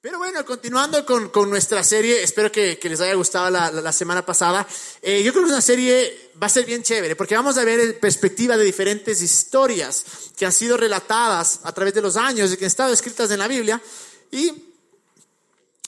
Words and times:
Pero 0.00 0.18
bueno, 0.18 0.44
continuando 0.44 1.04
con, 1.04 1.28
con 1.30 1.50
nuestra 1.50 1.82
serie, 1.82 2.22
espero 2.22 2.52
que, 2.52 2.78
que 2.78 2.88
les 2.88 3.00
haya 3.00 3.14
gustado 3.14 3.50
la, 3.50 3.68
la, 3.72 3.80
la 3.80 3.92
semana 3.92 4.24
pasada. 4.24 4.64
Eh, 5.02 5.24
yo 5.24 5.32
creo 5.32 5.42
que 5.42 5.48
es 5.48 5.54
una 5.54 5.60
serie 5.60 6.30
va 6.40 6.46
a 6.46 6.50
ser 6.50 6.64
bien 6.64 6.84
chévere, 6.84 7.16
porque 7.16 7.34
vamos 7.34 7.58
a 7.58 7.64
ver 7.64 7.98
perspectiva 7.98 8.56
de 8.56 8.62
diferentes 8.62 9.20
historias 9.20 10.04
que 10.36 10.46
han 10.46 10.52
sido 10.52 10.76
relatadas 10.76 11.58
a 11.64 11.72
través 11.72 11.94
de 11.94 12.02
los 12.02 12.16
años 12.16 12.52
y 12.52 12.56
que 12.56 12.64
han 12.64 12.68
estado 12.68 12.92
escritas 12.92 13.28
en 13.32 13.40
la 13.40 13.48
Biblia. 13.48 13.82
Y 14.30 14.52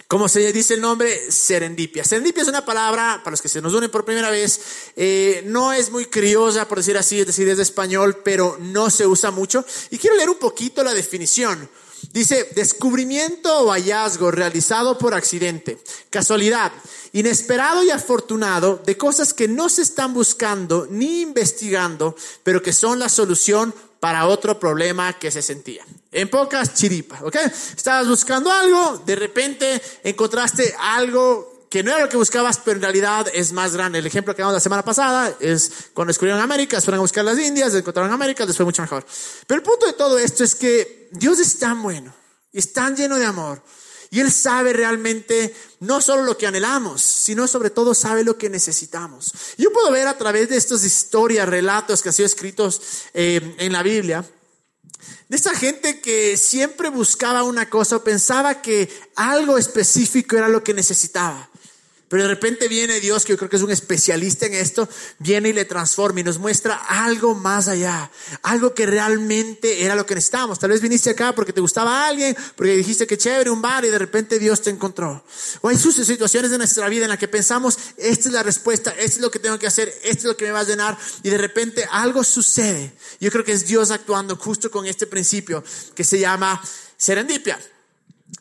como 0.08 0.28
se 0.28 0.52
dice 0.52 0.74
el 0.74 0.80
nombre, 0.80 1.30
serendipia. 1.30 2.02
Serendipia 2.02 2.42
es 2.42 2.48
una 2.48 2.64
palabra, 2.64 3.20
para 3.22 3.30
los 3.30 3.40
que 3.40 3.48
se 3.48 3.62
nos 3.62 3.74
unen 3.74 3.92
por 3.92 4.04
primera 4.04 4.30
vez, 4.30 4.60
eh, 4.96 5.44
no 5.46 5.72
es 5.72 5.88
muy 5.92 6.06
criosa, 6.06 6.66
por 6.66 6.78
decir 6.78 6.98
así, 6.98 7.20
es 7.20 7.28
decir, 7.28 7.48
es 7.48 7.58
de 7.58 7.62
español, 7.62 8.22
pero 8.24 8.58
no 8.58 8.90
se 8.90 9.06
usa 9.06 9.30
mucho. 9.30 9.64
Y 9.90 9.98
quiero 9.98 10.16
leer 10.16 10.30
un 10.30 10.38
poquito 10.38 10.82
la 10.82 10.94
definición. 10.94 11.70
Dice, 12.12 12.48
descubrimiento 12.56 13.60
o 13.60 13.70
hallazgo 13.70 14.32
realizado 14.32 14.98
por 14.98 15.14
accidente, 15.14 15.78
casualidad, 16.10 16.72
inesperado 17.12 17.84
y 17.84 17.90
afortunado 17.90 18.82
de 18.84 18.96
cosas 18.96 19.32
que 19.32 19.46
no 19.46 19.68
se 19.68 19.82
están 19.82 20.12
buscando 20.12 20.88
ni 20.90 21.20
investigando, 21.20 22.16
pero 22.42 22.62
que 22.62 22.72
son 22.72 22.98
la 22.98 23.08
solución 23.08 23.72
para 24.00 24.26
otro 24.26 24.58
problema 24.58 25.18
que 25.18 25.30
se 25.30 25.42
sentía. 25.42 25.84
En 26.10 26.28
pocas 26.28 26.74
chiripas, 26.74 27.22
¿ok? 27.22 27.36
Estabas 27.76 28.08
buscando 28.08 28.50
algo, 28.50 29.00
de 29.06 29.14
repente 29.14 29.80
encontraste 30.02 30.74
algo 30.80 31.49
que 31.70 31.84
no 31.84 31.92
era 31.92 32.00
lo 32.00 32.08
que 32.08 32.16
buscabas, 32.16 32.58
pero 32.58 32.76
en 32.76 32.82
realidad 32.82 33.28
es 33.32 33.52
más 33.52 33.72
grande. 33.74 34.00
El 34.00 34.06
ejemplo 34.06 34.34
que 34.34 34.42
damos 34.42 34.54
la 34.54 34.60
semana 34.60 34.84
pasada 34.84 35.32
es 35.38 35.70
cuando 35.94 36.10
descubrieron 36.10 36.42
América, 36.42 36.80
fueron 36.80 36.98
a 36.98 37.02
buscar 37.02 37.24
las 37.24 37.38
Indias, 37.38 37.72
encontraron 37.74 38.12
América, 38.12 38.44
les 38.44 38.56
fue 38.56 38.66
mucho 38.66 38.82
mejor. 38.82 39.06
Pero 39.46 39.60
el 39.60 39.62
punto 39.62 39.86
de 39.86 39.92
todo 39.92 40.18
esto 40.18 40.42
es 40.42 40.56
que 40.56 41.08
Dios 41.12 41.38
es 41.38 41.60
tan 41.60 41.80
bueno, 41.80 42.12
es 42.52 42.72
tan 42.72 42.96
lleno 42.96 43.18
de 43.18 43.24
amor, 43.24 43.62
y 44.10 44.18
Él 44.18 44.32
sabe 44.32 44.72
realmente 44.72 45.54
no 45.78 46.00
solo 46.00 46.24
lo 46.24 46.36
que 46.36 46.48
anhelamos, 46.48 47.02
sino 47.02 47.46
sobre 47.46 47.70
todo 47.70 47.94
sabe 47.94 48.24
lo 48.24 48.36
que 48.36 48.50
necesitamos. 48.50 49.32
Yo 49.56 49.72
puedo 49.72 49.92
ver 49.92 50.08
a 50.08 50.18
través 50.18 50.48
de 50.48 50.56
estas 50.56 50.82
historias, 50.82 51.48
relatos 51.48 52.02
que 52.02 52.08
han 52.08 52.12
sido 52.12 52.26
escritos 52.26 52.82
eh, 53.14 53.54
en 53.58 53.72
la 53.72 53.84
Biblia, 53.84 54.28
de 55.28 55.36
esta 55.36 55.54
gente 55.54 56.00
que 56.00 56.36
siempre 56.36 56.88
buscaba 56.88 57.44
una 57.44 57.70
cosa 57.70 57.96
o 57.96 58.04
pensaba 58.04 58.60
que 58.60 58.90
algo 59.14 59.56
específico 59.56 60.36
era 60.36 60.48
lo 60.48 60.64
que 60.64 60.74
necesitaba. 60.74 61.49
Pero 62.10 62.24
de 62.24 62.28
repente 62.28 62.66
viene 62.66 62.98
Dios, 62.98 63.24
que 63.24 63.34
yo 63.34 63.36
creo 63.36 63.48
que 63.48 63.54
es 63.54 63.62
un 63.62 63.70
especialista 63.70 64.44
en 64.44 64.54
esto, 64.54 64.88
viene 65.20 65.50
y 65.50 65.52
le 65.52 65.64
transforma 65.64 66.18
y 66.18 66.24
nos 66.24 66.38
muestra 66.38 66.74
algo 66.74 67.36
más 67.36 67.68
allá, 67.68 68.10
algo 68.42 68.74
que 68.74 68.84
realmente 68.84 69.84
era 69.84 69.94
lo 69.94 70.04
que 70.04 70.16
necesitábamos. 70.16 70.58
Tal 70.58 70.70
vez 70.70 70.80
viniste 70.80 71.10
acá 71.10 71.32
porque 71.36 71.52
te 71.52 71.60
gustaba 71.60 72.08
alguien, 72.08 72.36
porque 72.56 72.76
dijiste 72.76 73.06
que 73.06 73.16
chévere 73.16 73.48
un 73.48 73.62
bar 73.62 73.84
y 73.84 73.90
de 73.90 73.98
repente 74.00 74.40
Dios 74.40 74.60
te 74.60 74.70
encontró. 74.70 75.24
O 75.60 75.68
hay 75.68 75.78
sus 75.78 75.94
situaciones 75.94 76.50
de 76.50 76.58
nuestra 76.58 76.88
vida 76.88 77.04
en 77.04 77.10
las 77.10 77.18
que 77.20 77.28
pensamos, 77.28 77.78
esta 77.96 78.28
es 78.28 78.34
la 78.34 78.42
respuesta, 78.42 78.90
esto 78.90 79.18
es 79.18 79.20
lo 79.20 79.30
que 79.30 79.38
tengo 79.38 79.60
que 79.60 79.68
hacer, 79.68 79.88
esto 80.02 80.18
es 80.18 80.24
lo 80.24 80.36
que 80.36 80.46
me 80.46 80.50
va 80.50 80.60
a 80.60 80.64
llenar 80.64 80.98
y 81.22 81.30
de 81.30 81.38
repente 81.38 81.86
algo 81.92 82.24
sucede. 82.24 82.92
Yo 83.20 83.30
creo 83.30 83.44
que 83.44 83.52
es 83.52 83.68
Dios 83.68 83.92
actuando 83.92 84.34
justo 84.34 84.68
con 84.68 84.84
este 84.84 85.06
principio 85.06 85.62
que 85.94 86.02
se 86.02 86.18
llama 86.18 86.60
serendipia. 86.96 87.56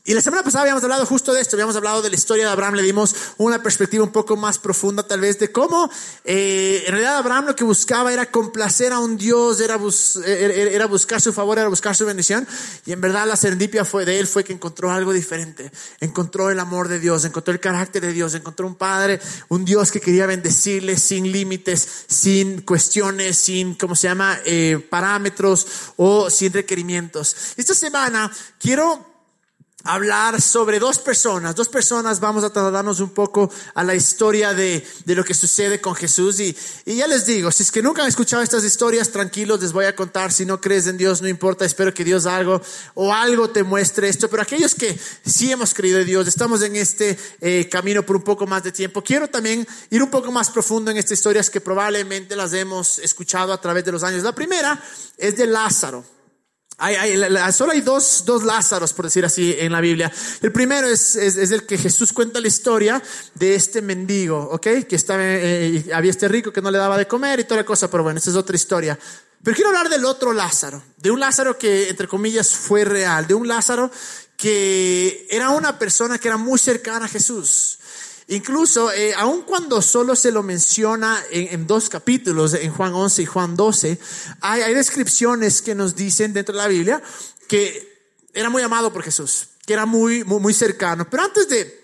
Y 0.06 0.14
la 0.14 0.22
semana 0.22 0.44
pasada 0.44 0.64
habíamos 0.64 0.84
hablado 0.84 1.06
justo 1.06 1.34
de 1.34 1.42
esto, 1.42 1.56
habíamos 1.56 1.76
hablado 1.76 2.02
de 2.02 2.10
la 2.10 2.16
historia 2.16 2.46
de 2.46 2.52
Abraham, 2.52 2.76
le 2.76 2.82
dimos 2.82 3.16
una 3.38 3.62
perspectiva 3.62 4.04
un 4.04 4.12
poco 4.12 4.36
más 4.36 4.58
profunda 4.58 5.04
tal 5.04 5.22
vez 5.22 5.38
de 5.38 5.52
cómo 5.52 5.90
eh, 6.24 6.84
en 6.86 6.92
realidad 6.94 7.18
Abraham 7.18 7.46
lo 7.48 7.56
que 7.56 7.64
buscaba 7.64 8.12
era 8.12 8.26
complacer 8.26 8.92
a 8.92 9.00
un 9.00 9.18
Dios, 9.18 9.60
era, 9.62 9.80
era, 10.26 10.88
buscar 10.88 11.22
su 11.22 11.32
favor, 11.32 11.60
era 11.60 11.68
buscar 11.68 11.96
su 11.96 12.06
bendición. 12.06 12.48
Y 12.86 12.92
en 12.92 13.02
verdad 13.02 13.28
la 13.28 13.36
serendipia 13.36 13.86
fue 13.86 14.06
de 14.06 14.20
él, 14.20 14.26
fue 14.26 14.44
que 14.44 14.54
encontró 14.54 14.92
algo 14.92 15.14
diferente, 15.14 15.72
encontró 16.00 16.50
el 16.50 16.60
amor 16.60 16.88
de 16.88 17.00
Dios, 17.00 17.26
encontró 17.26 17.54
el 17.54 17.60
carácter 17.60 18.02
de 18.02 18.14
Dios, 18.14 18.34
encontró 18.34 18.66
un 18.66 18.76
Padre, 18.76 19.20
un 19.50 19.66
Dios 19.66 19.92
que 19.92 20.02
quería 20.02 20.26
bendecirle 20.26 20.98
sin 20.98 21.32
límites, 21.32 22.06
sin 22.08 22.62
cuestiones, 22.62 23.38
sin, 23.38 23.76
¿cómo 23.76 23.96
se 23.96 24.08
llama?, 24.08 24.40
eh, 24.46 24.84
parámetros 24.90 25.68
o 25.98 26.30
sin 26.30 26.54
requerimientos. 26.54 27.36
Esta 27.58 27.74
semana 27.74 28.32
quiero 28.60 29.09
hablar 29.90 30.40
sobre 30.40 30.78
dos 30.78 31.00
personas. 31.00 31.56
Dos 31.56 31.68
personas 31.68 32.20
vamos 32.20 32.44
a 32.44 32.52
trasladarnos 32.52 33.00
un 33.00 33.10
poco 33.10 33.52
a 33.74 33.84
la 33.84 33.96
historia 33.96 34.54
de, 34.54 34.86
de 35.04 35.16
lo 35.16 35.24
que 35.24 35.34
sucede 35.34 35.82
con 35.82 35.96
Jesús. 35.96 36.40
Y, 36.40 36.56
y, 36.86 36.98
ya 36.98 37.08
les 37.08 37.26
digo, 37.26 37.52
si 37.52 37.64
es 37.64 37.72
que 37.72 37.82
nunca 37.82 38.04
han 38.04 38.08
escuchado 38.08 38.44
estas 38.44 38.64
historias, 38.64 39.10
tranquilos, 39.10 39.60
les 39.62 39.72
voy 39.72 39.86
a 39.86 39.96
contar. 39.96 40.32
Si 40.32 40.46
no 40.46 40.62
crees 40.62 40.86
en 40.86 40.98
Dios, 40.98 41.24
no 41.24 41.28
importa, 41.28 41.66
espero 41.66 41.92
que 41.92 42.04
Dios 42.04 42.28
algo 42.28 42.62
o 42.94 43.12
algo 43.12 43.50
te 43.50 43.64
muestre 43.64 44.10
esto. 44.10 44.30
Pero 44.30 44.44
aquellos 44.44 44.76
que 44.76 44.98
sí 45.26 45.52
hemos 45.52 45.74
creído 45.74 46.00
en 46.00 46.06
Dios, 46.06 46.28
estamos 46.28 46.62
en 46.62 46.76
este 46.76 47.18
eh, 47.42 47.68
camino 47.68 48.06
por 48.06 48.16
un 48.16 48.24
poco 48.24 48.46
más 48.46 48.62
de 48.62 48.72
tiempo. 48.72 49.04
Quiero 49.04 49.28
también 49.28 49.68
ir 49.90 50.04
un 50.04 50.12
poco 50.12 50.32
más 50.32 50.52
profundo 50.52 50.92
en 50.92 50.98
estas 50.98 51.14
historias 51.14 51.50
que 51.50 51.62
probablemente 51.62 52.36
las 52.36 52.54
hemos 52.54 53.00
escuchado 53.00 53.54
a 53.54 53.60
través 53.60 53.84
de 53.86 53.92
los 53.92 54.04
años. 54.04 54.22
La 54.22 54.36
primera 54.36 54.80
es 55.18 55.36
de 55.36 55.48
Lázaro. 55.48 56.19
Hay, 56.80 57.52
solo 57.52 57.74
hay 57.74 57.82
dos, 57.82 58.24
dos 58.26 58.44
Lázaros, 58.44 58.94
por 58.94 59.06
decir 59.06 59.26
así, 59.26 59.56
en 59.58 59.72
la 59.72 59.82
Biblia. 59.82 60.12
El 60.42 60.52
primero 60.52 60.88
es, 60.88 61.16
es, 61.16 61.36
es 61.36 61.52
el 61.52 61.66
que 61.66 61.78
Jesús 61.78 62.14
cuenta 62.14 62.40
la 62.40 62.48
historia 62.48 63.02
de 63.36 63.56
este 63.56 63.82
mendigo, 63.82 64.50
¿ok? 64.52 64.86
Que 64.88 64.96
estaba, 64.96 65.22
eh, 65.24 65.86
había 65.94 66.12
este 66.12 66.28
rico 66.28 66.54
que 66.54 66.62
no 66.62 66.72
le 66.72 66.78
daba 66.78 66.98
de 66.98 67.08
comer 67.08 67.42
y 67.42 67.44
toda 67.44 67.62
la 67.62 67.66
cosa, 67.66 67.90
pero 67.92 68.04
bueno, 68.04 68.20
esa 68.20 68.30
es 68.30 68.36
otra 68.36 68.56
historia. 68.56 68.98
Pero 69.44 69.56
quiero 69.56 69.70
hablar 69.70 69.90
del 69.90 70.06
otro 70.06 70.34
Lázaro, 70.34 70.84
de 70.98 71.12
un 71.12 71.20
Lázaro 71.20 71.58
que, 71.58 71.90
entre 71.90 72.08
comillas, 72.08 72.50
fue 72.50 72.84
real, 72.84 73.26
de 73.28 73.34
un 73.34 73.48
Lázaro 73.48 73.92
que 74.36 75.28
era 75.30 75.50
una 75.50 75.78
persona 75.78 76.18
que 76.18 76.30
era 76.30 76.38
muy 76.38 76.60
cercana 76.60 77.06
a 77.06 77.10
Jesús. 77.10 77.79
Incluso, 78.32 78.92
eh, 78.92 79.12
aun 79.16 79.42
cuando 79.42 79.82
solo 79.82 80.16
se 80.16 80.32
lo 80.32 80.44
menciona 80.44 81.20
en, 81.32 81.66
dos 81.66 81.90
capítulos, 81.90 82.54
en 82.54 82.72
Juan 82.72 82.94
11 82.94 83.24
y 83.24 83.26
Juan 83.26 83.56
12, 83.56 84.00
hay, 84.42 84.62
hay 84.62 84.74
descripciones 84.76 85.64
que 85.64 85.74
nos 85.74 85.96
dicen 85.96 86.32
dentro 86.32 86.54
de 86.54 86.62
la 86.62 86.68
Biblia 86.68 87.02
que 87.48 87.90
era 88.32 88.52
muy 88.52 88.62
amado 88.62 88.94
por 88.94 89.02
Jesús, 89.02 89.48
que 89.66 89.74
era 89.74 89.88
muy, 89.88 90.24
muy, 90.24 90.54
cercano. 90.54 91.10
Pero 91.10 91.24
antes 91.24 91.50
de, 91.50 91.84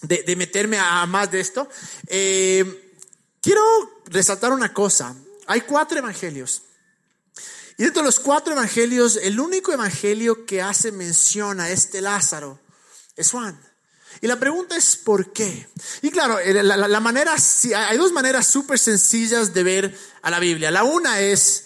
de, 0.00 0.22
de, 0.22 0.34
meterme 0.34 0.78
a 0.78 1.04
más 1.04 1.30
de 1.30 1.40
esto, 1.40 1.68
eh, 2.06 2.94
quiero 3.42 3.62
resaltar 4.06 4.50
una 4.50 4.72
cosa. 4.72 5.14
Hay 5.46 5.60
cuatro 5.60 5.98
evangelios. 5.98 6.62
Y 7.76 7.84
dentro 7.84 8.00
de 8.00 8.06
los 8.06 8.18
cuatro 8.18 8.54
evangelios, 8.54 9.16
el 9.16 9.38
único 9.38 9.72
evangelio 9.72 10.46
que 10.46 10.62
hace 10.62 10.90
mención 10.90 11.60
a 11.60 11.68
este 11.68 12.00
Lázaro 12.00 12.58
es 13.14 13.30
Juan. 13.30 13.71
Y 14.20 14.26
la 14.26 14.38
pregunta 14.38 14.76
es 14.76 14.96
¿por 14.96 15.32
qué? 15.32 15.66
Y 16.02 16.10
claro, 16.10 16.38
eh, 16.38 16.62
la, 16.62 17.00
manera, 17.00 17.34
hay 17.76 17.96
dos 17.96 18.12
maneras 18.12 18.46
súper 18.46 18.78
sencillas 18.78 19.52
de 19.54 19.62
ver 19.62 19.98
a 20.22 20.30
la 20.30 20.38
Biblia. 20.38 20.70
La 20.70 20.84
una 20.84 21.20
es 21.20 21.64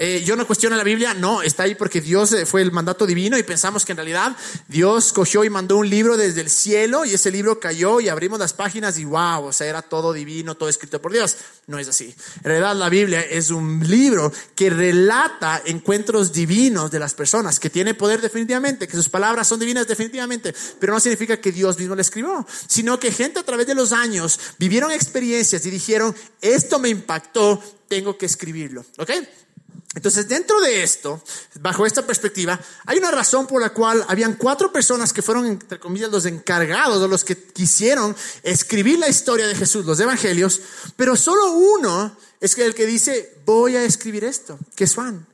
eh, 0.00 0.22
yo 0.24 0.36
no 0.36 0.46
cuestiono 0.46 0.76
la 0.76 0.84
Biblia, 0.84 1.12
no, 1.12 1.42
está 1.42 1.64
ahí 1.64 1.74
porque 1.74 2.00
Dios 2.00 2.32
eh, 2.32 2.46
fue 2.46 2.62
el 2.62 2.70
mandato 2.70 3.04
divino 3.04 3.36
y 3.36 3.42
pensamos 3.42 3.84
que 3.84 3.90
en 3.90 3.96
realidad 3.96 4.36
Dios 4.68 5.12
cogió 5.12 5.42
y 5.42 5.50
mandó 5.50 5.76
un 5.76 5.90
libro 5.90 6.16
desde 6.16 6.40
el 6.40 6.50
cielo 6.50 7.04
y 7.04 7.14
ese 7.14 7.32
libro 7.32 7.58
cayó 7.58 7.98
y 7.98 8.08
abrimos 8.08 8.38
las 8.38 8.52
páginas 8.52 8.96
y 8.98 9.04
wow, 9.04 9.46
o 9.46 9.52
sea, 9.52 9.66
era 9.66 9.82
todo 9.82 10.12
divino, 10.12 10.54
todo 10.54 10.68
escrito 10.68 11.02
por 11.02 11.12
Dios. 11.12 11.36
No 11.66 11.80
es 11.80 11.88
así. 11.88 12.14
En 12.36 12.44
realidad 12.44 12.76
la 12.76 12.88
Biblia 12.88 13.20
es 13.22 13.50
un 13.50 13.80
libro 13.88 14.32
que 14.54 14.70
relata 14.70 15.62
encuentros 15.64 16.32
divinos 16.32 16.92
de 16.92 17.00
las 17.00 17.14
personas, 17.14 17.58
que 17.58 17.68
tiene 17.68 17.94
poder 17.94 18.20
definitivamente, 18.20 18.86
que 18.86 18.96
sus 18.96 19.08
palabras 19.08 19.48
son 19.48 19.58
divinas 19.58 19.88
definitivamente, 19.88 20.54
pero 20.78 20.92
no 20.92 21.00
significa 21.00 21.40
que 21.40 21.50
Dios 21.50 21.76
mismo 21.76 21.96
le 21.96 22.02
escribió, 22.02 22.46
sino 22.68 23.00
que 23.00 23.10
gente 23.10 23.40
a 23.40 23.44
través 23.44 23.66
de 23.66 23.74
los 23.74 23.90
años 23.90 24.38
vivieron 24.60 24.92
experiencias 24.92 25.66
y 25.66 25.70
dijeron, 25.70 26.14
esto 26.40 26.78
me 26.78 26.88
impactó, 26.88 27.60
tengo 27.88 28.16
que 28.16 28.26
escribirlo. 28.26 28.84
¿Ok? 28.98 29.10
Entonces, 29.94 30.28
dentro 30.28 30.60
de 30.60 30.82
esto, 30.82 31.22
bajo 31.60 31.86
esta 31.86 32.06
perspectiva, 32.06 32.60
hay 32.84 32.98
una 32.98 33.10
razón 33.10 33.46
por 33.46 33.60
la 33.60 33.70
cual 33.70 34.04
habían 34.08 34.34
cuatro 34.34 34.70
personas 34.70 35.12
que 35.12 35.22
fueron, 35.22 35.46
entre 35.46 35.80
comillas, 35.80 36.10
los 36.10 36.26
encargados 36.26 37.02
o 37.02 37.08
los 37.08 37.24
que 37.24 37.36
quisieron 37.36 38.14
escribir 38.42 38.98
la 38.98 39.08
historia 39.08 39.46
de 39.46 39.54
Jesús, 39.54 39.86
los 39.86 39.98
evangelios, 39.98 40.60
pero 40.96 41.16
solo 41.16 41.52
uno 41.52 42.14
es 42.40 42.56
el 42.58 42.74
que 42.74 42.86
dice, 42.86 43.38
voy 43.46 43.76
a 43.76 43.84
escribir 43.84 44.24
esto, 44.24 44.58
que 44.76 44.84
es 44.84 44.94
Juan. 44.94 45.26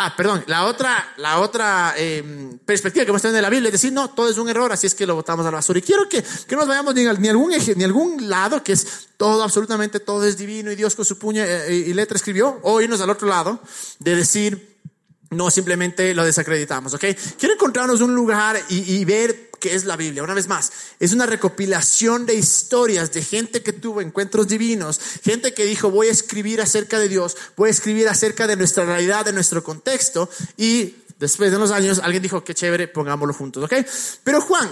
Ah, 0.00 0.14
perdón, 0.16 0.44
la 0.46 0.64
otra, 0.66 1.12
la 1.16 1.40
otra 1.40 1.92
eh, 1.96 2.22
perspectiva 2.64 3.04
que 3.04 3.10
muestran 3.10 3.34
en 3.34 3.42
la 3.42 3.50
Biblia 3.50 3.66
es 3.66 3.72
decir, 3.72 3.92
no, 3.92 4.10
todo 4.10 4.30
es 4.30 4.38
un 4.38 4.48
error, 4.48 4.70
así 4.70 4.86
es 4.86 4.94
que 4.94 5.04
lo 5.04 5.16
botamos 5.16 5.44
a 5.44 5.50
la 5.50 5.56
basura. 5.56 5.80
Y 5.80 5.82
quiero 5.82 6.08
que, 6.08 6.22
que 6.22 6.54
no 6.54 6.58
nos 6.58 6.68
vayamos 6.68 6.94
ni, 6.94 7.02
ni, 7.02 7.28
algún 7.28 7.52
eje, 7.52 7.74
ni 7.74 7.82
algún 7.82 8.28
lado, 8.28 8.62
que 8.62 8.74
es 8.74 9.08
todo, 9.16 9.42
absolutamente 9.42 9.98
todo 9.98 10.24
es 10.24 10.38
divino 10.38 10.70
y 10.70 10.76
Dios 10.76 10.94
con 10.94 11.04
su 11.04 11.18
puño 11.18 11.42
eh, 11.44 11.84
y 11.88 11.92
letra 11.94 12.14
escribió, 12.14 12.60
o 12.62 12.80
irnos 12.80 13.00
al 13.00 13.10
otro 13.10 13.26
lado, 13.26 13.60
de 13.98 14.14
decir, 14.14 14.78
no 15.30 15.50
simplemente 15.50 16.14
lo 16.14 16.24
desacreditamos, 16.24 16.94
¿ok? 16.94 17.04
Quiero 17.36 17.54
encontrarnos 17.54 18.00
un 18.00 18.14
lugar 18.14 18.56
y, 18.68 18.98
y 18.98 19.04
ver 19.04 19.47
qué 19.58 19.74
es 19.74 19.84
la 19.84 19.96
Biblia. 19.96 20.22
Una 20.22 20.34
vez 20.34 20.48
más, 20.48 20.72
es 20.98 21.12
una 21.12 21.26
recopilación 21.26 22.26
de 22.26 22.34
historias 22.34 23.12
de 23.12 23.22
gente 23.22 23.62
que 23.62 23.72
tuvo 23.72 24.00
encuentros 24.00 24.48
divinos, 24.48 25.00
gente 25.22 25.54
que 25.54 25.64
dijo, 25.64 25.90
voy 25.90 26.08
a 26.08 26.12
escribir 26.12 26.60
acerca 26.60 26.98
de 26.98 27.08
Dios, 27.08 27.36
voy 27.56 27.68
a 27.68 27.72
escribir 27.72 28.08
acerca 28.08 28.46
de 28.46 28.56
nuestra 28.56 28.84
realidad, 28.84 29.24
de 29.24 29.32
nuestro 29.32 29.62
contexto, 29.62 30.28
y 30.56 30.96
después 31.18 31.50
de 31.50 31.56
unos 31.56 31.70
años, 31.70 32.00
alguien 32.02 32.22
dijo, 32.22 32.44
qué 32.44 32.54
chévere, 32.54 32.88
pongámoslo 32.88 33.34
juntos, 33.34 33.64
¿ok? 33.64 33.74
Pero 34.24 34.40
Juan, 34.40 34.68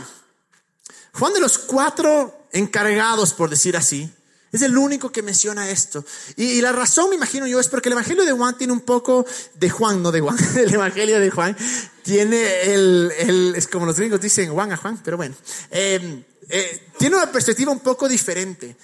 Juan 1.12 1.32
de 1.32 1.40
los 1.40 1.58
cuatro 1.58 2.46
encargados, 2.52 3.32
por 3.32 3.50
decir 3.50 3.76
así, 3.76 4.10
es 4.56 4.62
el 4.62 4.76
único 4.76 5.10
que 5.10 5.22
menciona 5.22 5.70
esto. 5.70 6.04
Y, 6.36 6.60
la 6.60 6.72
razón, 6.72 7.10
me 7.10 7.16
imagino 7.16 7.46
yo, 7.46 7.60
es 7.60 7.68
porque 7.68 7.88
el 7.88 7.94
Evangelio 7.94 8.24
de 8.24 8.32
Juan 8.32 8.56
tiene 8.58 8.72
un 8.72 8.80
poco 8.80 9.24
de 9.54 9.70
Juan, 9.70 10.02
no 10.02 10.12
de 10.12 10.20
Juan. 10.20 10.36
El 10.56 10.74
Evangelio 10.74 11.20
de 11.20 11.30
Juan 11.30 11.56
tiene 12.02 12.62
el, 12.72 13.12
el 13.18 13.54
es 13.56 13.66
como 13.66 13.84
los 13.84 13.96
gringos 13.96 14.20
dicen 14.20 14.52
Juan 14.52 14.72
a 14.72 14.76
Juan, 14.76 15.00
pero 15.02 15.16
bueno. 15.16 15.34
Eh, 15.70 16.24
eh, 16.48 16.88
tiene 16.98 17.16
una 17.16 17.30
perspectiva 17.30 17.72
un 17.72 17.80
poco 17.80 18.08
diferente. 18.08 18.76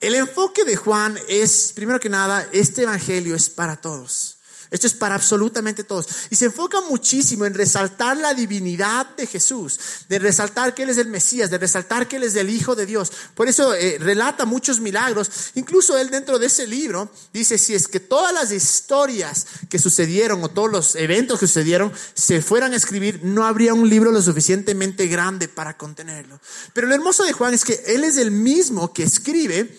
El 0.00 0.14
enfoque 0.14 0.64
de 0.64 0.74
Juan 0.76 1.16
es, 1.28 1.72
primero 1.74 2.00
que 2.00 2.08
nada, 2.08 2.48
este 2.52 2.82
Evangelio 2.82 3.36
es 3.36 3.50
para 3.50 3.76
todos. 3.76 4.38
Esto 4.72 4.86
es 4.86 4.94
para 4.94 5.14
absolutamente 5.14 5.84
todos. 5.84 6.08
Y 6.30 6.36
se 6.36 6.46
enfoca 6.46 6.80
muchísimo 6.80 7.44
en 7.44 7.52
resaltar 7.52 8.16
la 8.16 8.32
divinidad 8.32 9.06
de 9.16 9.26
Jesús, 9.26 9.78
de 10.08 10.18
resaltar 10.18 10.74
que 10.74 10.84
Él 10.84 10.88
es 10.88 10.96
el 10.96 11.08
Mesías, 11.08 11.50
de 11.50 11.58
resaltar 11.58 12.08
que 12.08 12.16
Él 12.16 12.22
es 12.22 12.34
el 12.36 12.48
Hijo 12.48 12.74
de 12.74 12.86
Dios. 12.86 13.12
Por 13.34 13.48
eso 13.48 13.74
eh, 13.74 13.98
relata 14.00 14.46
muchos 14.46 14.80
milagros. 14.80 15.30
Incluso 15.56 15.98
Él 15.98 16.08
dentro 16.08 16.38
de 16.38 16.46
ese 16.46 16.66
libro 16.66 17.10
dice, 17.34 17.58
si 17.58 17.74
es 17.74 17.86
que 17.86 18.00
todas 18.00 18.32
las 18.32 18.50
historias 18.50 19.46
que 19.68 19.78
sucedieron 19.78 20.42
o 20.42 20.48
todos 20.48 20.72
los 20.72 20.96
eventos 20.96 21.38
que 21.38 21.46
sucedieron 21.46 21.92
se 22.14 22.40
fueran 22.40 22.72
a 22.72 22.76
escribir, 22.76 23.20
no 23.22 23.44
habría 23.44 23.74
un 23.74 23.90
libro 23.90 24.10
lo 24.10 24.22
suficientemente 24.22 25.06
grande 25.06 25.48
para 25.48 25.76
contenerlo. 25.76 26.40
Pero 26.72 26.86
lo 26.86 26.94
hermoso 26.94 27.24
de 27.24 27.34
Juan 27.34 27.52
es 27.52 27.66
que 27.66 27.78
Él 27.88 28.04
es 28.04 28.16
el 28.16 28.30
mismo 28.30 28.94
que 28.94 29.02
escribe, 29.02 29.78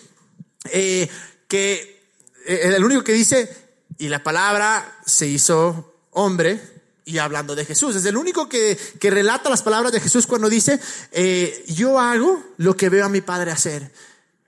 eh, 0.70 1.10
que 1.48 1.94
eh, 2.46 2.74
el 2.76 2.84
único 2.84 3.02
que 3.02 3.12
dice, 3.12 3.63
y 3.98 4.08
la 4.08 4.22
palabra 4.22 4.98
se 5.06 5.26
hizo 5.26 5.94
hombre 6.10 6.60
y 7.04 7.18
hablando 7.18 7.54
de 7.54 7.64
Jesús. 7.64 7.96
Es 7.96 8.04
el 8.06 8.16
único 8.16 8.48
que, 8.48 8.78
que 8.98 9.10
relata 9.10 9.50
las 9.50 9.62
palabras 9.62 9.92
de 9.92 10.00
Jesús 10.00 10.26
cuando 10.26 10.48
dice, 10.48 10.80
eh, 11.12 11.64
yo 11.68 11.98
hago 11.98 12.42
lo 12.56 12.76
que 12.76 12.88
veo 12.88 13.04
a 13.04 13.10
mi 13.10 13.20
Padre 13.20 13.50
hacer. 13.50 13.92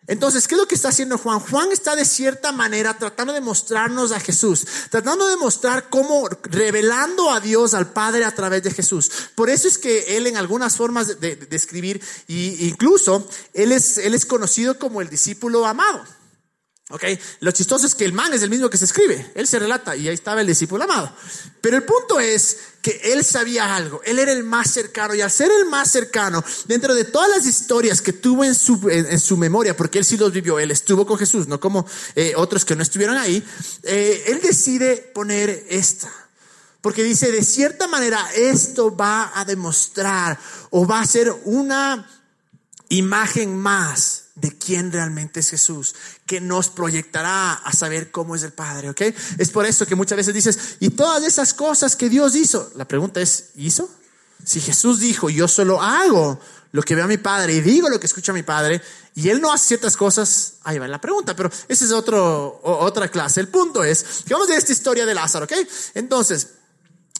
Entonces, 0.08 0.46
¿qué 0.46 0.54
es 0.54 0.60
lo 0.60 0.68
que 0.68 0.76
está 0.76 0.90
haciendo 0.90 1.18
Juan? 1.18 1.40
Juan 1.40 1.72
está 1.72 1.96
de 1.96 2.04
cierta 2.04 2.52
manera 2.52 2.96
tratando 2.96 3.32
de 3.32 3.40
mostrarnos 3.40 4.12
a 4.12 4.20
Jesús, 4.20 4.64
tratando 4.88 5.26
de 5.26 5.36
mostrar 5.36 5.90
cómo 5.90 6.28
revelando 6.44 7.30
a 7.30 7.40
Dios 7.40 7.74
al 7.74 7.90
Padre 7.92 8.24
a 8.24 8.30
través 8.30 8.62
de 8.62 8.70
Jesús. 8.70 9.10
Por 9.34 9.50
eso 9.50 9.66
es 9.66 9.78
que 9.78 10.16
él 10.16 10.28
en 10.28 10.36
algunas 10.36 10.76
formas 10.76 11.20
de, 11.20 11.34
de, 11.34 11.56
escribir, 11.56 12.00
y 12.28 12.68
incluso 12.68 13.26
él 13.52 13.72
es, 13.72 13.98
él 13.98 14.14
es 14.14 14.26
conocido 14.26 14.78
como 14.78 15.00
el 15.00 15.10
discípulo 15.10 15.66
amado. 15.66 16.04
Ok, 16.88 17.02
lo 17.40 17.50
chistoso 17.50 17.84
es 17.84 17.96
que 17.96 18.04
el 18.04 18.12
man 18.12 18.32
es 18.32 18.42
el 18.42 18.50
mismo 18.50 18.70
que 18.70 18.78
se 18.78 18.84
escribe, 18.84 19.32
él 19.34 19.48
se 19.48 19.58
relata 19.58 19.96
y 19.96 20.06
ahí 20.06 20.14
estaba 20.14 20.40
el 20.40 20.46
discípulo 20.46 20.84
amado. 20.84 21.12
Pero 21.60 21.78
el 21.78 21.82
punto 21.82 22.20
es 22.20 22.58
que 22.80 23.00
él 23.12 23.24
sabía 23.24 23.74
algo, 23.74 24.00
él 24.04 24.20
era 24.20 24.30
el 24.30 24.44
más 24.44 24.70
cercano 24.70 25.12
y 25.12 25.20
al 25.20 25.32
ser 25.32 25.50
el 25.50 25.66
más 25.66 25.90
cercano, 25.90 26.44
dentro 26.66 26.94
de 26.94 27.02
todas 27.02 27.28
las 27.28 27.44
historias 27.44 28.00
que 28.00 28.12
tuvo 28.12 28.44
en 28.44 28.54
su, 28.54 28.88
en, 28.88 29.18
su 29.18 29.36
memoria, 29.36 29.76
porque 29.76 29.98
él 29.98 30.04
sí 30.04 30.16
los 30.16 30.30
vivió, 30.30 30.60
él 30.60 30.70
estuvo 30.70 31.04
con 31.04 31.18
Jesús, 31.18 31.48
no 31.48 31.58
como 31.58 31.84
eh, 32.14 32.34
otros 32.36 32.64
que 32.64 32.76
no 32.76 32.84
estuvieron 32.84 33.16
ahí, 33.16 33.44
eh, 33.82 34.22
él 34.28 34.40
decide 34.40 35.10
poner 35.12 35.66
esta. 35.68 36.12
Porque 36.82 37.02
dice, 37.02 37.32
de 37.32 37.42
cierta 37.42 37.88
manera, 37.88 38.24
esto 38.32 38.96
va 38.96 39.32
a 39.34 39.44
demostrar 39.44 40.38
o 40.70 40.86
va 40.86 41.00
a 41.00 41.06
ser 41.06 41.34
una 41.46 42.08
imagen 42.90 43.56
más 43.56 44.25
de 44.36 44.56
quién 44.56 44.92
realmente 44.92 45.40
es 45.40 45.50
Jesús, 45.50 45.94
que 46.26 46.40
nos 46.40 46.68
proyectará 46.68 47.54
a 47.54 47.72
saber 47.72 48.10
cómo 48.10 48.36
es 48.36 48.42
el 48.42 48.52
Padre, 48.52 48.90
¿ok? 48.90 49.00
Es 49.38 49.50
por 49.50 49.64
eso 49.64 49.86
que 49.86 49.94
muchas 49.94 50.16
veces 50.16 50.34
dices, 50.34 50.76
y 50.78 50.90
todas 50.90 51.24
esas 51.24 51.54
cosas 51.54 51.96
que 51.96 52.08
Dios 52.08 52.34
hizo, 52.36 52.70
la 52.76 52.86
pregunta 52.86 53.20
es, 53.20 53.46
¿hizo? 53.56 53.90
Si 54.44 54.60
Jesús 54.60 55.00
dijo, 55.00 55.30
yo 55.30 55.48
solo 55.48 55.80
hago 55.80 56.38
lo 56.72 56.82
que 56.82 56.94
veo 56.94 57.04
a 57.04 57.08
mi 57.08 57.16
Padre 57.16 57.54
y 57.54 57.60
digo 57.62 57.88
lo 57.88 57.98
que 57.98 58.06
escucha 58.06 58.32
a 58.32 58.34
mi 58.34 58.42
Padre, 58.42 58.82
y 59.14 59.30
Él 59.30 59.40
no 59.40 59.50
hace 59.50 59.68
ciertas 59.68 59.96
cosas, 59.96 60.54
ahí 60.62 60.78
va 60.78 60.86
la 60.86 61.00
pregunta, 61.00 61.34
pero 61.34 61.50
esa 61.68 61.84
es 61.86 61.92
otro, 61.92 62.60
otra 62.62 63.08
clase. 63.08 63.40
El 63.40 63.48
punto 63.48 63.82
es 63.82 64.04
que 64.26 64.34
vamos 64.34 64.48
a 64.48 64.50
ver 64.50 64.58
esta 64.58 64.72
historia 64.72 65.06
de 65.06 65.14
Lázaro, 65.14 65.46
¿ok? 65.46 65.52
Entonces, 65.94 66.48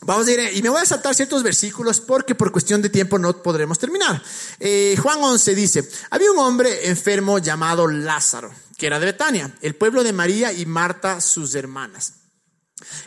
Vamos 0.03 0.27
a 0.27 0.31
ir, 0.31 0.39
y 0.53 0.61
me 0.61 0.69
voy 0.69 0.81
a 0.81 0.85
saltar 0.85 1.15
ciertos 1.15 1.41
versículos 1.41 1.99
porque 1.99 2.35
por 2.35 2.51
cuestión 2.51 2.81
de 2.81 2.89
tiempo 2.89 3.17
no 3.17 3.41
podremos 3.41 3.79
terminar. 3.79 4.21
Eh, 4.59 4.95
Juan 5.01 5.19
11 5.21 5.55
dice, 5.55 5.89
había 6.11 6.31
un 6.31 6.37
hombre 6.37 6.87
enfermo 6.87 7.39
llamado 7.39 7.87
Lázaro, 7.87 8.53
que 8.77 8.87
era 8.87 8.99
de 8.99 9.07
Betania, 9.07 9.57
el 9.61 9.75
pueblo 9.75 10.03
de 10.03 10.13
María 10.13 10.53
y 10.53 10.65
Marta, 10.65 11.19
sus 11.19 11.55
hermanas. 11.55 12.13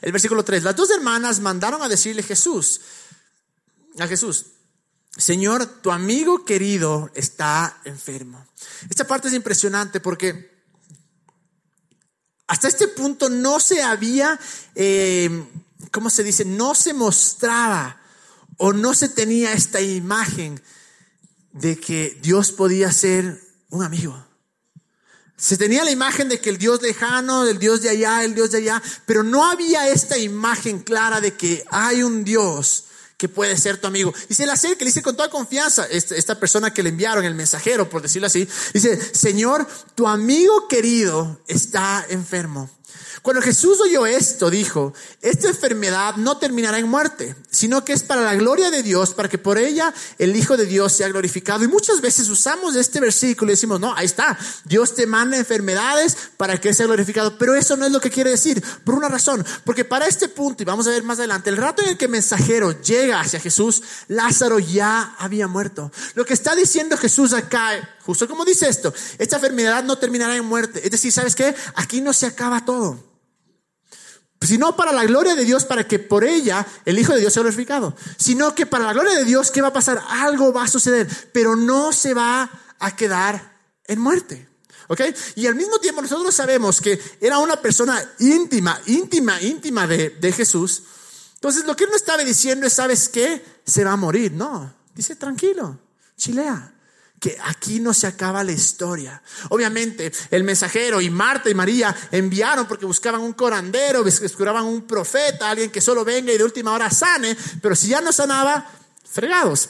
El 0.00 0.10
versículo 0.10 0.44
3, 0.44 0.64
las 0.64 0.74
dos 0.74 0.90
hermanas 0.90 1.38
mandaron 1.40 1.80
a 1.82 1.88
decirle 1.88 2.24
Jesús, 2.24 2.80
a 3.98 4.06
Jesús, 4.08 4.46
Señor, 5.16 5.66
tu 5.82 5.90
amigo 5.90 6.44
querido 6.44 7.10
está 7.14 7.80
enfermo. 7.84 8.46
Esta 8.88 9.06
parte 9.06 9.28
es 9.28 9.34
impresionante 9.34 10.00
porque 10.00 10.60
hasta 12.46 12.68
este 12.68 12.88
punto 12.88 13.28
no 13.30 13.60
se 13.60 13.80
había... 13.80 14.38
Eh, 14.74 15.46
¿cómo 15.90 16.10
se 16.10 16.22
dice? 16.22 16.44
No 16.44 16.74
se 16.74 16.92
mostraba 16.92 18.00
o 18.56 18.72
no 18.72 18.94
se 18.94 19.08
tenía 19.08 19.52
esta 19.52 19.80
imagen 19.80 20.60
de 21.52 21.78
que 21.78 22.18
Dios 22.22 22.52
podía 22.52 22.92
ser 22.92 23.40
un 23.70 23.82
amigo. 23.82 24.26
Se 25.36 25.56
tenía 25.56 25.84
la 25.84 25.90
imagen 25.90 26.28
de 26.28 26.38
que 26.38 26.50
el 26.50 26.58
Dios 26.58 26.82
lejano, 26.82 27.46
el 27.46 27.58
Dios 27.58 27.80
de 27.80 27.88
allá, 27.88 28.22
el 28.24 28.34
Dios 28.34 28.50
de 28.50 28.58
allá, 28.58 28.82
pero 29.06 29.22
no 29.22 29.50
había 29.50 29.88
esta 29.88 30.18
imagen 30.18 30.80
clara 30.80 31.20
de 31.20 31.34
que 31.34 31.64
hay 31.70 32.02
un 32.02 32.24
Dios 32.24 32.84
que 33.16 33.28
puede 33.28 33.56
ser 33.56 33.78
tu 33.78 33.86
amigo. 33.86 34.12
Y 34.28 34.34
se 34.34 34.44
le 34.44 34.52
acerca, 34.52 34.80
le 34.80 34.86
dice 34.86 35.02
con 35.02 35.16
toda 35.16 35.30
confianza, 35.30 35.86
esta, 35.86 36.14
esta 36.14 36.38
persona 36.38 36.72
que 36.72 36.82
le 36.82 36.90
enviaron, 36.90 37.24
el 37.24 37.34
mensajero, 37.34 37.88
por 37.88 38.02
decirlo 38.02 38.26
así, 38.26 38.48
dice, 38.74 38.98
Señor, 39.14 39.66
tu 39.94 40.06
amigo 40.08 40.68
querido 40.68 41.42
está 41.46 42.04
enfermo. 42.08 42.70
Cuando 43.22 43.42
Jesús 43.42 43.78
oyó 43.80 44.06
esto, 44.06 44.48
dijo, 44.48 44.94
esta 45.20 45.48
enfermedad 45.48 46.16
no 46.16 46.38
terminará 46.38 46.78
en 46.78 46.88
muerte, 46.88 47.36
sino 47.50 47.84
que 47.84 47.92
es 47.92 48.02
para 48.02 48.22
la 48.22 48.34
gloria 48.34 48.70
de 48.70 48.82
Dios, 48.82 49.12
para 49.12 49.28
que 49.28 49.36
por 49.36 49.58
ella 49.58 49.92
el 50.18 50.34
Hijo 50.34 50.56
de 50.56 50.64
Dios 50.64 50.94
sea 50.94 51.08
glorificado. 51.08 51.62
Y 51.62 51.68
muchas 51.68 52.00
veces 52.00 52.30
usamos 52.30 52.76
este 52.76 52.98
versículo 52.98 53.50
y 53.50 53.54
decimos, 53.54 53.78
no, 53.78 53.94
ahí 53.94 54.06
está, 54.06 54.38
Dios 54.64 54.94
te 54.94 55.06
manda 55.06 55.36
enfermedades 55.36 56.16
para 56.38 56.58
que 56.58 56.72
sea 56.72 56.86
glorificado. 56.86 57.36
Pero 57.36 57.54
eso 57.54 57.76
no 57.76 57.84
es 57.84 57.92
lo 57.92 58.00
que 58.00 58.10
quiere 58.10 58.30
decir, 58.30 58.64
por 58.84 58.94
una 58.94 59.08
razón, 59.08 59.44
porque 59.64 59.84
para 59.84 60.06
este 60.06 60.28
punto, 60.28 60.62
y 60.62 60.66
vamos 60.66 60.86
a 60.86 60.90
ver 60.90 61.02
más 61.02 61.18
adelante, 61.18 61.50
el 61.50 61.58
rato 61.58 61.82
en 61.82 61.90
el 61.90 61.98
que 61.98 62.06
el 62.06 62.12
mensajero 62.12 62.80
llega 62.80 63.20
hacia 63.20 63.38
Jesús, 63.38 63.82
Lázaro 64.08 64.58
ya 64.58 65.14
había 65.18 65.46
muerto. 65.46 65.92
Lo 66.14 66.24
que 66.24 66.32
está 66.32 66.54
diciendo 66.54 66.96
Jesús 66.96 67.34
acá, 67.34 67.98
justo 68.00 68.26
como 68.26 68.46
dice 68.46 68.66
esto, 68.66 68.94
esta 69.18 69.36
enfermedad 69.36 69.84
no 69.84 69.98
terminará 69.98 70.36
en 70.36 70.46
muerte. 70.46 70.80
Es 70.82 70.90
decir, 70.90 71.12
¿sabes 71.12 71.34
qué? 71.34 71.54
Aquí 71.74 72.00
no 72.00 72.14
se 72.14 72.24
acaba 72.24 72.64
todo 72.64 73.09
sino 74.40 74.74
para 74.74 74.92
la 74.92 75.04
gloria 75.04 75.34
de 75.34 75.44
Dios, 75.44 75.64
para 75.64 75.86
que 75.86 75.98
por 75.98 76.24
ella 76.24 76.66
el 76.84 76.98
Hijo 76.98 77.12
de 77.12 77.20
Dios 77.20 77.32
sea 77.32 77.42
glorificado, 77.42 77.94
sino 78.16 78.54
que 78.54 78.66
para 78.66 78.86
la 78.86 78.92
gloria 78.92 79.18
de 79.18 79.24
Dios, 79.24 79.50
¿qué 79.50 79.60
va 79.60 79.68
a 79.68 79.72
pasar? 79.72 80.02
Algo 80.08 80.52
va 80.52 80.64
a 80.64 80.68
suceder, 80.68 81.08
pero 81.32 81.56
no 81.56 81.92
se 81.92 82.14
va 82.14 82.50
a 82.78 82.96
quedar 82.96 83.58
en 83.84 84.00
muerte. 84.00 84.48
¿Ok? 84.88 85.02
Y 85.36 85.46
al 85.46 85.54
mismo 85.54 85.78
tiempo 85.78 86.02
nosotros 86.02 86.34
sabemos 86.34 86.80
que 86.80 87.00
era 87.20 87.38
una 87.38 87.60
persona 87.60 88.02
íntima, 88.18 88.80
íntima, 88.86 89.40
íntima 89.40 89.86
de, 89.86 90.10
de 90.10 90.32
Jesús. 90.32 90.82
Entonces 91.34 91.64
lo 91.64 91.76
que 91.76 91.84
él 91.84 91.90
no 91.90 91.96
estaba 91.96 92.24
diciendo 92.24 92.66
es, 92.66 92.72
¿sabes 92.72 93.08
qué? 93.08 93.44
Se 93.64 93.84
va 93.84 93.92
a 93.92 93.96
morir. 93.96 94.32
No, 94.32 94.74
dice 94.94 95.14
tranquilo, 95.14 95.78
chilea 96.16 96.74
que 97.20 97.36
aquí 97.44 97.80
no 97.80 97.92
se 97.92 98.06
acaba 98.06 98.42
la 98.42 98.52
historia. 98.52 99.22
Obviamente, 99.50 100.10
el 100.30 100.42
mensajero 100.42 101.02
y 101.02 101.10
Marta 101.10 101.50
y 101.50 101.54
María 101.54 101.94
enviaron 102.10 102.66
porque 102.66 102.86
buscaban 102.86 103.20
un 103.20 103.34
corandero, 103.34 104.02
buscaban 104.02 104.64
un 104.64 104.86
profeta, 104.86 105.50
alguien 105.50 105.70
que 105.70 105.82
solo 105.82 106.02
venga 106.02 106.32
y 106.32 106.38
de 106.38 106.44
última 106.44 106.72
hora 106.72 106.90
sane, 106.90 107.36
pero 107.60 107.76
si 107.76 107.88
ya 107.88 108.00
no 108.00 108.10
sanaba, 108.10 108.66
fregados. 109.04 109.68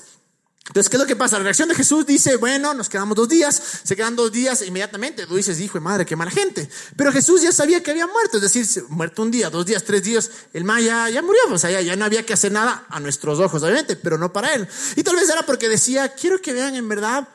Entonces, 0.69 0.89
¿qué 0.89 0.97
es 0.97 1.01
lo 1.01 1.07
que 1.07 1.17
pasa? 1.17 1.39
La 1.39 1.43
reacción 1.43 1.69
de 1.69 1.75
Jesús 1.75 2.07
dice, 2.07 2.37
bueno, 2.37 2.73
nos 2.75 2.89
quedamos 2.89 3.17
dos 3.17 3.29
días, 3.29 3.61
se 3.83 3.97
quedan 3.97 4.15
dos 4.15 4.31
días, 4.31 4.63
inmediatamente 4.63 5.27
tú 5.27 5.35
dices, 5.35 5.59
hijo 5.59 5.79
de 5.79 5.81
madre, 5.81 6.07
qué 6.07 6.15
mala 6.15 6.31
gente. 6.31 6.71
Pero 6.95 7.11
Jesús 7.11 7.43
ya 7.43 7.51
sabía 7.51 7.83
que 7.83 7.91
había 7.91 8.07
muerto, 8.07 8.37
es 8.37 8.43
decir, 8.45 8.85
muerto 8.89 9.23
un 9.23 9.33
día, 9.33 9.51
dos 9.51 9.67
días, 9.67 9.83
tres 9.83 10.05
días, 10.05 10.31
el 10.53 10.63
ma 10.63 10.81
ya, 10.81 11.11
murió, 11.23 11.41
o 11.51 11.59
sea, 11.59 11.81
ya 11.81 11.97
no 11.97 12.05
había 12.05 12.25
que 12.25 12.35
hacer 12.35 12.53
nada 12.53 12.87
a 12.89 13.01
nuestros 13.01 13.41
ojos, 13.41 13.61
obviamente, 13.65 13.97
pero 13.97 14.17
no 14.17 14.33
para 14.33 14.55
él. 14.55 14.69
Y 14.95 15.03
tal 15.03 15.17
vez 15.17 15.29
era 15.29 15.43
porque 15.43 15.69
decía, 15.69 16.11
quiero 16.15 16.41
que 16.41 16.53
vean 16.53 16.77
en 16.77 16.89
verdad 16.89 17.27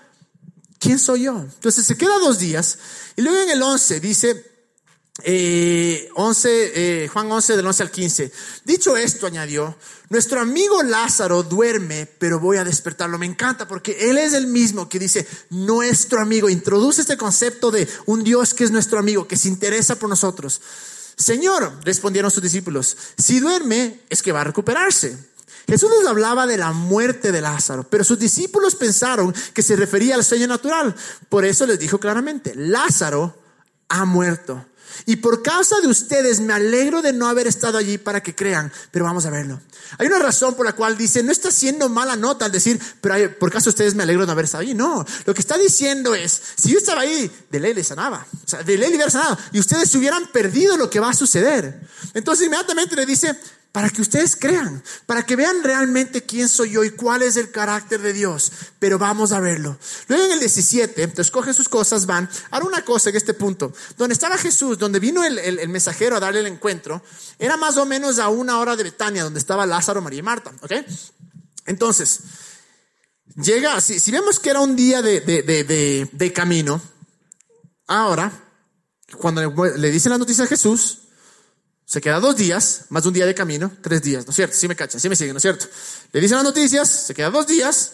¿quién 0.85 0.99
soy 0.99 1.23
yo? 1.23 1.39
Entonces 1.39 1.83
se 1.85 1.97
queda 1.97 2.19
dos 2.19 2.37
días 2.37 2.77
y 3.15 3.23
luego 3.23 3.39
en 3.41 3.49
el 3.49 3.63
11 3.63 3.99
dice, 3.99 4.45
eh, 5.23 6.07
11, 6.13 6.49
eh, 6.75 7.07
Juan 7.07 7.31
11 7.31 7.57
del 7.57 7.65
11 7.65 7.83
al 7.83 7.89
15. 7.89 8.31
Dicho 8.65 8.95
esto, 8.95 9.25
añadió, 9.25 9.75
nuestro 10.09 10.39
amigo 10.39 10.83
Lázaro 10.83 11.41
duerme, 11.41 12.05
pero 12.05 12.39
voy 12.39 12.57
a 12.57 12.63
despertarlo. 12.63 13.17
Me 13.17 13.25
encanta 13.25 13.67
porque 13.67 13.97
él 14.11 14.19
es 14.19 14.33
el 14.33 14.45
mismo 14.45 14.87
que 14.87 14.99
dice, 14.99 15.27
nuestro 15.49 16.21
amigo, 16.21 16.49
introduce 16.49 17.01
este 17.01 17.17
concepto 17.17 17.71
de 17.71 17.87
un 18.05 18.23
Dios 18.23 18.53
que 18.53 18.63
es 18.63 18.69
nuestro 18.69 18.99
amigo, 18.99 19.27
que 19.27 19.37
se 19.37 19.47
interesa 19.47 19.95
por 19.95 20.09
nosotros. 20.09 20.61
Señor, 21.17 21.79
respondieron 21.83 22.29
sus 22.29 22.43
discípulos, 22.43 22.95
si 23.17 23.39
duerme 23.39 24.01
es 24.09 24.21
que 24.21 24.31
va 24.31 24.41
a 24.41 24.43
recuperarse. 24.43 25.17
Jesús 25.67 25.89
les 25.97 26.07
hablaba 26.07 26.45
de 26.45 26.57
la 26.57 26.71
muerte 26.71 27.31
de 27.31 27.41
Lázaro, 27.41 27.83
pero 27.89 28.03
sus 28.03 28.19
discípulos 28.19 28.75
pensaron 28.75 29.33
que 29.53 29.63
se 29.63 29.75
refería 29.75 30.15
al 30.15 30.23
sueño 30.23 30.47
natural. 30.47 30.95
Por 31.29 31.45
eso 31.45 31.65
les 31.65 31.79
dijo 31.79 31.99
claramente, 31.99 32.53
Lázaro 32.55 33.35
ha 33.89 34.05
muerto. 34.05 34.65
Y 35.05 35.17
por 35.17 35.43
causa 35.43 35.81
de 35.81 35.87
ustedes 35.87 36.39
me 36.39 36.53
alegro 36.53 37.01
de 37.01 37.11
no 37.11 37.27
haber 37.27 37.47
estado 37.47 37.77
allí 37.77 37.97
para 37.97 38.23
que 38.23 38.35
crean, 38.35 38.71
pero 38.91 39.05
vamos 39.05 39.25
a 39.25 39.29
verlo. 39.29 39.59
Hay 39.97 40.07
una 40.07 40.19
razón 40.19 40.55
por 40.55 40.65
la 40.65 40.73
cual 40.73 40.97
dice, 40.97 41.21
no 41.21 41.31
está 41.31 41.49
haciendo 41.49 41.89
mala 41.89 42.15
nota 42.15 42.45
al 42.45 42.51
decir, 42.51 42.79
pero 43.01 43.37
por 43.37 43.51
caso 43.51 43.65
de 43.65 43.69
ustedes 43.71 43.95
me 43.95 44.03
alegro 44.03 44.21
de 44.21 44.27
no 44.27 44.31
haber 44.31 44.45
estado 44.45 44.61
allí. 44.61 44.73
No, 44.73 45.05
lo 45.25 45.33
que 45.33 45.41
está 45.41 45.57
diciendo 45.57 46.15
es, 46.15 46.41
si 46.55 46.71
yo 46.71 46.77
estaba 46.77 47.01
ahí, 47.01 47.29
de 47.49 47.59
ley 47.59 47.73
le 47.73 47.83
sanaba. 47.83 48.25
O 48.45 48.47
sea, 48.47 48.63
de 48.63 48.77
ley 48.77 48.89
le 48.89 48.95
hubiera 48.95 49.11
sanado. 49.11 49.37
Y 49.51 49.59
ustedes 49.59 49.89
se 49.89 49.97
hubieran 49.97 50.27
perdido 50.31 50.77
lo 50.77 50.89
que 50.89 50.99
va 50.99 51.09
a 51.09 51.13
suceder. 51.13 51.81
Entonces 52.13 52.47
inmediatamente 52.47 52.95
le 52.95 53.05
dice, 53.05 53.37
para 53.75 53.89
que 53.89 54.01
ustedes 54.01 54.37
crean, 54.37 54.81
para 55.05 55.25
que 55.25 55.35
vean 55.35 55.61
realmente 55.61 56.23
quién 56.23 56.47
soy 56.47 56.71
yo 56.71 56.85
y 56.85 56.91
cuál 56.91 57.23
es 57.23 57.35
el 57.35 57.51
carácter 57.51 58.01
de 58.01 58.13
Dios. 58.13 58.49
Pero 58.79 58.97
vamos 58.97 59.33
a 59.33 59.41
verlo. 59.41 59.77
Luego 60.07 60.23
en 60.23 60.31
el 60.31 60.39
17, 60.39 61.03
entonces 61.03 61.29
cogen 61.29 61.53
sus 61.53 61.67
cosas, 61.67 62.05
van. 62.05 62.29
Ahora 62.51 62.67
una 62.67 62.85
cosa 62.85 63.09
en 63.09 63.17
este 63.17 63.33
punto, 63.33 63.73
donde 63.97 64.13
estaba 64.13 64.37
Jesús, 64.37 64.77
donde 64.77 65.01
vino 65.01 65.25
el, 65.25 65.67
mensajero 65.67 66.15
a 66.15 66.21
darle 66.21 66.39
el 66.39 66.47
encuentro, 66.47 67.03
era 67.37 67.57
más 67.57 67.75
o 67.75 67.85
menos 67.85 68.17
a 68.17 68.29
una 68.29 68.59
hora 68.59 68.77
de 68.77 68.83
Betania, 68.83 69.25
donde 69.25 69.41
estaba 69.41 69.65
Lázaro, 69.65 70.01
María 70.01 70.19
y 70.19 70.23
Marta. 70.23 70.53
¿Ok? 70.61 70.71
Entonces, 71.65 72.21
llega, 73.35 73.81
si, 73.81 73.99
si 73.99 74.09
vemos 74.09 74.39
que 74.39 74.51
era 74.51 74.61
un 74.61 74.77
día 74.77 75.01
de, 75.01 75.19
de 75.19 76.33
camino, 76.33 76.81
ahora, 77.87 78.31
cuando 79.17 79.53
le 79.75 79.91
dicen 79.91 80.13
la 80.13 80.17
noticia 80.17 80.45
a 80.45 80.47
Jesús, 80.47 80.99
se 81.85 82.01
queda 82.01 82.19
dos 82.19 82.35
días, 82.35 82.85
más 82.89 83.03
de 83.03 83.09
un 83.09 83.13
día 83.13 83.25
de 83.25 83.35
camino, 83.35 83.71
tres 83.81 84.01
días, 84.01 84.25
¿no 84.25 84.31
es 84.31 84.35
cierto? 84.35 84.55
Sí 84.55 84.67
me 84.67 84.75
cachan, 84.75 84.99
sí 84.99 85.07
me 85.07 85.15
siguen, 85.15 85.33
¿no 85.33 85.37
es 85.37 85.43
cierto? 85.43 85.67
Le 86.11 86.19
dicen 86.19 86.37
las 86.37 86.43
noticias, 86.43 86.89
se 86.89 87.13
queda 87.13 87.29
dos 87.29 87.45
días, 87.45 87.93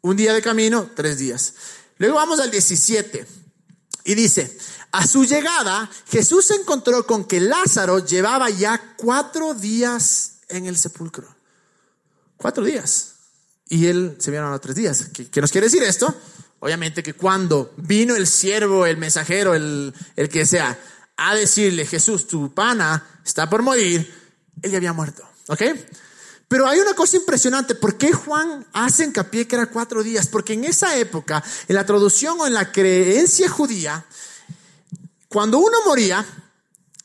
un 0.00 0.16
día 0.16 0.34
de 0.34 0.42
camino, 0.42 0.90
tres 0.94 1.18
días. 1.18 1.54
Luego 1.98 2.16
vamos 2.16 2.40
al 2.40 2.50
17 2.50 3.26
y 4.04 4.14
dice, 4.14 4.58
a 4.90 5.06
su 5.06 5.24
llegada 5.24 5.88
Jesús 6.08 6.46
se 6.46 6.56
encontró 6.56 7.06
con 7.06 7.24
que 7.24 7.40
Lázaro 7.40 8.04
llevaba 8.04 8.50
ya 8.50 8.94
cuatro 8.96 9.54
días 9.54 10.40
en 10.48 10.66
el 10.66 10.76
sepulcro. 10.76 11.34
Cuatro 12.36 12.64
días. 12.64 13.14
Y 13.68 13.86
él 13.86 14.16
se 14.18 14.30
vieron 14.30 14.48
a 14.48 14.52
los 14.52 14.60
tres 14.60 14.76
días. 14.76 15.08
¿Qué, 15.12 15.30
¿Qué, 15.30 15.40
nos 15.40 15.50
quiere 15.50 15.68
decir 15.68 15.82
esto? 15.82 16.12
Obviamente 16.60 17.02
que 17.02 17.14
cuando 17.14 17.72
vino 17.76 18.16
el 18.16 18.26
siervo, 18.26 18.86
el 18.86 18.96
mensajero, 18.96 19.54
el, 19.54 19.94
el 20.16 20.28
que 20.28 20.44
sea, 20.44 20.78
a 21.16 21.34
decirle, 21.34 21.86
Jesús, 21.86 22.26
tu 22.26 22.52
pana 22.52 23.20
está 23.24 23.48
por 23.48 23.62
morir, 23.62 24.12
él 24.62 24.70
ya 24.70 24.78
había 24.78 24.92
muerto. 24.92 25.22
¿Ok? 25.48 25.62
Pero 26.48 26.66
hay 26.66 26.78
una 26.78 26.94
cosa 26.94 27.16
impresionante. 27.16 27.74
¿Por 27.74 27.96
qué 27.96 28.12
Juan 28.12 28.66
hace 28.72 29.04
hincapié 29.04 29.48
que 29.48 29.56
era 29.56 29.66
cuatro 29.66 30.02
días? 30.02 30.28
Porque 30.28 30.52
en 30.52 30.64
esa 30.64 30.96
época, 30.96 31.42
en 31.68 31.74
la 31.74 31.86
traducción 31.86 32.40
o 32.40 32.46
en 32.46 32.54
la 32.54 32.70
creencia 32.70 33.48
judía, 33.48 34.04
cuando 35.28 35.58
uno 35.58 35.78
moría, 35.84 36.24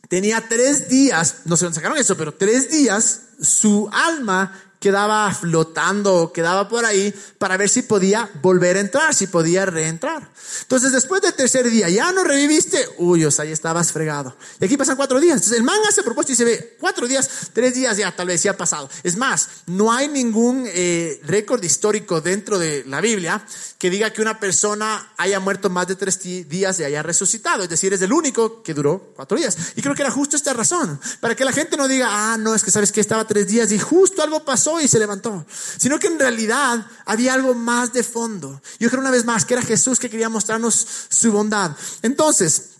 tenía 0.07 0.47
tres 0.47 0.87
días, 0.89 1.37
no 1.45 1.57
sé 1.57 1.65
dónde 1.65 1.75
sacaron 1.75 1.97
eso, 1.97 2.15
pero 2.15 2.33
tres 2.33 2.69
días, 2.69 3.21
su 3.41 3.89
alma 3.91 4.68
quedaba 4.79 5.33
flotando, 5.33 6.31
quedaba 6.33 6.69
por 6.69 6.85
ahí 6.85 7.13
para 7.37 7.57
ver 7.57 7.69
si 7.69 7.81
podía 7.81 8.29
volver 8.41 8.77
a 8.77 8.79
entrar, 8.79 9.13
si 9.13 9.27
podía 9.27 9.65
reentrar. 9.65 10.29
Entonces, 10.61 10.91
después 10.93 11.21
del 11.21 11.33
tercer 11.33 11.69
día, 11.69 11.89
ya 11.89 12.11
no 12.11 12.23
reviviste, 12.23 12.87
uy, 12.97 13.25
o 13.25 13.31
sea, 13.31 13.43
ahí 13.43 13.51
estabas 13.51 13.91
fregado. 13.91 14.35
Y 14.59 14.65
aquí 14.65 14.77
pasan 14.77 14.95
cuatro 14.95 15.19
días. 15.19 15.35
Entonces, 15.35 15.57
el 15.57 15.63
man 15.63 15.79
hace 15.87 16.01
propósito 16.01 16.33
y 16.33 16.35
se 16.37 16.45
ve, 16.45 16.77
cuatro 16.79 17.07
días, 17.07 17.29
tres 17.51 17.73
días 17.75 17.97
ya, 17.97 18.15
tal 18.15 18.27
vez 18.27 18.41
ya 18.41 18.51
ha 18.51 18.57
pasado. 18.57 18.89
Es 19.03 19.17
más, 19.17 19.49
no 19.65 19.91
hay 19.91 20.07
ningún 20.07 20.65
eh, 20.67 21.19
récord 21.25 21.61
histórico 21.61 22.21
dentro 22.21 22.57
de 22.57 22.85
la 22.87 23.01
Biblia 23.01 23.45
que 23.77 23.89
diga 23.89 24.11
que 24.11 24.21
una 24.21 24.39
persona 24.39 25.13
haya 25.17 25.39
muerto 25.39 25.69
más 25.69 25.87
de 25.87 25.95
tres 25.95 26.19
días 26.21 26.79
y 26.79 26.83
haya 26.83 27.03
resucitado. 27.03 27.63
Es 27.63 27.69
decir, 27.69 27.93
es 27.93 28.01
el 28.01 28.13
único 28.13 28.63
que 28.63 28.73
duró 28.73 29.11
cuatro 29.15 29.37
días. 29.37 29.57
Y 29.75 29.81
creo 29.81 29.95
que 29.95 30.03
era 30.03 30.11
justo 30.11 30.37
esta 30.37 30.53
razón, 30.53 30.99
para 31.19 31.35
que 31.35 31.43
la 31.43 31.51
gente 31.51 31.75
no 31.75 31.87
diga, 31.87 32.07
ah, 32.09 32.37
no, 32.37 32.55
es 32.55 32.63
que 32.63 32.71
sabes 32.71 32.91
que 32.91 33.01
estaba 33.01 33.25
tres 33.25 33.47
días 33.47 33.71
y 33.71 33.79
justo 33.79 34.21
algo 34.21 34.43
pasó 34.43 34.68
y 34.79 34.87
se 34.87 34.99
levantó, 34.99 35.45
sino 35.77 35.97
que 35.97 36.07
en 36.07 36.19
realidad 36.19 36.85
había 37.05 37.33
algo 37.33 37.53
más 37.55 37.93
de 37.93 38.03
fondo. 38.03 38.61
Yo 38.79 38.89
creo 38.89 39.01
una 39.01 39.11
vez 39.11 39.23
más 39.23 39.45
que 39.45 39.53
era 39.53 39.63
Jesús 39.63 39.99
que 39.99 40.09
quería 40.09 40.27
mostrarnos 40.27 40.85
su 41.09 41.31
bondad. 41.31 41.71
Entonces, 42.01 42.71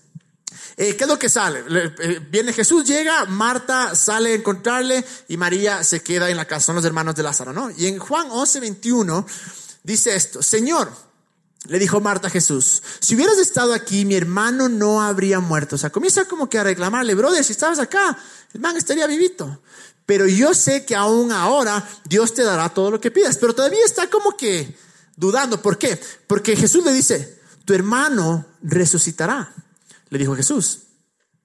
eh, 0.75 0.95
¿qué 0.95 1.03
es 1.03 1.09
lo 1.09 1.17
que 1.19 1.29
sale? 1.29 1.63
Eh, 1.69 2.19
viene 2.29 2.53
Jesús, 2.53 2.85
llega, 2.85 3.25
Marta 3.25 3.95
sale 3.95 4.31
a 4.31 4.35
encontrarle 4.35 5.03
y 5.27 5.37
María 5.37 5.83
se 5.83 6.01
queda 6.01 6.29
en 6.29 6.37
la 6.37 6.45
casa, 6.45 6.67
son 6.67 6.75
los 6.75 6.85
hermanos 6.85 7.15
de 7.15 7.23
Lázaro, 7.23 7.53
¿no? 7.53 7.71
Y 7.71 7.87
en 7.87 7.99
Juan 7.99 8.27
11, 8.29 8.59
21 8.59 9.25
dice 9.83 10.15
esto, 10.15 10.41
Señor, 10.41 10.91
le 11.67 11.79
dijo 11.79 11.99
Marta 11.99 12.27
a 12.27 12.31
Jesús, 12.31 12.81
si 12.99 13.15
hubieras 13.15 13.37
estado 13.37 13.73
aquí, 13.73 14.05
mi 14.05 14.15
hermano 14.15 14.69
no 14.69 15.01
habría 15.01 15.39
muerto. 15.39 15.75
O 15.75 15.79
sea, 15.79 15.89
comienza 15.89 16.25
como 16.25 16.49
que 16.49 16.57
a 16.57 16.63
reclamarle, 16.63 17.13
brother, 17.13 17.43
si 17.43 17.51
estabas 17.51 17.79
acá, 17.79 18.17
el 18.53 18.61
man 18.61 18.77
estaría 18.77 19.05
vivito 19.05 19.61
pero 20.09 20.25
yo 20.25 20.55
sé 20.55 20.85
que 20.85 20.95
aún 20.95 21.31
ahora 21.31 21.87
Dios 22.05 22.33
te 22.33 22.41
dará 22.41 22.67
todo 22.69 22.89
lo 22.89 22.99
que 22.99 23.11
pidas. 23.11 23.37
Pero 23.37 23.53
todavía 23.53 23.85
está 23.85 24.09
como 24.09 24.35
que 24.35 24.75
dudando. 25.15 25.61
¿Por 25.61 25.77
qué? 25.77 26.01
Porque 26.25 26.55
Jesús 26.55 26.83
le 26.83 26.91
dice, 26.91 27.39
tu 27.63 27.75
hermano 27.75 28.43
resucitará. 28.63 29.53
Le 30.09 30.17
dijo 30.17 30.35
Jesús. 30.35 30.79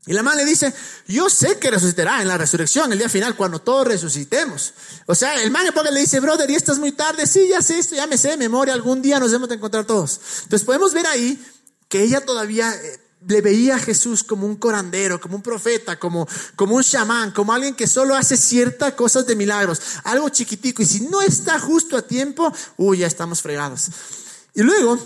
Y 0.06 0.14
la 0.14 0.23
madre 0.23 0.44
le 0.44 0.49
dice, 0.49 0.73
yo 1.06 1.28
sé 1.28 1.59
que 1.59 1.71
resucitará 1.71 2.23
en 2.23 2.28
la 2.28 2.38
resurrección, 2.38 2.90
el 2.90 2.97
día 2.97 3.11
final, 3.11 3.37
cuando 3.37 3.59
todos 3.59 3.87
resucitemos. 3.87 4.73
O 5.04 5.14
sea, 5.14 5.42
el 5.42 5.50
man 5.50 5.66
le 5.92 6.00
dice, 6.00 6.21
brother, 6.21 6.49
y 6.49 6.54
estás 6.54 6.78
muy 6.78 6.92
tarde. 6.92 7.26
Sí, 7.26 7.47
ya 7.50 7.61
sé 7.61 7.78
esto, 7.78 7.94
ya 7.94 8.06
me 8.06 8.16
sé 8.16 8.35
memoria, 8.38 8.73
algún 8.73 9.02
día 9.02 9.21
nos 9.21 9.30
hemos 9.35 9.50
de 9.50 9.56
encontrar 9.56 9.85
todos. 9.85 10.18
Entonces 10.44 10.64
podemos 10.64 10.94
ver 10.94 11.06
ahí 11.06 11.38
que 11.90 12.02
ella 12.02 12.25
todavía 12.25 12.75
eh, 12.75 13.03
le 13.26 13.40
veía 13.40 13.76
a 13.76 13.78
Jesús 13.78 14.23
como 14.25 14.47
un 14.47 14.57
corandero, 14.57 15.21
como 15.21 15.37
un 15.37 15.43
profeta, 15.43 15.99
como, 15.99 16.28
como 16.57 16.76
un 16.76 16.83
chamán, 16.83 17.33
como 17.33 17.52
alguien 17.52 17.75
que 17.75 17.87
solo 17.87 18.14
hace 18.14 18.37
ciertas 18.37 18.95
cosas 18.95 19.26
de 19.26 19.37
milagros, 19.37 19.81
algo 20.04 20.28
chiquitico. 20.28 20.83
Y 20.83 20.87
si 20.87 21.00
no 21.00 21.23
está 21.23 21.59
justo 21.59 21.97
a 21.97 22.02
tiempo, 22.02 22.52
uy, 22.76 22.99
ya 22.99 23.07
estamos 23.07 23.43
fregados. 23.43 23.88
Y 24.54 24.62
luego 24.62 24.99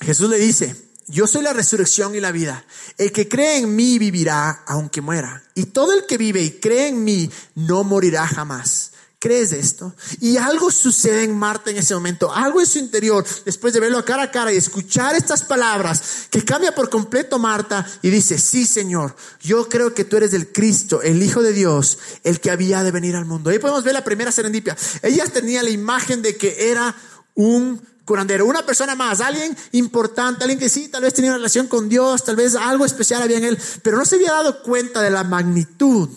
Jesús 0.00 0.28
le 0.28 0.38
dice, 0.38 0.76
yo 1.06 1.26
soy 1.26 1.42
la 1.42 1.52
resurrección 1.52 2.14
y 2.14 2.20
la 2.20 2.32
vida. 2.32 2.64
El 2.96 3.12
que 3.12 3.28
cree 3.28 3.58
en 3.58 3.74
mí 3.74 3.98
vivirá 3.98 4.64
aunque 4.66 5.00
muera. 5.00 5.42
Y 5.54 5.66
todo 5.66 5.92
el 5.92 6.06
que 6.06 6.18
vive 6.18 6.42
y 6.42 6.58
cree 6.58 6.88
en 6.88 7.04
mí 7.04 7.30
no 7.54 7.84
morirá 7.84 8.26
jamás. 8.26 8.91
¿Crees 9.22 9.52
esto? 9.52 9.94
Y 10.20 10.36
algo 10.36 10.72
sucede 10.72 11.22
en 11.22 11.38
Marta 11.38 11.70
en 11.70 11.76
ese 11.76 11.94
momento, 11.94 12.34
algo 12.34 12.58
en 12.58 12.66
su 12.66 12.80
interior, 12.80 13.24
después 13.44 13.72
de 13.72 13.78
verlo 13.78 14.04
cara 14.04 14.24
a 14.24 14.30
cara 14.32 14.52
y 14.52 14.56
escuchar 14.56 15.14
estas 15.14 15.44
palabras, 15.44 16.26
que 16.28 16.44
cambia 16.44 16.74
por 16.74 16.90
completo 16.90 17.38
Marta 17.38 17.86
y 18.02 18.10
dice, 18.10 18.36
sí 18.36 18.66
Señor, 18.66 19.14
yo 19.40 19.68
creo 19.68 19.94
que 19.94 20.04
tú 20.04 20.16
eres 20.16 20.32
el 20.32 20.50
Cristo, 20.50 21.02
el 21.02 21.22
Hijo 21.22 21.40
de 21.40 21.52
Dios, 21.52 22.00
el 22.24 22.40
que 22.40 22.50
había 22.50 22.82
de 22.82 22.90
venir 22.90 23.14
al 23.14 23.24
mundo. 23.24 23.50
Ahí 23.50 23.60
podemos 23.60 23.84
ver 23.84 23.94
la 23.94 24.02
primera 24.02 24.32
serendipia. 24.32 24.76
Ella 25.02 25.24
tenía 25.26 25.62
la 25.62 25.70
imagen 25.70 26.20
de 26.20 26.36
que 26.36 26.72
era 26.72 26.92
un 27.36 27.80
curandero, 28.04 28.44
una 28.44 28.66
persona 28.66 28.96
más, 28.96 29.20
alguien 29.20 29.56
importante, 29.70 30.42
alguien 30.42 30.58
que 30.58 30.68
sí, 30.68 30.88
tal 30.88 31.04
vez 31.04 31.14
tenía 31.14 31.30
una 31.30 31.38
relación 31.38 31.68
con 31.68 31.88
Dios, 31.88 32.24
tal 32.24 32.34
vez 32.34 32.56
algo 32.56 32.84
especial 32.84 33.22
había 33.22 33.38
en 33.38 33.44
él, 33.44 33.58
pero 33.84 33.98
no 33.98 34.04
se 34.04 34.16
había 34.16 34.32
dado 34.32 34.64
cuenta 34.64 35.00
de 35.00 35.10
la 35.10 35.22
magnitud 35.22 36.08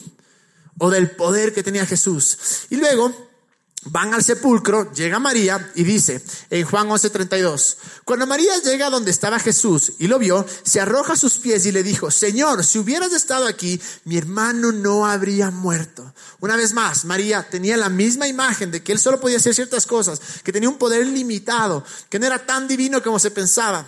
o 0.77 0.89
del 0.89 1.11
poder 1.11 1.53
que 1.53 1.63
tenía 1.63 1.85
Jesús. 1.85 2.67
Y 2.69 2.75
luego 2.77 3.13
van 3.85 4.13
al 4.15 4.23
sepulcro, 4.23 4.91
llega 4.93 5.19
María 5.19 5.71
y 5.75 5.83
dice 5.83 6.23
en 6.49 6.65
Juan 6.65 6.89
11:32, 6.89 7.77
cuando 8.03 8.25
María 8.25 8.57
llega 8.63 8.89
donde 8.89 9.11
estaba 9.11 9.39
Jesús 9.39 9.93
y 9.99 10.07
lo 10.07 10.17
vio, 10.17 10.45
se 10.63 10.81
arroja 10.81 11.13
a 11.13 11.17
sus 11.17 11.37
pies 11.37 11.65
y 11.65 11.71
le 11.71 11.83
dijo, 11.83 12.09
Señor, 12.09 12.63
si 12.65 12.79
hubieras 12.79 13.13
estado 13.13 13.45
aquí, 13.45 13.79
mi 14.05 14.17
hermano 14.17 14.71
no 14.71 15.05
habría 15.05 15.51
muerto. 15.51 16.13
Una 16.39 16.55
vez 16.55 16.73
más, 16.73 17.05
María 17.05 17.47
tenía 17.47 17.77
la 17.77 17.89
misma 17.89 18.27
imagen 18.27 18.71
de 18.71 18.81
que 18.81 18.91
él 18.91 18.99
solo 18.99 19.19
podía 19.19 19.37
hacer 19.37 19.53
ciertas 19.53 19.85
cosas, 19.85 20.19
que 20.43 20.51
tenía 20.51 20.69
un 20.69 20.77
poder 20.77 21.05
limitado, 21.05 21.83
que 22.09 22.17
no 22.17 22.25
era 22.25 22.45
tan 22.45 22.67
divino 22.67 23.03
como 23.03 23.19
se 23.19 23.31
pensaba. 23.31 23.87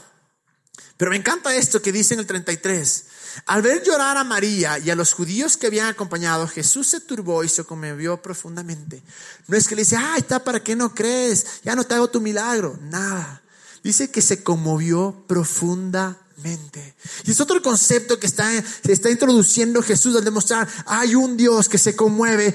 Pero 0.98 1.12
me 1.12 1.18
encanta 1.18 1.56
esto 1.56 1.82
que 1.82 1.92
dice 1.92 2.14
en 2.16 2.22
el 2.22 2.28
33. 2.28 3.06
Al 3.46 3.62
ver 3.62 3.84
llorar 3.84 4.18
a 4.18 4.24
María 4.24 4.80
y 4.80 4.90
a 4.90 4.96
los 4.96 5.14
judíos 5.14 5.58
que 5.58 5.68
habían 5.68 5.88
acompañado, 5.88 6.48
Jesús 6.48 6.88
se 6.88 7.00
turbó 7.00 7.44
y 7.44 7.50
se 7.50 7.64
conmovió 7.64 8.22
profundamente. 8.22 9.04
No 9.48 9.56
es 9.56 9.68
que 9.68 9.76
le 9.76 9.84
dice, 9.84 9.96
ay, 9.96 10.20
está, 10.20 10.44
¿para 10.44 10.64
qué 10.64 10.76
no 10.76 10.94
crees? 10.94 11.62
Ya 11.64 11.76
no 11.76 11.84
te 11.84 11.96
hago 11.96 12.10
tu 12.10 12.20
milagro. 12.20 12.78
Nada. 12.82 13.42
Dice 13.84 14.10
que 14.12 14.22
se 14.22 14.44
conmovió 14.44 15.24
profundamente. 15.28 16.96
Y 17.26 17.32
es 17.32 17.40
otro 17.40 17.62
concepto 17.62 18.20
que 18.20 18.28
está, 18.28 18.50
se 18.62 18.92
está 18.92 19.10
introduciendo 19.10 19.82
Jesús 19.82 20.16
al 20.16 20.26
demostrar, 20.26 20.68
hay 20.86 21.16
un 21.16 21.38
Dios 21.38 21.70
que 21.70 21.78
se 21.78 21.96
conmueve 21.96 22.54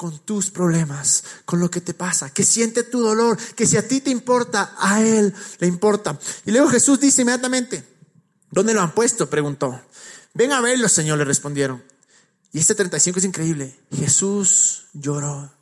con 0.00 0.18
tus 0.20 0.50
problemas, 0.50 1.24
con 1.44 1.60
lo 1.60 1.70
que 1.70 1.82
te 1.82 1.92
pasa, 1.92 2.32
que 2.32 2.42
siente 2.42 2.84
tu 2.84 3.00
dolor, 3.00 3.36
que 3.54 3.66
si 3.66 3.76
a 3.76 3.86
ti 3.86 4.00
te 4.00 4.10
importa, 4.10 4.74
a 4.78 5.02
Él 5.02 5.34
le 5.58 5.66
importa. 5.66 6.18
Y 6.46 6.52
luego 6.52 6.68
Jesús 6.68 6.98
dice 6.98 7.20
inmediatamente, 7.20 7.84
¿dónde 8.50 8.72
lo 8.72 8.80
han 8.80 8.94
puesto? 8.94 9.28
Preguntó. 9.28 9.78
Ven 10.34 10.52
a 10.52 10.60
verlo, 10.60 10.88
Señor, 10.88 11.18
le 11.18 11.24
respondieron. 11.24 11.82
Y 12.52 12.58
este 12.58 12.74
35 12.74 13.18
es 13.18 13.24
increíble. 13.24 13.78
Jesús 13.94 14.86
lloró. 14.92 15.52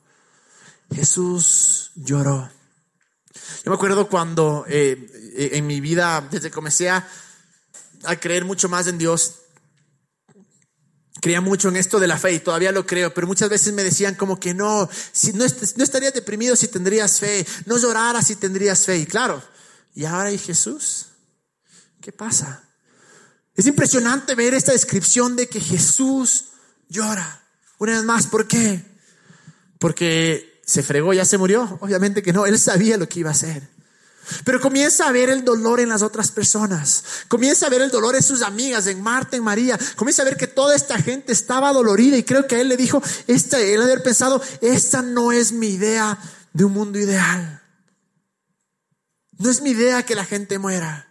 Jesús 0.95 1.91
lloró. 1.97 2.51
Yo 3.65 3.71
me 3.71 3.75
acuerdo 3.75 4.09
cuando 4.09 4.65
eh, 4.69 5.51
en 5.53 5.67
mi 5.67 5.81
vida, 5.81 6.27
desde 6.31 6.49
que 6.49 6.55
comencé 6.55 6.91
a, 6.91 7.07
a 8.05 8.17
creer 8.17 8.45
mucho 8.45 8.69
más 8.69 8.87
en 8.87 8.99
Dios, 8.99 9.35
creía 11.21 11.41
mucho 11.41 11.69
en 11.69 11.77
esto 11.77 11.99
de 11.99 12.07
la 12.07 12.19
fe 12.19 12.33
y 12.33 12.39
todavía 12.41 12.73
lo 12.73 12.87
creo, 12.87 13.13
pero 13.13 13.27
muchas 13.27 13.49
veces 13.49 13.73
me 13.73 13.85
decían 13.85 14.15
como 14.15 14.39
que 14.39 14.55
no, 14.55 14.89
si 15.13 15.33
no, 15.33 15.45
no 15.45 15.85
estarías 15.85 16.15
deprimido 16.15 16.57
si 16.57 16.69
tendrías 16.69 17.19
fe, 17.21 17.47
no 17.67 17.79
lloraras 17.79 18.27
si 18.27 18.37
tendrías 18.37 18.85
fe. 18.85 18.99
Y 18.99 19.07
claro, 19.07 19.43
y 19.95 20.05
ahora 20.05 20.29
hay 20.29 20.39
Jesús. 20.39 21.07
¿Qué 22.01 22.13
pasa? 22.13 22.68
Es 23.59 23.67
impresionante 23.67 24.37
ver 24.37 24.55
esta 24.55 24.71
descripción 24.71 25.35
de 25.35 25.49
que 25.49 25.61
Jesús 25.61 26.45
llora. 26.88 27.43
Una 27.79 27.95
vez 27.95 28.05
más, 28.05 28.29
¿por 28.29 28.47
qué? 28.47 28.85
Porque 29.81 30.61
se 30.65 30.85
fregó, 30.85 31.12
ya 31.12 31.25
se 31.25 31.38
murió. 31.38 31.77
Obviamente 31.81 32.23
que 32.23 32.33
no, 32.33 32.47
él 32.47 32.57
sabía 32.57 32.97
lo 32.97 33.09
que 33.09 33.19
iba 33.19 33.31
a 33.31 33.33
hacer. 33.33 33.69
Pero 34.45 34.61
comienza 34.61 35.09
a 35.09 35.12
ver 35.12 35.29
el 35.29 35.45
dolor 35.45 35.81
en 35.81 35.88
las 35.88 36.03
otras 36.03 36.31
personas. 36.31 37.03
Comienza 37.27 37.67
a 37.67 37.69
ver 37.69 37.83
el 37.83 37.91
dolor 37.91 38.15
en 38.15 38.23
sus 38.23 38.43
amigas, 38.43 38.87
en 38.87 39.03
Marta, 39.03 39.37
en 39.37 39.43
María. 39.43 39.77
Comienza 39.97 40.23
a 40.23 40.27
ver 40.27 40.37
que 40.37 40.47
toda 40.47 40.77
esta 40.77 40.97
gente 40.97 41.33
estaba 41.33 41.73
dolorida 41.73 42.17
y 42.17 42.23
creo 42.23 42.47
que 42.47 42.55
a 42.55 42.61
él 42.61 42.69
le 42.69 42.77
dijo, 42.77 43.03
esta, 43.27 43.59
él 43.59 43.83
haber 43.83 44.05
pensado, 44.05 44.41
esta 44.61 45.03
no 45.03 45.33
es 45.33 45.50
mi 45.50 45.71
idea 45.71 46.17
de 46.53 46.65
un 46.65 46.75
mundo 46.75 46.97
ideal. 46.97 47.61
No 49.37 49.50
es 49.50 49.62
mi 49.62 49.71
idea 49.71 50.05
que 50.05 50.15
la 50.15 50.25
gente 50.25 50.61
muera. 50.61 51.09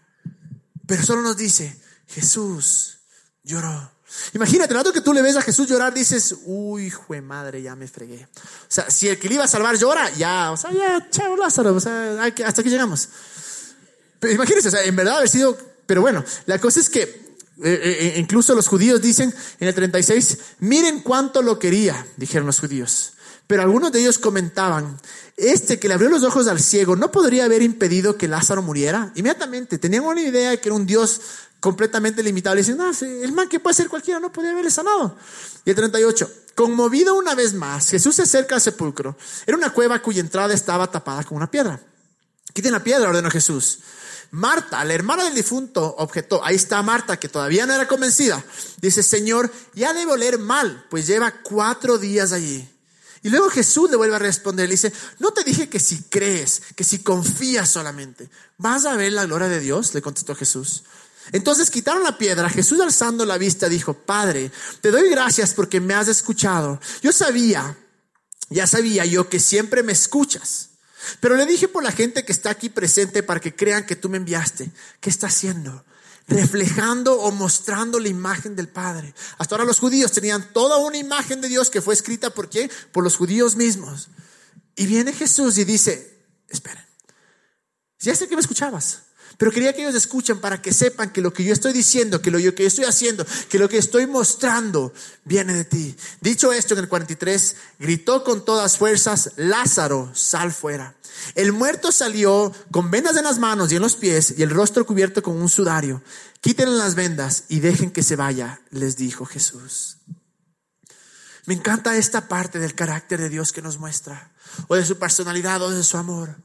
Pero 0.85 1.03
solo 1.03 1.21
nos 1.21 1.35
dice, 1.35 1.85
Jesús 2.07 2.99
lloró. 3.43 3.91
Imagínate, 4.33 4.73
rato 4.73 4.93
que 4.93 5.01
tú 5.01 5.13
le 5.13 5.21
ves 5.21 5.35
a 5.35 5.41
Jesús 5.41 5.67
llorar, 5.67 5.93
dices, 5.93 6.35
uy, 6.45 6.89
jue 6.89 7.21
madre, 7.21 7.61
ya 7.61 7.75
me 7.75 7.87
fregué. 7.87 8.27
O 8.35 8.65
sea, 8.67 8.89
si 8.89 9.07
el 9.07 9.19
que 9.19 9.27
le 9.27 9.35
iba 9.35 9.43
a 9.43 9.47
salvar 9.47 9.77
llora, 9.77 10.09
ya, 10.11 10.51
o 10.51 10.57
sea, 10.57 10.71
ya, 10.71 11.07
chao 11.09 11.35
Lázaro, 11.35 11.75
o 11.75 11.79
sea, 11.79 12.23
hasta 12.23 12.61
aquí 12.61 12.69
llegamos. 12.69 13.09
Pero 14.19 14.33
imagínense, 14.33 14.69
o 14.69 14.71
sea, 14.71 14.83
en 14.83 14.95
verdad 14.95 15.17
haber 15.17 15.29
sido, 15.29 15.57
pero 15.85 16.01
bueno, 16.01 16.23
la 16.45 16.59
cosa 16.59 16.79
es 16.79 16.89
que 16.89 17.01
eh, 17.03 17.19
eh, 17.63 18.13
incluso 18.17 18.55
los 18.55 18.67
judíos 18.67 19.01
dicen 19.01 19.33
en 19.59 19.67
el 19.67 19.73
36, 19.73 20.37
miren 20.59 21.01
cuánto 21.01 21.41
lo 21.41 21.59
quería, 21.59 22.05
dijeron 22.15 22.47
los 22.47 22.59
judíos. 22.59 23.13
Pero 23.47 23.61
algunos 23.61 23.91
de 23.93 24.01
ellos 24.01 24.19
comentaban, 24.19 24.99
este 25.37 25.79
que 25.79 25.87
le 25.87 25.93
abrió 25.93 26.09
los 26.09 26.23
ojos 26.23 26.47
al 26.47 26.59
ciego, 26.59 26.95
¿no 26.97 27.11
podría 27.11 27.45
haber 27.45 27.61
impedido 27.61 28.17
que 28.17 28.27
Lázaro 28.27 28.61
muriera? 28.61 29.11
Inmediatamente 29.15 29.77
tenían 29.77 30.03
una 30.03 30.21
idea 30.21 30.51
de 30.51 30.59
que 30.59 30.67
era 30.67 30.75
un 30.75 30.85
Dios 30.85 31.21
completamente 31.59 32.21
limitado. 32.23 32.55
Le 32.55 32.61
dicen, 32.61 32.77
no, 32.77 32.91
el 33.01 33.31
man 33.31 33.47
que 33.47 33.59
puede 33.59 33.73
ser 33.73 33.87
cualquiera 33.87 34.19
no 34.19 34.31
podría 34.31 34.51
haberle 34.51 34.69
sanado. 34.71 35.17
Y 35.63 35.69
el 35.69 35.75
38, 35.75 36.29
conmovido 36.55 37.15
una 37.15 37.35
vez 37.35 37.53
más, 37.53 37.89
Jesús 37.89 38.15
se 38.15 38.23
acerca 38.23 38.55
al 38.55 38.61
sepulcro. 38.61 39.15
Era 39.45 39.57
una 39.57 39.71
cueva 39.71 40.01
cuya 40.01 40.19
entrada 40.19 40.53
estaba 40.53 40.91
tapada 40.91 41.23
con 41.23 41.37
una 41.37 41.49
piedra. 41.49 41.79
Quiten 42.53 42.71
la 42.71 42.83
piedra, 42.83 43.09
ordenó 43.09 43.29
Jesús. 43.29 43.79
Marta, 44.31 44.83
la 44.83 44.93
hermana 44.93 45.23
del 45.23 45.35
difunto, 45.35 45.95
objetó. 45.99 46.43
Ahí 46.43 46.55
está 46.55 46.81
Marta, 46.83 47.17
que 47.17 47.29
todavía 47.29 47.65
no 47.65 47.73
era 47.73 47.87
convencida. 47.87 48.43
Dice, 48.81 49.03
Señor, 49.03 49.51
ya 49.73 49.93
debe 49.93 50.11
oler 50.11 50.37
mal, 50.37 50.85
pues 50.89 51.07
lleva 51.07 51.31
cuatro 51.43 51.97
días 51.97 52.33
allí. 52.33 52.67
Y 53.27 53.29
luego 53.29 53.49
Jesús 53.49 53.91
le 53.91 53.97
vuelve 53.97 54.15
a 54.15 54.19
responder, 54.19 54.69
le 54.69 54.75
dice, 54.75 54.93
no 55.19 55.31
te 55.31 55.43
dije 55.43 55.67
que 55.67 55.81
si 55.81 56.03
crees, 56.03 56.61
que 56.77 56.85
si 56.85 56.99
confías 56.99 57.69
solamente, 57.69 58.29
vas 58.57 58.85
a 58.85 58.95
ver 58.95 59.11
la 59.11 59.25
gloria 59.25 59.49
de 59.49 59.59
Dios, 59.59 59.93
le 59.93 60.01
contestó 60.01 60.33
Jesús. 60.33 60.85
Entonces 61.33 61.69
quitaron 61.69 62.03
la 62.03 62.17
piedra, 62.17 62.47
Jesús 62.47 62.79
alzando 62.79 63.25
la 63.25 63.37
vista 63.37 63.67
dijo, 63.67 63.93
Padre, 63.93 64.49
te 64.79 64.91
doy 64.91 65.09
gracias 65.09 65.53
porque 65.53 65.81
me 65.81 65.93
has 65.93 66.07
escuchado. 66.07 66.79
Yo 67.01 67.11
sabía, 67.11 67.77
ya 68.49 68.65
sabía 68.65 69.03
yo 69.03 69.27
que 69.27 69.41
siempre 69.41 69.83
me 69.83 69.91
escuchas. 69.91 70.69
Pero 71.19 71.35
le 71.35 71.45
dije 71.45 71.67
por 71.67 71.83
la 71.83 71.91
gente 71.91 72.23
que 72.23 72.31
está 72.31 72.49
aquí 72.51 72.69
presente 72.69 73.23
para 73.23 73.41
que 73.41 73.53
crean 73.53 73.85
que 73.85 73.97
tú 73.97 74.07
me 74.07 74.15
enviaste. 74.15 74.71
¿Qué 75.01 75.09
está 75.09 75.27
haciendo? 75.27 75.83
Reflejando 76.27 77.21
o 77.21 77.31
mostrando 77.31 77.99
la 77.99 78.09
imagen 78.09 78.55
del 78.55 78.67
Padre. 78.67 79.13
Hasta 79.37 79.55
ahora 79.55 79.65
los 79.65 79.79
judíos 79.79 80.11
tenían 80.11 80.51
toda 80.53 80.77
una 80.77 80.97
imagen 80.97 81.41
de 81.41 81.47
Dios 81.47 81.69
que 81.69 81.81
fue 81.81 81.93
escrita 81.93 82.29
por 82.29 82.49
quién? 82.49 82.69
Por 82.91 83.03
los 83.03 83.15
judíos 83.15 83.55
mismos. 83.55 84.09
Y 84.75 84.85
viene 84.85 85.13
Jesús 85.13 85.57
y 85.57 85.63
dice, 85.63 86.25
esperen, 86.49 86.85
ya 87.99 88.13
sé 88.13 88.27
que 88.27 88.35
me 88.35 88.41
escuchabas, 88.41 89.03
pero 89.37 89.51
quería 89.51 89.73
que 89.73 89.81
ellos 89.81 89.95
escuchen 89.95 90.39
para 90.39 90.61
que 90.61 90.73
sepan 90.73 91.11
que 91.11 91.21
lo 91.21 91.33
que 91.33 91.43
yo 91.43 91.53
estoy 91.53 91.73
diciendo, 91.73 92.21
que 92.21 92.31
lo 92.31 92.37
que 92.37 92.63
yo 92.63 92.67
estoy 92.67 92.85
haciendo, 92.85 93.25
que 93.49 93.59
lo 93.59 93.69
que 93.69 93.77
estoy 93.77 94.07
mostrando 94.07 94.93
viene 95.25 95.53
de 95.53 95.65
ti. 95.65 95.95
Dicho 96.21 96.51
esto 96.51 96.73
en 96.73 96.81
el 96.81 96.89
43, 96.89 97.55
gritó 97.79 98.23
con 98.23 98.45
todas 98.45 98.77
fuerzas, 98.77 99.31
Lázaro, 99.35 100.11
sal 100.13 100.51
fuera. 100.51 100.95
El 101.35 101.51
muerto 101.51 101.91
salió 101.91 102.51
con 102.71 102.91
vendas 102.91 103.17
en 103.17 103.23
las 103.23 103.39
manos 103.39 103.71
y 103.71 103.75
en 103.75 103.81
los 103.81 103.95
pies 103.95 104.35
y 104.37 104.43
el 104.43 104.49
rostro 104.49 104.85
cubierto 104.85 105.21
con 105.21 105.35
un 105.35 105.49
sudario. 105.49 106.01
Quítenle 106.41 106.77
las 106.77 106.95
vendas 106.95 107.45
y 107.49 107.59
dejen 107.59 107.91
que 107.91 108.03
se 108.03 108.15
vaya, 108.15 108.61
les 108.71 108.97
dijo 108.97 109.25
Jesús. 109.25 109.97
Me 111.45 111.53
encanta 111.53 111.95
esta 111.95 112.27
parte 112.27 112.59
del 112.59 112.75
carácter 112.75 113.21
de 113.21 113.29
Dios 113.29 113.53
que 113.53 113.61
nos 113.61 113.77
muestra, 113.77 114.33
o 114.67 114.75
de 114.75 114.85
su 114.85 114.97
personalidad, 114.97 115.61
o 115.61 115.71
de 115.71 115.81
su 115.81 115.97
amor. 115.97 116.35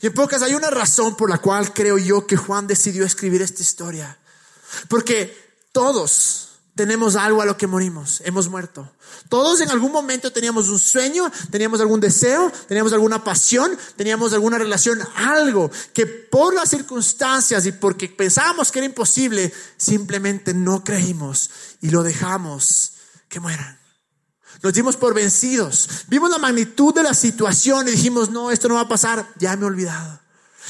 Y 0.00 0.06
en 0.06 0.14
pocas 0.14 0.42
hay 0.42 0.54
una 0.54 0.70
razón 0.70 1.16
por 1.16 1.30
la 1.30 1.38
cual 1.38 1.72
creo 1.72 1.98
yo 1.98 2.26
que 2.26 2.36
Juan 2.36 2.66
decidió 2.66 3.04
escribir 3.04 3.42
esta 3.42 3.62
historia. 3.62 4.18
Porque 4.88 5.36
todos, 5.72 6.48
tenemos 6.78 7.16
algo 7.16 7.42
a 7.42 7.44
lo 7.44 7.56
que 7.56 7.66
morimos, 7.66 8.22
hemos 8.24 8.48
muerto. 8.48 8.88
Todos 9.28 9.60
en 9.60 9.70
algún 9.70 9.90
momento 9.90 10.32
teníamos 10.32 10.68
un 10.68 10.78
sueño, 10.78 11.30
teníamos 11.50 11.80
algún 11.80 11.98
deseo, 11.98 12.52
teníamos 12.68 12.92
alguna 12.92 13.24
pasión, 13.24 13.76
teníamos 13.96 14.32
alguna 14.32 14.58
relación, 14.58 15.00
algo 15.16 15.70
que 15.92 16.06
por 16.06 16.54
las 16.54 16.70
circunstancias 16.70 17.66
y 17.66 17.72
porque 17.72 18.08
pensábamos 18.08 18.70
que 18.70 18.78
era 18.78 18.86
imposible, 18.86 19.52
simplemente 19.76 20.54
no 20.54 20.84
creímos 20.84 21.50
y 21.80 21.90
lo 21.90 22.04
dejamos 22.04 22.92
que 23.28 23.40
mueran. 23.40 23.77
Nos 24.62 24.72
dimos 24.72 24.96
por 24.96 25.14
vencidos. 25.14 25.88
Vimos 26.08 26.30
la 26.30 26.38
magnitud 26.38 26.94
de 26.94 27.02
la 27.02 27.14
situación 27.14 27.88
y 27.88 27.92
dijimos, 27.92 28.30
no, 28.30 28.50
esto 28.50 28.68
no 28.68 28.74
va 28.74 28.82
a 28.82 28.88
pasar, 28.88 29.26
ya 29.38 29.56
me 29.56 29.64
he 29.64 29.66
olvidado. 29.66 30.18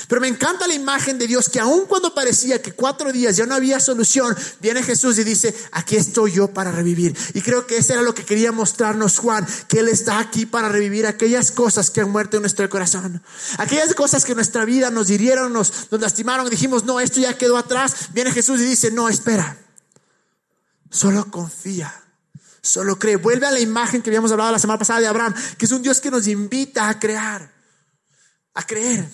Pero 0.07 0.21
me 0.21 0.29
encanta 0.29 0.69
la 0.69 0.75
imagen 0.75 1.19
de 1.19 1.27
Dios 1.27 1.49
que 1.49 1.59
aun 1.59 1.87
cuando 1.87 2.15
parecía 2.15 2.63
que 2.63 2.73
cuatro 2.73 3.11
días 3.13 3.37
ya 3.37 3.47
no 3.47 3.55
había 3.55 3.81
solución, 3.81 4.37
viene 4.61 4.83
Jesús 4.83 5.19
y 5.19 5.25
dice, 5.25 5.55
aquí 5.73 5.97
estoy 5.97 6.33
yo 6.33 6.49
para 6.49 6.71
revivir. 6.71 7.17
Y 7.35 7.41
creo 7.41 7.67
que 7.67 7.79
eso 7.79 7.95
era 7.95 8.03
lo 8.03 8.15
que 8.15 8.25
quería 8.25 8.53
mostrarnos 8.53 9.19
Juan, 9.19 9.47
que 9.67 9.81
Él 9.81 9.89
está 9.89 10.21
aquí 10.21 10.47
para 10.47 10.69
revivir 10.69 11.07
aquellas 11.07 11.51
cosas 11.51 11.91
que 11.91 12.01
han 12.01 12.11
muerto 12.11 12.37
en 12.37 12.43
nuestro 12.43 12.69
corazón. 12.71 13.23
Aquellas 13.57 13.95
cosas 13.95 14.25
que 14.25 14.33
en 14.33 14.37
nuestra 14.37 14.65
vida 14.65 14.91
nos 14.91 15.11
hirieron, 15.11 15.53
nos, 15.53 15.91
nos 15.91 16.01
lastimaron 16.01 16.49
dijimos, 16.49 16.85
no, 16.85 17.01
esto 17.01 17.21
ya 17.21 17.37
quedó 17.37 17.57
atrás. 17.57 18.11
Viene 18.13 18.31
Jesús 18.31 18.61
y 18.61 18.65
dice, 18.65 18.91
no, 18.91 19.09
espera, 19.09 19.59
solo 20.91 21.31
confía. 21.31 22.08
Solo 22.63 22.99
cree. 22.99 23.17
Vuelve 23.17 23.47
a 23.47 23.51
la 23.51 23.61
imagen 23.61 24.03
que 24.03 24.11
habíamos 24.11 24.33
hablado 24.33 24.53
la 24.53 24.59
semana 24.59 24.79
pasada 24.79 25.01
de 25.01 25.07
Abraham, 25.07 25.35
que 25.57 25.67
es 25.67 25.73
un 25.73 25.83
Dios 25.83 26.01
que 26.01 26.11
nos 26.11 26.27
invita 26.27 26.89
a 26.89 26.99
crear, 26.99 27.53
a 28.55 28.67
creer. 28.67 29.09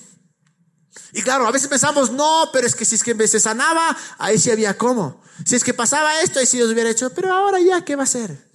Y 1.11 1.21
claro, 1.21 1.47
a 1.47 1.51
veces 1.51 1.67
pensamos, 1.67 2.11
no, 2.11 2.49
pero 2.51 2.67
es 2.67 2.75
que 2.75 2.85
si 2.85 2.95
es 2.95 3.03
que 3.03 3.27
se 3.27 3.39
sanaba, 3.39 3.95
ahí 4.17 4.37
sí 4.37 4.51
había 4.51 4.77
cómo. 4.77 5.21
Si 5.45 5.55
es 5.55 5.63
que 5.63 5.73
pasaba 5.73 6.21
esto, 6.21 6.39
ahí 6.39 6.45
sí 6.45 6.57
Dios 6.57 6.71
hubiera 6.71 6.89
hecho, 6.89 7.09
pero 7.13 7.33
ahora 7.33 7.59
ya, 7.59 7.83
¿qué 7.83 7.95
va 7.95 8.03
a 8.03 8.07
ser? 8.07 8.45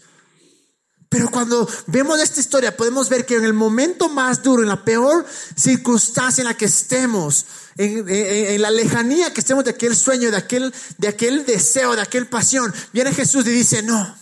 Pero 1.11 1.29
cuando 1.29 1.69
vemos 1.89 2.21
esta 2.21 2.39
historia, 2.39 2.77
podemos 2.77 3.09
ver 3.09 3.27
que 3.27 3.35
en 3.35 3.45
el 3.45 3.53
momento 3.53 4.09
más 4.09 4.43
duro, 4.45 4.63
en 4.63 4.69
la 4.69 4.85
peor 4.85 5.27
circunstancia 5.57 6.43
en 6.43 6.47
la 6.47 6.57
que 6.57 6.67
estemos, 6.67 7.47
en, 7.77 8.09
en, 8.09 8.63
la 8.63 8.71
lejanía 8.71 9.35
que 9.35 9.41
estemos 9.41 9.65
de 9.65 9.71
aquel 9.71 9.97
sueño, 9.97 10.31
de 10.31 10.37
aquel, 10.37 10.73
de 10.99 11.09
aquel 11.09 11.45
deseo, 11.45 11.97
de 11.97 12.03
aquel 12.03 12.29
pasión, 12.29 12.73
viene 12.93 13.13
Jesús 13.13 13.45
y 13.47 13.51
dice, 13.51 13.83
no, 13.83 14.17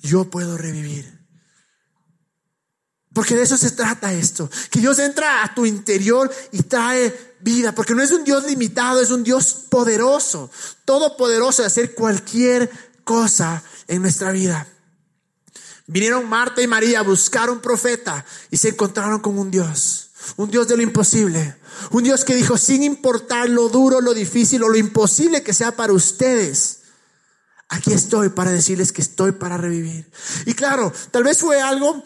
yo 0.00 0.30
puedo 0.30 0.56
revivir. 0.56 1.20
Porque 3.12 3.34
de 3.34 3.42
eso 3.42 3.56
se 3.56 3.72
trata 3.72 4.12
esto, 4.12 4.48
que 4.70 4.78
Dios 4.78 4.98
entra 5.00 5.42
a 5.42 5.52
tu 5.52 5.66
interior 5.66 6.30
y 6.52 6.62
trae 6.62 7.34
vida, 7.40 7.74
porque 7.74 7.94
no 7.94 8.02
es 8.02 8.12
un 8.12 8.22
Dios 8.22 8.44
limitado, 8.46 9.00
es 9.00 9.10
un 9.10 9.24
Dios 9.24 9.66
poderoso, 9.68 10.50
todopoderoso 10.84 11.62
de 11.62 11.66
hacer 11.66 11.94
cualquier 11.94 12.70
cosa 13.02 13.64
en 13.88 14.02
nuestra 14.02 14.30
vida. 14.30 14.66
Vinieron 15.88 16.28
Marta 16.28 16.62
y 16.62 16.68
María 16.68 17.00
a 17.00 17.02
buscar 17.02 17.50
un 17.50 17.60
profeta 17.60 18.24
y 18.48 18.58
se 18.58 18.68
encontraron 18.68 19.18
con 19.18 19.36
un 19.36 19.50
Dios, 19.50 20.10
un 20.36 20.48
Dios 20.48 20.68
de 20.68 20.76
lo 20.76 20.82
imposible, 20.84 21.56
un 21.90 22.04
Dios 22.04 22.24
que 22.24 22.36
dijo, 22.36 22.56
sin 22.56 22.84
importar 22.84 23.48
lo 23.48 23.68
duro, 23.68 24.00
lo 24.00 24.14
difícil 24.14 24.62
o 24.62 24.68
lo 24.68 24.76
imposible 24.76 25.42
que 25.42 25.52
sea 25.52 25.74
para 25.74 25.92
ustedes, 25.92 26.79
aquí 27.70 27.92
estoy 27.92 28.28
para 28.28 28.52
decirles 28.52 28.92
que 28.92 29.00
estoy 29.00 29.32
para 29.32 29.56
revivir. 29.56 30.10
Y 30.44 30.52
claro, 30.52 30.92
tal 31.10 31.24
vez 31.24 31.38
fue 31.38 31.60
algo 31.60 32.04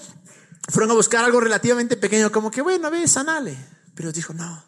fueron 0.68 0.90
a 0.90 0.94
buscar 0.94 1.24
algo 1.24 1.40
relativamente 1.40 1.96
pequeño, 1.96 2.32
como 2.32 2.50
que, 2.50 2.62
bueno, 2.62 2.90
ve, 2.90 3.06
sanale. 3.06 3.56
Pero 3.94 4.12
dijo, 4.12 4.32
no, 4.32 4.64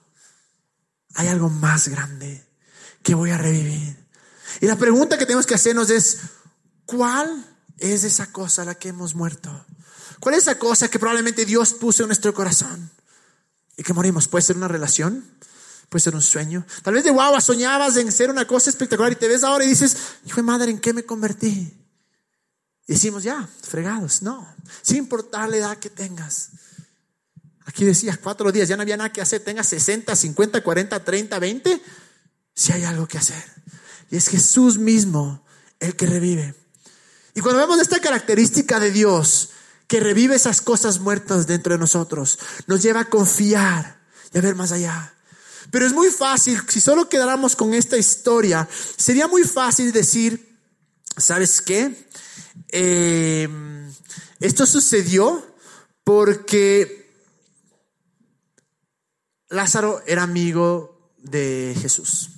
hay 1.15 1.29
algo 1.29 1.49
más 1.49 1.89
grande 1.89 2.47
que 3.03 3.15
voy 3.15 3.31
a 3.31 3.39
revivir. 3.39 3.97
Y 4.61 4.67
la 4.67 4.77
pregunta 4.77 5.19
que 5.19 5.27
tenemos 5.27 5.47
que 5.47 5.55
hacernos 5.55 5.91
es, 5.91 6.19
¿cuál 6.85 7.45
es 7.79 8.05
esa 8.05 8.31
cosa 8.31 8.63
a 8.63 8.67
la 8.67 8.75
que 8.75 8.89
hemos 8.89 9.15
muerto? 9.15 9.65
¿Cuál 10.21 10.35
es 10.35 10.43
esa 10.43 10.59
cosa 10.59 10.89
que 10.89 10.99
probablemente 10.99 11.45
Dios 11.45 11.75
puso 11.75 12.03
en 12.03 12.09
nuestro 12.09 12.35
corazón? 12.35 12.91
Y 13.77 13.83
que 13.83 13.93
morimos. 13.93 14.29
Puede 14.29 14.43
ser 14.43 14.57
una 14.57 14.69
relación, 14.69 15.25
puede 15.89 16.03
ser 16.03 16.15
un 16.15 16.23
sueño. 16.23 16.65
Tal 16.83 16.95
vez 16.95 17.05
de 17.05 17.11
guau, 17.11 17.41
soñabas 17.41 17.97
en 17.97 18.11
ser 18.13 18.31
una 18.31 18.47
cosa 18.47 18.71
espectacular 18.71 19.13
y 19.13 19.17
te 19.17 19.29
ves 19.29 19.45
ahora 19.45 19.65
y 19.65 19.69
dices, 19.69 19.97
hijo 20.25 20.37
de 20.37 20.43
madre, 20.43 20.71
¿en 20.71 20.79
qué 20.79 20.93
me 20.93 21.05
convertí? 21.05 21.73
Y 22.87 22.93
decimos, 22.93 23.23
ya, 23.23 23.49
fregados. 23.63 24.23
No, 24.23 24.47
sin 24.83 24.99
importar 24.99 25.49
la 25.49 25.57
edad 25.57 25.79
que 25.79 25.91
tengas. 25.91 26.51
Aquí 27.65 27.85
decías 27.85 28.17
cuatro 28.19 28.53
días, 28.53 28.69
ya 28.69 28.77
no 28.77 28.83
había 28.83 28.97
nada 28.97 29.13
que 29.13 29.21
hacer. 29.21 29.43
Tengas 29.43 29.67
60, 29.69 30.15
50, 30.15 30.63
40, 30.63 31.05
30, 31.05 31.39
20. 31.39 31.83
Si 32.55 32.73
hay 32.73 32.85
algo 32.85 33.09
que 33.09 33.19
hacer. 33.19 33.43
Y 34.11 34.17
es 34.17 34.29
Jesús 34.29 34.79
mismo 34.79 35.45
el 35.81 35.97
que 35.97 36.07
revive. 36.07 36.55
Y 37.35 37.41
cuando 37.41 37.61
vemos 37.61 37.81
esta 37.81 38.01
característica 38.01 38.79
de 38.79 38.93
Dios, 38.93 39.51
que 39.89 40.01
revive 40.01 40.37
esas 40.37 40.61
cosas 40.61 41.01
muertas 41.01 41.47
dentro 41.47 41.75
de 41.75 41.79
nosotros, 41.79 42.39
nos 42.67 42.83
lleva 42.83 43.01
a 43.01 43.11
confiar 43.11 44.01
y 44.33 44.39
a 44.39 44.41
ver 44.41 44.55
más 44.55 44.73
allá. 44.73 45.16
Pero 45.71 45.87
es 45.87 45.93
muy 45.93 46.11
fácil, 46.11 46.61
si 46.69 46.81
solo 46.81 47.09
quedáramos 47.09 47.57
con 47.57 47.75
esta 47.75 47.97
historia, 47.97 48.69
sería 48.97 49.27
muy 49.29 49.45
fácil 49.45 49.93
decir, 49.93 50.59
¿sabes 51.17 51.61
qué? 51.61 52.09
Eh, 52.69 53.49
esto 54.41 54.67
sucedió 54.67 55.45
porque 56.05 57.11
Lázaro 59.49 60.03
era 60.07 60.23
amigo 60.23 61.13
de 61.19 61.77
Jesús. 61.81 62.31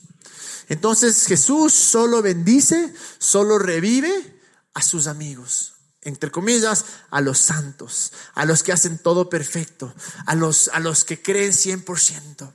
Entonces 0.69 1.27
Jesús 1.27 1.73
solo 1.73 2.23
bendice, 2.23 2.93
solo 3.19 3.59
revive 3.59 4.41
a 4.75 4.83
sus 4.83 5.07
amigos 5.07 5.75
entre 6.03 6.31
comillas, 6.31 6.85
a 7.11 7.21
los 7.21 7.39
santos, 7.39 8.13
a 8.35 8.45
los 8.45 8.63
que 8.63 8.73
hacen 8.73 8.99
todo 8.99 9.29
perfecto, 9.29 9.95
a 10.27 10.35
los, 10.35 10.69
a 10.69 10.81
los 10.81 11.05
que 11.05 11.21
creen 11.21 11.53
100%. 11.53 12.53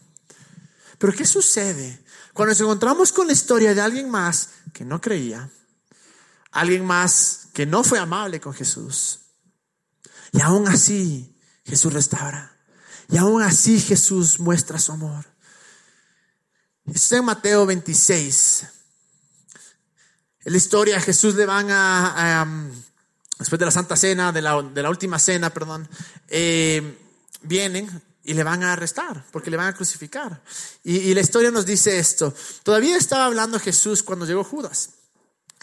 Pero 1.03 1.17
¿qué 1.17 1.25
sucede 1.25 2.01
cuando 2.31 2.51
nos 2.51 2.61
encontramos 2.61 3.11
con 3.11 3.27
la 3.27 3.33
historia 3.33 3.75
de 3.75 3.81
alguien 3.81 4.09
más 4.09 4.51
que 4.71 4.85
no 4.85 5.01
creía, 5.01 5.49
alguien 6.49 6.85
más 6.85 7.49
que 7.51 7.65
no 7.65 7.83
fue 7.83 7.99
amable 7.99 8.39
con 8.39 8.53
Jesús? 8.53 9.19
Y 10.31 10.39
aún 10.39 10.65
así 10.69 11.35
Jesús 11.65 11.91
restaura. 11.91 12.57
Y 13.09 13.17
aún 13.17 13.41
así 13.41 13.81
Jesús 13.81 14.39
muestra 14.39 14.79
su 14.79 14.93
amor. 14.93 15.25
Está 16.85 17.17
en 17.17 17.25
Mateo 17.25 17.65
26. 17.65 18.65
En 20.45 20.53
la 20.53 20.57
historia 20.57 21.01
Jesús 21.01 21.35
le 21.35 21.45
van 21.45 21.67
a 21.69 22.47
después 23.37 23.59
de 23.59 23.65
la 23.65 23.71
Santa 23.71 23.97
Cena, 23.97 24.31
de 24.31 24.41
la, 24.41 24.61
de 24.61 24.81
la 24.81 24.89
última 24.89 25.19
cena, 25.19 25.49
perdón, 25.49 25.85
eh, 26.29 26.97
vienen 27.41 27.89
y 28.23 28.33
le 28.33 28.43
van 28.43 28.63
a 28.63 28.73
arrestar 28.73 29.25
porque 29.31 29.51
le 29.51 29.57
van 29.57 29.67
a 29.67 29.75
crucificar. 29.75 30.41
Y, 30.83 31.13
la 31.13 31.21
historia 31.21 31.51
nos 31.51 31.65
dice 31.65 31.99
esto. 31.99 32.33
Todavía 32.63 32.97
estaba 32.97 33.25
hablando 33.25 33.59
Jesús 33.59 34.01
cuando 34.01 34.25
llegó 34.25 34.43
Judas, 34.43 34.91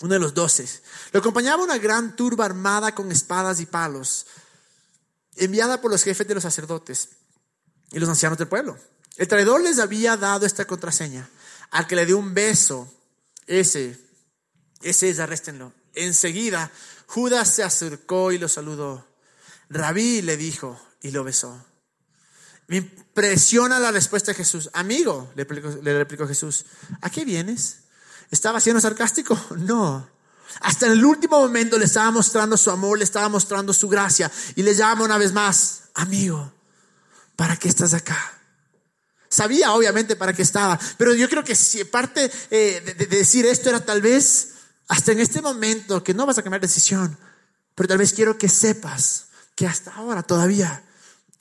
uno 0.03 0.14
de 0.14 0.20
los 0.20 0.35
doce. 0.35 0.68
Lo 1.12 1.20
acompañaba 1.20 1.62
una 1.62 1.79
gran 1.79 2.14
turba 2.16 2.44
armada 2.44 2.94
con 2.94 3.11
espadas 3.11 3.61
y 3.61 3.66
palos, 3.66 4.27
enviada 5.37 5.81
por 5.81 5.90
los 5.90 6.03
jefes 6.03 6.29
de 6.29 6.35
los 6.35 6.42
sacerdotes 6.42 7.09
y 7.92 7.99
los 7.99 8.09
ancianos 8.09 8.38
del 8.38 8.49
pueblo. 8.49 8.79
El 9.16 9.29
traidor 9.29 9.61
les 9.62 9.79
había 9.79 10.16
dado 10.16 10.46
esta 10.46 10.66
contraseña. 10.66 11.29
Al 11.70 11.87
que 11.87 11.96
le 11.96 12.07
dio 12.07 12.18
un 12.18 12.35
beso, 12.35 12.92
ese, 13.46 13.99
ese 14.83 15.09
es, 15.09 15.18
arréstenlo. 15.18 15.73
Enseguida 15.94 16.70
Judas 17.07 17.49
se 17.49 17.62
acercó 17.62 18.33
y 18.33 18.38
lo 18.38 18.49
saludó. 18.49 19.07
Rabí 19.68 20.23
le 20.23 20.37
dijo 20.37 20.81
y 21.01 21.11
lo 21.11 21.25
besó. 21.25 21.64
Me 22.70 22.76
impresiona 22.76 23.80
la 23.80 23.90
respuesta 23.90 24.30
de 24.30 24.37
Jesús. 24.37 24.70
Amigo, 24.74 25.33
le 25.35 25.98
replicó, 25.98 26.28
Jesús, 26.28 26.66
¿a 27.00 27.11
qué 27.11 27.24
vienes? 27.24 27.78
¿Estaba 28.30 28.61
siendo 28.61 28.80
sarcástico? 28.80 29.37
No. 29.56 30.09
Hasta 30.61 30.87
en 30.87 30.92
el 30.92 31.04
último 31.04 31.40
momento 31.40 31.78
le 31.78 31.87
estaba 31.87 32.12
mostrando 32.12 32.56
su 32.56 32.70
amor, 32.70 32.98
le 32.98 33.04
estaba 33.04 33.28
mostrando 33.28 33.72
su 33.72 33.88
gracia 33.88 34.30
y 34.54 34.62
le 34.62 34.74
llama 34.74 35.04
una 35.04 35.18
vez 35.18 35.33
más, 35.33 35.83
amigo, 35.94 36.52
¿para 37.37 37.56
qué 37.56 37.68
estás 37.68 37.92
acá? 37.92 38.38
Sabía 39.28 39.72
obviamente 39.72 40.14
para 40.16 40.33
qué 40.33 40.42
estaba, 40.42 40.78
pero 40.96 41.14
yo 41.14 41.28
creo 41.28 41.44
que 41.44 41.54
si 41.54 41.85
parte 41.85 42.30
eh, 42.50 42.94
de 42.98 43.06
decir 43.06 43.46
esto 43.46 43.68
era 43.68 43.85
tal 43.85 44.00
vez 44.00 44.54
hasta 44.88 45.12
en 45.12 45.20
este 45.20 45.40
momento 45.40 46.02
que 46.02 46.14
no 46.14 46.26
vas 46.26 46.38
a 46.38 46.42
cambiar 46.42 46.61
decisión, 46.61 47.16
pero 47.74 47.88
tal 47.88 47.98
vez 47.98 48.12
quiero 48.12 48.38
que 48.38 48.48
sepas 48.48 49.26
que 49.54 49.66
hasta 49.66 49.94
ahora 49.94 50.22
todavía 50.24 50.85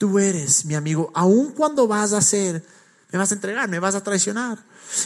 tú 0.00 0.18
eres 0.18 0.64
mi 0.64 0.74
amigo, 0.74 1.10
aun 1.12 1.50
cuando 1.50 1.86
vas 1.86 2.14
a 2.14 2.18
hacer, 2.18 2.64
me 3.12 3.18
vas 3.18 3.32
a 3.32 3.34
entregar, 3.34 3.68
me 3.68 3.78
vas 3.78 3.94
a 3.94 4.02
traicionar. 4.02 4.58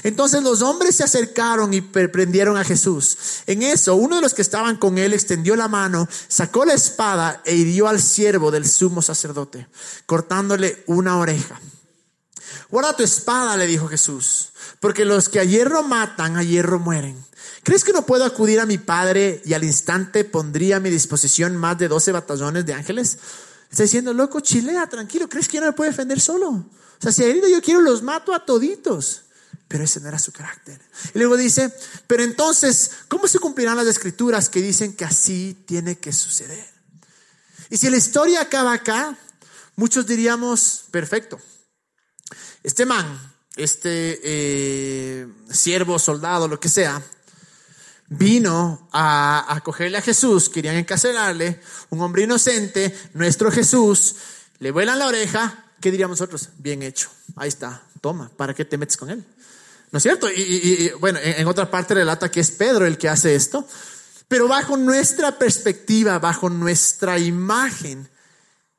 Entonces 0.05 0.41
los 0.41 0.63
hombres 0.63 0.95
se 0.95 1.03
acercaron 1.03 1.75
y 1.75 1.81
prendieron 1.81 2.57
a 2.57 2.63
Jesús. 2.63 3.43
En 3.49 3.65
eso, 3.65 3.97
uno 3.97 4.15
de 4.15 4.23
los 4.23 4.35
que 4.35 4.43
estaban 4.43 4.77
con 4.77 4.97
él 4.97 5.13
extendió 5.13 5.57
la 5.57 5.67
mano, 5.67 6.09
sacó 6.29 6.65
la 6.65 6.75
espada 6.75 7.43
e 7.45 7.57
hirió 7.57 7.89
al 7.89 8.01
siervo 8.01 8.53
del 8.53 8.69
sumo 8.69 9.03
sacerdote, 9.03 9.67
cortándole 10.07 10.85
una 10.87 11.19
oreja. 11.19 11.61
Guarda 12.71 12.97
tu 12.97 13.03
espada, 13.03 13.57
le 13.57 13.67
dijo 13.67 13.89
Jesús, 13.89 14.51
porque 14.79 15.05
los 15.05 15.29
que 15.29 15.41
a 15.41 15.45
hierro 15.45 15.83
matan, 15.83 16.37
a 16.37 16.45
hierro 16.45 16.79
mueren. 16.79 17.19
¿Crees 17.65 17.83
que 17.83 17.93
no 17.93 18.07
puedo 18.07 18.25
acudir 18.25 18.61
a 18.61 18.67
mi 18.67 18.79
padre 18.79 19.43
y 19.45 19.55
al 19.55 19.65
instante 19.65 20.23
pondría 20.23 20.77
a 20.77 20.81
mi 20.81 20.91
disposición 20.91 21.57
más 21.57 21.79
de 21.79 21.89
12 21.89 22.13
batallones 22.13 22.65
de 22.65 22.75
ángeles? 22.75 23.19
Está 23.75 23.83
diciendo, 23.83 24.15
loco, 24.15 24.39
chilea, 24.39 24.87
tranquilo, 24.87 25.29
¿crees 25.29 25.49
que 25.49 25.57
yo 25.57 25.61
no 25.61 25.67
me 25.67 25.73
puedo 25.73 25.91
defender 25.91 26.21
solo? 26.21 26.49
O 26.49 26.71
sea, 27.01 27.11
si 27.11 27.25
herido 27.25 27.49
yo 27.49 27.61
quiero, 27.61 27.81
los 27.81 28.05
mato 28.05 28.33
a 28.33 28.47
toditos. 28.47 29.23
Pero 29.67 29.83
ese 29.83 29.99
no 29.99 30.07
era 30.07 30.21
su 30.21 30.31
carácter. 30.31 30.81
Y 31.13 31.19
luego 31.19 31.37
dice, 31.37 31.75
pero 32.07 32.23
entonces, 32.23 32.93
¿cómo 33.09 33.27
se 33.27 33.41
cumplirán 33.41 33.77
las 33.77 33.89
escrituras 33.89 34.49
que 34.49 34.63
dicen 34.63 34.93
que 34.93 35.05
así 35.05 35.61
tiene 35.67 35.99
que 35.99 36.13
suceder? 36.13 36.65
Y 37.69 37.77
si 37.77 37.91
la 37.91 37.97
historia 37.97 38.43
acaba 38.43 38.75
acá, 38.75 39.19
muchos 39.75 40.07
diríamos, 40.07 40.85
perfecto. 40.93 41.41
Este 42.63 42.87
man, 42.87 43.35
este 43.57 44.21
eh, 44.23 45.27
siervo, 45.51 45.99
soldado, 45.99 46.47
lo 46.47 46.61
que 46.61 46.69
sea, 46.69 47.03
vino 48.17 48.89
a 48.93 49.55
acogerle 49.55 49.99
a 49.99 50.03
Jesús, 50.03 50.49
querían 50.49 50.77
encarcelarle, 50.77 51.61
un 51.91 52.01
hombre 52.01 52.23
inocente, 52.23 52.97
nuestro 53.15 53.51
Jesús, 53.51 54.17
le 54.59 54.71
vuelan 54.71 54.99
la 54.99 55.07
oreja, 55.07 55.67
¿qué 55.81 55.91
diríamos 55.91 56.21
nosotros? 56.21 56.51
Bien 56.59 56.83
hecho, 56.83 57.11
ahí 57.37 57.49
está, 57.49 57.83
toma, 58.01 58.31
¿para 58.37 58.55
qué 58.55 58.65
te 58.65 58.79
metes 58.79 58.97
con 58.97 59.11
él? 59.11 59.25
¿No 59.91 59.99
es 59.99 60.03
cierto? 60.03 60.29
Y, 60.29 60.91
bueno, 60.99 61.19
en, 61.23 61.47
otra 61.47 61.71
parte 61.71 61.95
relata 61.95 62.31
que 62.31 62.41
es 62.41 62.51
Pedro 62.51 62.85
el 62.85 62.99
que 62.99 63.09
hace 63.09 63.35
esto, 63.35 63.67
pero 64.27 64.49
bajo 64.49 64.77
nuestra 64.77 65.39
perspectiva, 65.39 66.19
bajo 66.19 66.51
nuestra 66.51 67.19
imagen, 67.19 68.09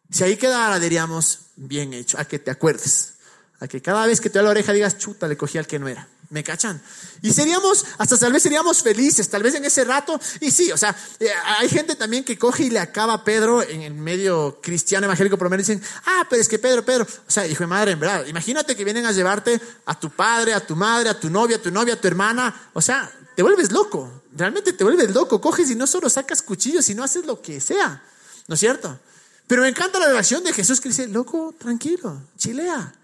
si 0.09 0.23
ahí 0.23 0.35
quedara, 0.35 0.79
diríamos, 0.79 1.39
bien 1.55 1.93
hecho, 1.93 2.19
a 2.19 2.25
que 2.25 2.39
te 2.39 2.51
acuerdes, 2.51 3.13
a 3.59 3.67
que 3.67 3.81
cada 3.81 4.05
vez 4.05 4.19
que 4.19 4.29
te 4.29 4.39
da 4.39 4.43
la 4.43 4.49
oreja 4.49 4.73
digas, 4.73 4.97
chuta, 4.97 5.27
le 5.27 5.37
cogí 5.37 5.57
al 5.57 5.67
que 5.67 5.79
no 5.79 5.87
era. 5.87 6.07
¿Me 6.29 6.43
cachan? 6.43 6.81
Y 7.21 7.31
seríamos, 7.31 7.85
hasta 7.97 8.17
tal 8.17 8.33
vez 8.33 8.41
seríamos 8.41 8.81
felices, 8.81 9.29
tal 9.29 9.43
vez 9.43 9.53
en 9.55 9.65
ese 9.65 9.83
rato. 9.83 10.19
Y 10.39 10.51
sí, 10.51 10.71
o 10.71 10.77
sea, 10.77 10.95
eh, 11.19 11.29
hay 11.59 11.69
gente 11.69 11.95
también 11.95 12.23
que 12.23 12.37
coge 12.37 12.63
y 12.63 12.69
le 12.69 12.79
acaba 12.79 13.13
a 13.13 13.23
Pedro 13.23 13.61
en 13.61 13.81
el 13.83 13.93
medio 13.93 14.59
cristiano 14.61 15.05
evangélico 15.05 15.37
promedio 15.37 15.61
y 15.61 15.67
dicen, 15.67 15.81
ah, 16.05 16.25
pero 16.29 16.41
es 16.41 16.47
que 16.47 16.57
Pedro, 16.57 16.83
Pedro, 16.83 17.05
o 17.05 17.31
sea, 17.31 17.45
hijo 17.45 17.63
de 17.63 17.67
madre, 17.67 17.91
en 17.91 17.99
verdad, 17.99 18.25
imagínate 18.25 18.75
que 18.75 18.83
vienen 18.83 19.05
a 19.05 19.11
llevarte 19.11 19.61
a 19.85 19.99
tu 19.99 20.09
padre, 20.09 20.53
a 20.53 20.65
tu 20.65 20.75
madre, 20.75 21.09
a 21.09 21.19
tu 21.19 21.29
novia, 21.29 21.57
a 21.57 21.61
tu 21.61 21.71
novia, 21.71 21.93
a 21.93 22.01
tu 22.01 22.07
hermana, 22.07 22.69
o 22.73 22.81
sea, 22.81 23.11
te 23.35 23.43
vuelves 23.43 23.71
loco, 23.71 24.23
realmente 24.35 24.73
te 24.73 24.83
vuelves 24.83 25.13
loco, 25.13 25.39
coges 25.39 25.69
y 25.69 25.75
no 25.75 25.85
solo 25.85 26.09
sacas 26.09 26.41
cuchillos, 26.41 26.85
sino 26.85 27.03
haces 27.03 27.25
lo 27.25 27.41
que 27.41 27.59
sea, 27.59 28.03
¿no 28.47 28.55
es 28.55 28.59
cierto? 28.59 28.99
Pero 29.47 29.61
me 29.61 29.67
encanta 29.67 29.99
la 29.99 30.07
relación 30.07 30.43
de 30.43 30.53
Jesús 30.53 30.81
que 30.81 30.89
dice, 30.89 31.07
loco, 31.07 31.53
tranquilo, 31.57 32.21
chilea. 32.37 32.95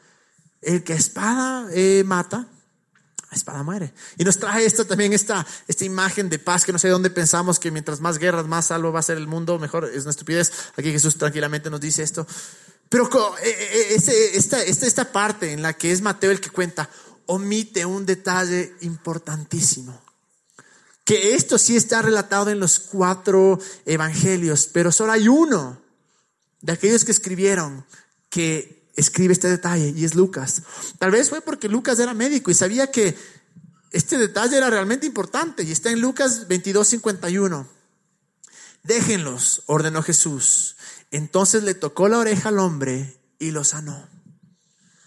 El 0.61 0.83
que 0.83 0.93
espada 0.93 1.67
eh, 1.71 2.03
mata, 2.05 2.47
la 3.31 3.37
espada 3.37 3.63
muere. 3.63 3.93
Y 4.17 4.25
nos 4.25 4.37
trae 4.37 4.65
esto 4.65 4.85
también, 4.85 5.13
esta, 5.13 5.47
esta 5.65 5.85
imagen 5.85 6.29
de 6.29 6.37
paz 6.37 6.65
que 6.65 6.73
no 6.73 6.79
sé 6.79 6.87
de 6.87 6.93
dónde 6.93 7.09
pensamos 7.09 7.59
que 7.59 7.71
mientras 7.71 8.01
más 8.01 8.17
guerras, 8.17 8.45
más 8.45 8.67
salvo 8.67 8.91
va 8.91 8.99
a 8.99 9.03
ser 9.03 9.17
el 9.17 9.25
mundo, 9.25 9.57
mejor 9.57 9.85
es 9.85 10.01
una 10.01 10.11
estupidez. 10.11 10.51
Aquí 10.75 10.91
Jesús 10.91 11.17
tranquilamente 11.17 11.69
nos 11.69 11.79
dice 11.79 12.03
esto. 12.03 12.27
Pero 12.89 13.09
eh, 13.41 13.49
eh, 13.49 13.95
eh, 13.95 14.31
esta, 14.35 14.61
esta, 14.61 14.85
esta 14.85 15.11
parte 15.13 15.53
en 15.53 15.61
la 15.61 15.71
que 15.73 15.93
es 15.93 16.01
Mateo 16.01 16.29
el 16.29 16.41
que 16.41 16.49
cuenta, 16.49 16.89
omite 17.25 17.85
un 17.85 18.05
detalle 18.05 18.75
importantísimo. 18.81 20.01
Que 21.05 21.33
esto 21.33 21.57
sí 21.57 21.77
está 21.77 22.01
relatado 22.01 22.49
en 22.49 22.59
los 22.59 22.79
cuatro 22.79 23.59
evangelios, 23.85 24.67
pero 24.67 24.91
solo 24.91 25.13
hay 25.13 25.29
uno 25.29 25.81
de 26.59 26.73
aquellos 26.73 27.05
que 27.05 27.11
escribieron 27.11 27.85
que 28.29 28.80
escribe 28.95 29.33
este 29.33 29.49
detalle 29.49 29.93
y 29.95 30.05
es 30.05 30.15
Lucas. 30.15 30.63
Tal 30.99 31.11
vez 31.11 31.29
fue 31.29 31.41
porque 31.41 31.69
Lucas 31.69 31.99
era 31.99 32.13
médico 32.13 32.51
y 32.51 32.53
sabía 32.53 32.91
que 32.91 33.17
este 33.91 34.17
detalle 34.17 34.57
era 34.57 34.69
realmente 34.69 35.05
importante 35.05 35.63
y 35.63 35.71
está 35.71 35.91
en 35.91 36.01
Lucas 36.01 36.47
22, 36.47 36.87
51. 36.87 37.67
Déjenlos, 38.83 39.63
ordenó 39.67 40.01
Jesús. 40.01 40.75
Entonces 41.11 41.63
le 41.63 41.73
tocó 41.73 42.07
la 42.07 42.17
oreja 42.17 42.49
al 42.49 42.59
hombre 42.59 43.19
y 43.37 43.51
lo 43.51 43.63
sanó. 43.63 44.07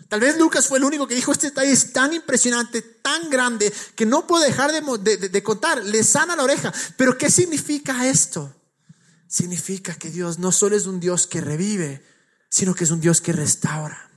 Tal 0.09 0.21
vez 0.21 0.39
Lucas 0.39 0.69
fue 0.69 0.79
el 0.79 0.85
único 0.85 1.09
que 1.09 1.15
dijo, 1.15 1.33
este 1.33 1.49
detalle 1.49 1.73
es 1.73 1.93
tan 1.93 2.13
impresionante, 2.13 2.83
tan 2.83 3.31
grande, 3.31 3.73
que 3.97 4.07
no 4.07 4.27
puedo 4.27 4.45
dejar 4.45 4.71
de, 4.71 5.43
contar. 5.43 5.83
Le 5.83 6.05
sana 6.05 6.37
la 6.37 6.45
oreja. 6.45 6.73
Pero 6.97 7.19
¿qué 7.19 7.31
significa 7.31 8.07
esto? 8.07 8.55
Significa 9.27 9.95
que 9.95 10.11
Dios 10.11 10.39
no 10.39 10.53
solo 10.53 10.77
es 10.77 10.87
un 10.87 11.01
Dios 11.01 11.27
que 11.27 11.41
revive, 11.41 12.05
sino 12.55 12.73
que 12.73 12.85
es 12.85 12.91
un 12.93 13.01
Dios 13.01 13.21
que 13.21 13.33
restaura. 13.33 14.09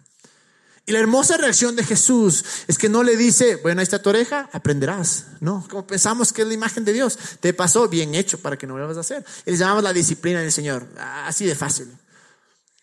Y 0.85 0.91
la 0.91 0.99
hermosa 0.99 1.37
reacción 1.37 1.75
de 1.75 1.83
Jesús 1.83 2.45
es 2.67 2.77
que 2.77 2.87
no 2.87 3.01
le 3.01 3.17
dice, 3.17 3.55
bueno, 3.55 3.81
ahí 3.81 3.83
está 3.83 3.99
tu 3.99 4.09
oreja, 4.09 4.47
aprenderás. 4.53 5.25
No, 5.39 5.65
como 5.67 5.87
pensamos 5.87 6.31
que 6.31 6.43
es 6.43 6.47
la 6.47 6.53
imagen 6.53 6.85
de 6.85 6.93
Dios. 6.93 7.17
Te 7.39 7.51
pasó 7.51 7.89
bien 7.89 8.13
hecho 8.13 8.37
para 8.37 8.55
que 8.55 8.67
no 8.67 8.73
vuelvas 8.73 8.95
a 8.95 8.99
hacer. 8.99 9.25
Y 9.47 9.51
le 9.51 9.57
llamamos 9.57 9.83
la 9.83 9.91
disciplina 9.91 10.39
del 10.39 10.51
Señor. 10.51 10.87
Así 11.25 11.45
de 11.45 11.55
fácil. 11.55 11.91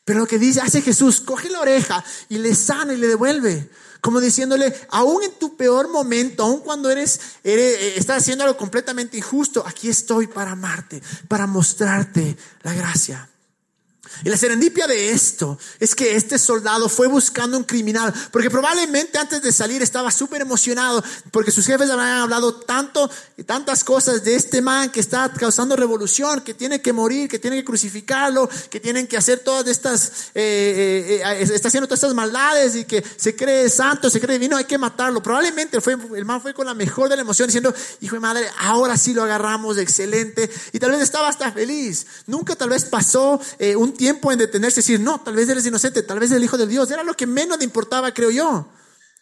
Pero 0.04 0.18
lo 0.18 0.26
que 0.26 0.40
dice, 0.40 0.60
hace 0.60 0.82
Jesús, 0.82 1.20
coge 1.20 1.48
la 1.48 1.60
oreja 1.60 2.04
y 2.28 2.38
le 2.38 2.52
sana 2.56 2.92
y 2.92 2.96
le 2.96 3.06
devuelve. 3.06 3.70
Como 4.00 4.20
diciéndole, 4.20 4.74
aún 4.90 5.22
en 5.22 5.38
tu 5.38 5.56
peor 5.56 5.88
momento, 5.88 6.42
aún 6.42 6.60
cuando 6.62 6.90
eres, 6.90 7.20
eres, 7.44 7.78
eh, 7.78 7.94
estás 7.96 8.22
haciendo 8.22 8.42
algo 8.42 8.56
completamente 8.56 9.16
injusto, 9.16 9.64
aquí 9.64 9.88
estoy 9.88 10.26
para 10.26 10.50
amarte, 10.50 11.00
para 11.28 11.46
mostrarte 11.46 12.36
la 12.64 12.74
gracia. 12.74 13.28
Y 14.22 14.28
la 14.28 14.36
serendipia 14.36 14.86
de 14.86 15.10
esto 15.10 15.58
es 15.80 15.94
que 15.94 16.16
este 16.16 16.38
soldado 16.38 16.88
fue 16.88 17.06
buscando 17.08 17.56
un 17.56 17.64
criminal, 17.64 18.12
porque 18.30 18.50
probablemente 18.50 19.18
antes 19.18 19.42
de 19.42 19.52
salir 19.52 19.82
estaba 19.82 20.10
súper 20.10 20.42
emocionado, 20.42 21.02
porque 21.30 21.50
sus 21.50 21.66
jefes 21.66 21.90
habían 21.90 22.18
hablado 22.18 22.54
tanto 22.54 23.10
y 23.36 23.44
tantas 23.44 23.82
cosas 23.84 24.24
de 24.24 24.36
este 24.36 24.62
man 24.62 24.90
que 24.90 25.00
está 25.00 25.32
causando 25.32 25.76
revolución, 25.76 26.40
que 26.42 26.54
tiene 26.54 26.80
que 26.80 26.92
morir, 26.92 27.28
que 27.28 27.38
tiene 27.38 27.56
que 27.56 27.64
crucificarlo, 27.64 28.48
que 28.70 28.80
tienen 28.80 29.06
que 29.06 29.16
hacer 29.16 29.40
todas 29.40 29.66
estas, 29.66 30.30
eh, 30.34 31.20
eh, 31.20 31.22
eh, 31.24 31.42
está 31.54 31.68
haciendo 31.68 31.86
todas 31.86 31.98
estas 31.98 32.14
maldades 32.14 32.76
y 32.76 32.84
que 32.84 33.04
se 33.16 33.34
cree 33.34 33.68
santo, 33.68 34.10
se 34.10 34.20
cree 34.20 34.38
divino, 34.38 34.56
hay 34.56 34.64
que 34.64 34.78
matarlo. 34.78 35.22
Probablemente 35.22 35.80
fue, 35.80 35.96
el 36.16 36.24
man 36.24 36.40
fue 36.40 36.54
con 36.54 36.66
la 36.66 36.74
mejor 36.74 37.08
de 37.08 37.16
la 37.16 37.22
emoción 37.22 37.48
diciendo, 37.48 37.74
hijo 38.00 38.16
de 38.16 38.20
madre, 38.20 38.46
ahora 38.60 38.96
sí 38.96 39.14
lo 39.14 39.22
agarramos, 39.22 39.78
excelente. 39.78 40.50
Y 40.72 40.78
tal 40.78 40.92
vez 40.92 41.00
estaba 41.00 41.28
hasta 41.28 41.50
feliz. 41.52 42.06
Nunca 42.26 42.56
tal 42.56 42.70
vez 42.70 42.84
pasó 42.84 43.40
un 43.76 43.92
tiempo 43.92 44.03
tiempo 44.04 44.30
en 44.30 44.38
detenerse 44.38 44.80
y 44.80 44.82
decir, 44.82 45.00
no, 45.00 45.18
tal 45.22 45.34
vez 45.34 45.48
eres 45.48 45.64
inocente, 45.64 46.02
tal 46.02 46.18
vez 46.18 46.30
el 46.30 46.44
Hijo 46.44 46.58
de 46.58 46.66
Dios. 46.66 46.90
Era 46.90 47.02
lo 47.02 47.16
que 47.16 47.26
menos 47.26 47.56
le 47.56 47.64
importaba, 47.64 48.12
creo 48.12 48.30
yo. 48.30 48.68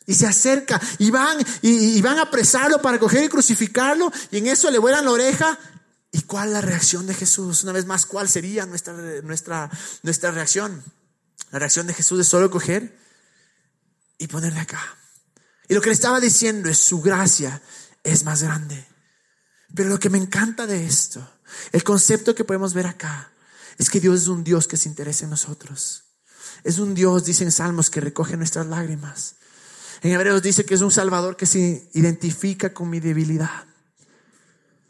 Y 0.06 0.14
se 0.14 0.26
acerca 0.26 0.80
y 0.98 1.12
van, 1.12 1.38
y, 1.62 2.02
van 2.02 2.18
a 2.18 2.22
apresarlo 2.22 2.82
para 2.82 2.98
coger 2.98 3.22
y 3.22 3.28
crucificarlo. 3.28 4.10
Y 4.32 4.38
en 4.38 4.48
eso 4.48 4.68
le 4.72 4.78
vuelan 4.78 5.04
la 5.04 5.12
oreja. 5.12 5.56
¿Y 6.10 6.22
cuál 6.22 6.52
la 6.52 6.60
reacción 6.60 7.06
de 7.06 7.14
Jesús? 7.14 7.62
Una 7.62 7.70
vez 7.70 7.86
más, 7.86 8.06
¿cuál 8.06 8.28
sería 8.28 8.66
nuestra, 8.66 8.92
nuestra, 9.22 9.70
nuestra 10.02 10.32
reacción? 10.32 10.82
La 11.52 11.60
reacción 11.60 11.86
de 11.86 11.94
Jesús 11.94 12.18
es 12.18 12.26
solo 12.26 12.50
coger 12.50 12.98
y 14.18 14.26
ponerle 14.26 14.58
acá. 14.58 14.82
Y 15.68 15.74
lo 15.74 15.80
que 15.80 15.90
le 15.90 15.94
estaba 15.94 16.18
diciendo 16.18 16.68
es 16.68 16.78
su 16.78 17.00
gracia 17.00 17.62
es 18.02 18.24
más 18.24 18.42
grande. 18.42 18.84
Pero 19.76 19.90
lo 19.90 20.00
que 20.00 20.10
me 20.10 20.18
encanta 20.18 20.66
de 20.66 20.84
esto, 20.84 21.24
el 21.70 21.84
concepto 21.84 22.34
que 22.34 22.42
podemos 22.42 22.74
ver 22.74 22.88
acá, 22.88 23.32
es 23.78 23.90
que 23.90 24.00
Dios 24.00 24.22
es 24.22 24.28
un 24.28 24.44
Dios 24.44 24.66
que 24.66 24.76
se 24.76 24.88
interesa 24.88 25.24
en 25.24 25.30
nosotros. 25.30 26.04
Es 26.64 26.78
un 26.78 26.94
Dios, 26.94 27.24
dicen 27.24 27.50
Salmos, 27.50 27.90
que 27.90 28.00
recoge 28.00 28.36
nuestras 28.36 28.66
lágrimas. 28.66 29.36
En 30.02 30.12
Hebreos 30.12 30.42
dice 30.42 30.64
que 30.64 30.74
es 30.74 30.80
un 30.80 30.90
Salvador 30.90 31.36
que 31.36 31.46
se 31.46 31.88
identifica 31.94 32.72
con 32.74 32.90
mi 32.90 33.00
debilidad. 33.00 33.66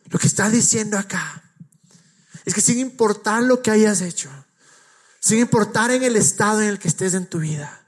Lo 0.08 0.18
que 0.18 0.26
está 0.26 0.48
diciendo 0.50 0.98
acá 0.98 1.42
es 2.44 2.54
que 2.54 2.60
sin 2.60 2.78
importar 2.78 3.42
lo 3.42 3.62
que 3.62 3.70
hayas 3.70 4.00
hecho, 4.00 4.30
sin 5.20 5.38
importar 5.38 5.90
en 5.90 6.02
el 6.02 6.16
estado 6.16 6.62
en 6.62 6.68
el 6.68 6.78
que 6.78 6.88
estés 6.88 7.14
en 7.14 7.26
tu 7.26 7.38
vida, 7.38 7.86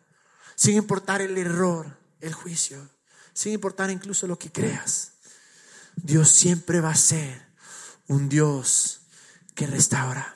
sin 0.54 0.76
importar 0.76 1.20
el 1.20 1.36
error, 1.36 1.98
el 2.20 2.32
juicio, 2.32 2.88
sin 3.32 3.52
importar 3.52 3.90
incluso 3.90 4.26
lo 4.26 4.38
que 4.38 4.52
creas, 4.52 5.12
Dios 5.96 6.30
siempre 6.30 6.80
va 6.80 6.90
a 6.90 6.96
ser 6.96 7.42
un 8.06 8.28
Dios 8.28 9.00
que 9.54 9.66
restaura. 9.66 10.33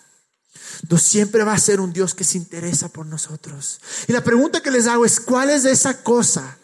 Siempre 0.98 1.44
va 1.44 1.52
a 1.52 1.58
ser 1.58 1.80
un 1.80 1.92
Dios 1.92 2.14
que 2.14 2.24
se 2.24 2.38
interesa 2.38 2.88
por 2.88 3.06
nosotros. 3.06 3.80
Y 4.06 4.12
la 4.12 4.22
pregunta 4.22 4.60
que 4.60 4.70
les 4.70 4.86
hago 4.86 5.04
es, 5.04 5.20
¿cuál 5.20 5.50
es 5.50 5.64
esa 5.64 6.02
cosa 6.02 6.58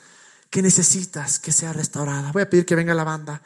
que 0.51 0.63
necesitas 0.63 1.39
que 1.39 1.53
sea 1.53 1.73
restaurada? 1.73 2.31
Voy 2.33 2.43
a 2.43 2.51
pedir 2.51 2.67
que 2.67 2.75
venga 2.75 2.95
la 2.95 3.05
banda. 3.05 3.43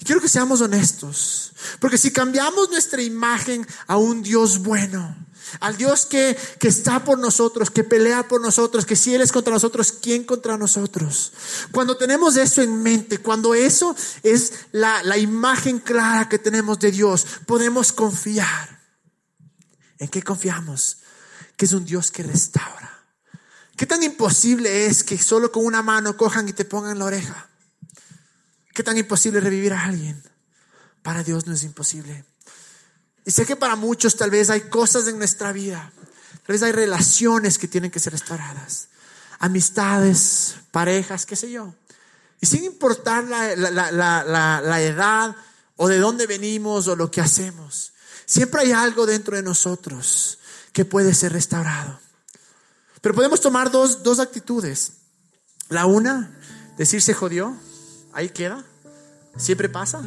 Y 0.00 0.04
quiero 0.04 0.20
que 0.20 0.28
seamos 0.28 0.60
honestos, 0.60 1.52
porque 1.80 1.98
si 1.98 2.12
cambiamos 2.12 2.70
nuestra 2.70 3.02
imagen 3.02 3.66
a 3.86 3.96
un 3.96 4.22
Dios 4.22 4.58
bueno, 4.62 5.16
al 5.60 5.76
Dios 5.76 6.06
que, 6.06 6.36
que, 6.58 6.68
está 6.68 7.04
por 7.04 7.18
nosotros, 7.18 7.70
que 7.70 7.84
pelea 7.84 8.26
por 8.26 8.40
nosotros, 8.40 8.84
que 8.84 8.96
si 8.96 9.14
Él 9.14 9.22
es 9.22 9.32
contra 9.32 9.52
nosotros, 9.52 9.92
¿quién 9.92 10.24
contra 10.24 10.56
nosotros? 10.56 11.32
Cuando 11.72 11.96
tenemos 11.96 12.36
eso 12.36 12.62
en 12.62 12.82
mente, 12.82 13.18
cuando 13.18 13.54
eso 13.54 13.94
es 14.22 14.52
la, 14.72 15.02
la 15.02 15.18
imagen 15.18 15.78
clara 15.78 16.28
que 16.28 16.38
tenemos 16.38 16.78
de 16.78 16.90
Dios, 16.90 17.26
podemos 17.46 17.92
confiar 17.92 18.75
¿En 19.98 20.08
qué 20.08 20.22
confiamos? 20.22 20.98
Que 21.56 21.64
es 21.64 21.72
un 21.72 21.84
Dios 21.84 22.10
que 22.10 22.22
restaura. 22.22 22.92
¿Qué 23.76 23.86
tan 23.86 24.02
imposible 24.02 24.86
es 24.86 25.04
que 25.04 25.18
solo 25.18 25.52
con 25.52 25.64
una 25.64 25.82
mano 25.82 26.16
cojan 26.16 26.48
y 26.48 26.52
te 26.52 26.64
pongan 26.64 26.98
la 26.98 27.04
oreja? 27.04 27.48
¿Qué 28.74 28.82
tan 28.82 28.96
imposible 28.96 29.40
revivir 29.40 29.72
a 29.72 29.84
alguien? 29.84 30.22
Para 31.02 31.22
Dios 31.22 31.46
no 31.46 31.52
es 31.52 31.62
imposible. 31.62 32.24
Y 33.24 33.30
sé 33.30 33.44
que 33.44 33.56
para 33.56 33.76
muchos 33.76 34.16
tal 34.16 34.30
vez 34.30 34.50
hay 34.50 34.62
cosas 34.62 35.08
en 35.08 35.18
nuestra 35.18 35.52
vida, 35.52 35.92
tal 36.46 36.54
vez 36.54 36.62
hay 36.62 36.72
relaciones 36.72 37.58
que 37.58 37.68
tienen 37.68 37.90
que 37.90 37.98
ser 37.98 38.12
restauradas, 38.12 38.88
amistades, 39.38 40.56
parejas, 40.70 41.26
qué 41.26 41.36
sé 41.36 41.50
yo. 41.50 41.74
Y 42.40 42.46
sin 42.46 42.64
importar 42.64 43.24
la, 43.24 43.56
la 43.56 44.80
edad 44.80 45.34
o 45.76 45.88
de 45.88 45.98
dónde 45.98 46.26
venimos 46.26 46.86
o 46.88 46.96
lo 46.96 47.10
que 47.10 47.20
hacemos, 47.20 47.92
Siempre 48.26 48.62
hay 48.62 48.72
algo 48.72 49.06
dentro 49.06 49.36
de 49.36 49.42
nosotros 49.42 50.38
que 50.72 50.84
puede 50.84 51.14
ser 51.14 51.32
restaurado. 51.32 51.98
Pero 53.00 53.14
podemos 53.14 53.40
tomar 53.40 53.70
dos, 53.70 54.02
dos 54.02 54.18
actitudes. 54.18 54.92
La 55.68 55.86
una, 55.86 56.36
decir 56.76 57.00
se 57.00 57.14
jodió, 57.14 57.56
ahí 58.12 58.28
queda, 58.30 58.64
siempre 59.36 59.68
pasa. 59.68 60.02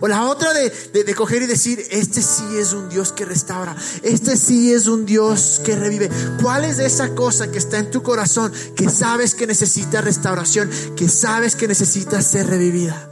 O 0.00 0.06
la 0.06 0.24
otra 0.26 0.52
de, 0.52 0.70
de, 0.70 1.14
coger 1.16 1.42
y 1.42 1.46
decir, 1.46 1.84
este 1.90 2.22
sí 2.22 2.56
es 2.56 2.72
un 2.72 2.88
Dios 2.88 3.12
que 3.12 3.24
restaura, 3.24 3.74
este 4.02 4.36
sí 4.36 4.72
es 4.72 4.86
un 4.86 5.04
Dios 5.04 5.60
que 5.64 5.74
revive. 5.74 6.08
¿Cuál 6.40 6.64
es 6.64 6.78
esa 6.78 7.16
cosa 7.16 7.50
que 7.50 7.58
está 7.58 7.78
en 7.78 7.90
tu 7.90 8.02
corazón 8.04 8.52
que 8.76 8.88
sabes 8.88 9.34
que 9.34 9.48
necesita 9.48 10.00
restauración, 10.00 10.70
que 10.94 11.08
sabes 11.08 11.56
que 11.56 11.66
necesita 11.66 12.22
ser 12.22 12.46
revivida? 12.46 13.10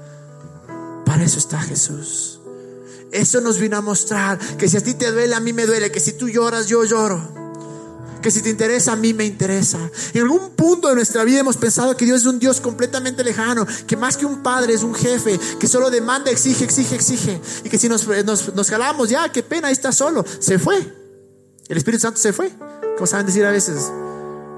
Para 1.05 1.25
eso 1.25 1.39
está 1.39 1.61
Jesús. 1.61 2.36
Eso 3.13 3.41
nos 3.41 3.59
vino 3.59 3.77
a 3.77 3.81
mostrar 3.81 4.39
que 4.57 4.69
si 4.69 4.77
a 4.77 4.81
ti 4.83 4.95
te 4.95 5.11
duele, 5.11 5.35
a 5.35 5.41
mí 5.41 5.53
me 5.53 5.67
duele, 5.67 5.91
que 5.91 6.01
si 6.01 6.13
tú 6.13 6.29
lloras, 6.29 6.67
yo 6.67 6.85
lloro. 6.85 7.37
Que 8.21 8.31
si 8.31 8.43
te 8.43 8.51
interesa, 8.51 8.93
a 8.93 8.97
mí 8.97 9.15
me 9.15 9.25
interesa. 9.25 9.79
En 10.13 10.23
algún 10.23 10.51
punto 10.51 10.89
de 10.89 10.97
nuestra 10.97 11.23
vida 11.23 11.41
hemos 11.41 11.57
pensado 11.57 11.97
que 11.97 12.05
Dios 12.05 12.23
es 12.23 12.27
un 12.27 12.39
Dios 12.39 12.61
completamente 12.61 13.23
lejano, 13.23 13.67
que 13.87 13.97
más 13.97 14.17
que 14.17 14.27
un 14.27 14.43
padre 14.43 14.75
es 14.75 14.83
un 14.83 14.95
jefe, 14.95 15.39
que 15.61 15.69
solo 15.69 15.91
demanda, 15.91 16.31
exige, 16.31 16.65
exige, 16.65 16.97
exige. 16.97 17.41
Y 17.63 17.69
que 17.69 17.79
si 17.79 17.89
nos, 17.89 18.07
nos, 18.25 18.55
nos 18.55 18.69
jalamos, 18.69 19.09
ya, 19.09 19.31
qué 19.31 19.43
pena, 19.43 19.69
ahí 19.69 19.73
está 19.73 19.93
solo. 19.93 20.25
Se 20.41 20.59
fue. 20.59 20.77
El 21.69 21.77
Espíritu 21.77 22.03
Santo 22.03 22.21
se 22.21 22.33
fue. 22.33 22.51
Como 22.97 23.07
saben 23.07 23.27
decir 23.27 23.45
a 23.45 23.51
veces, 23.51 23.91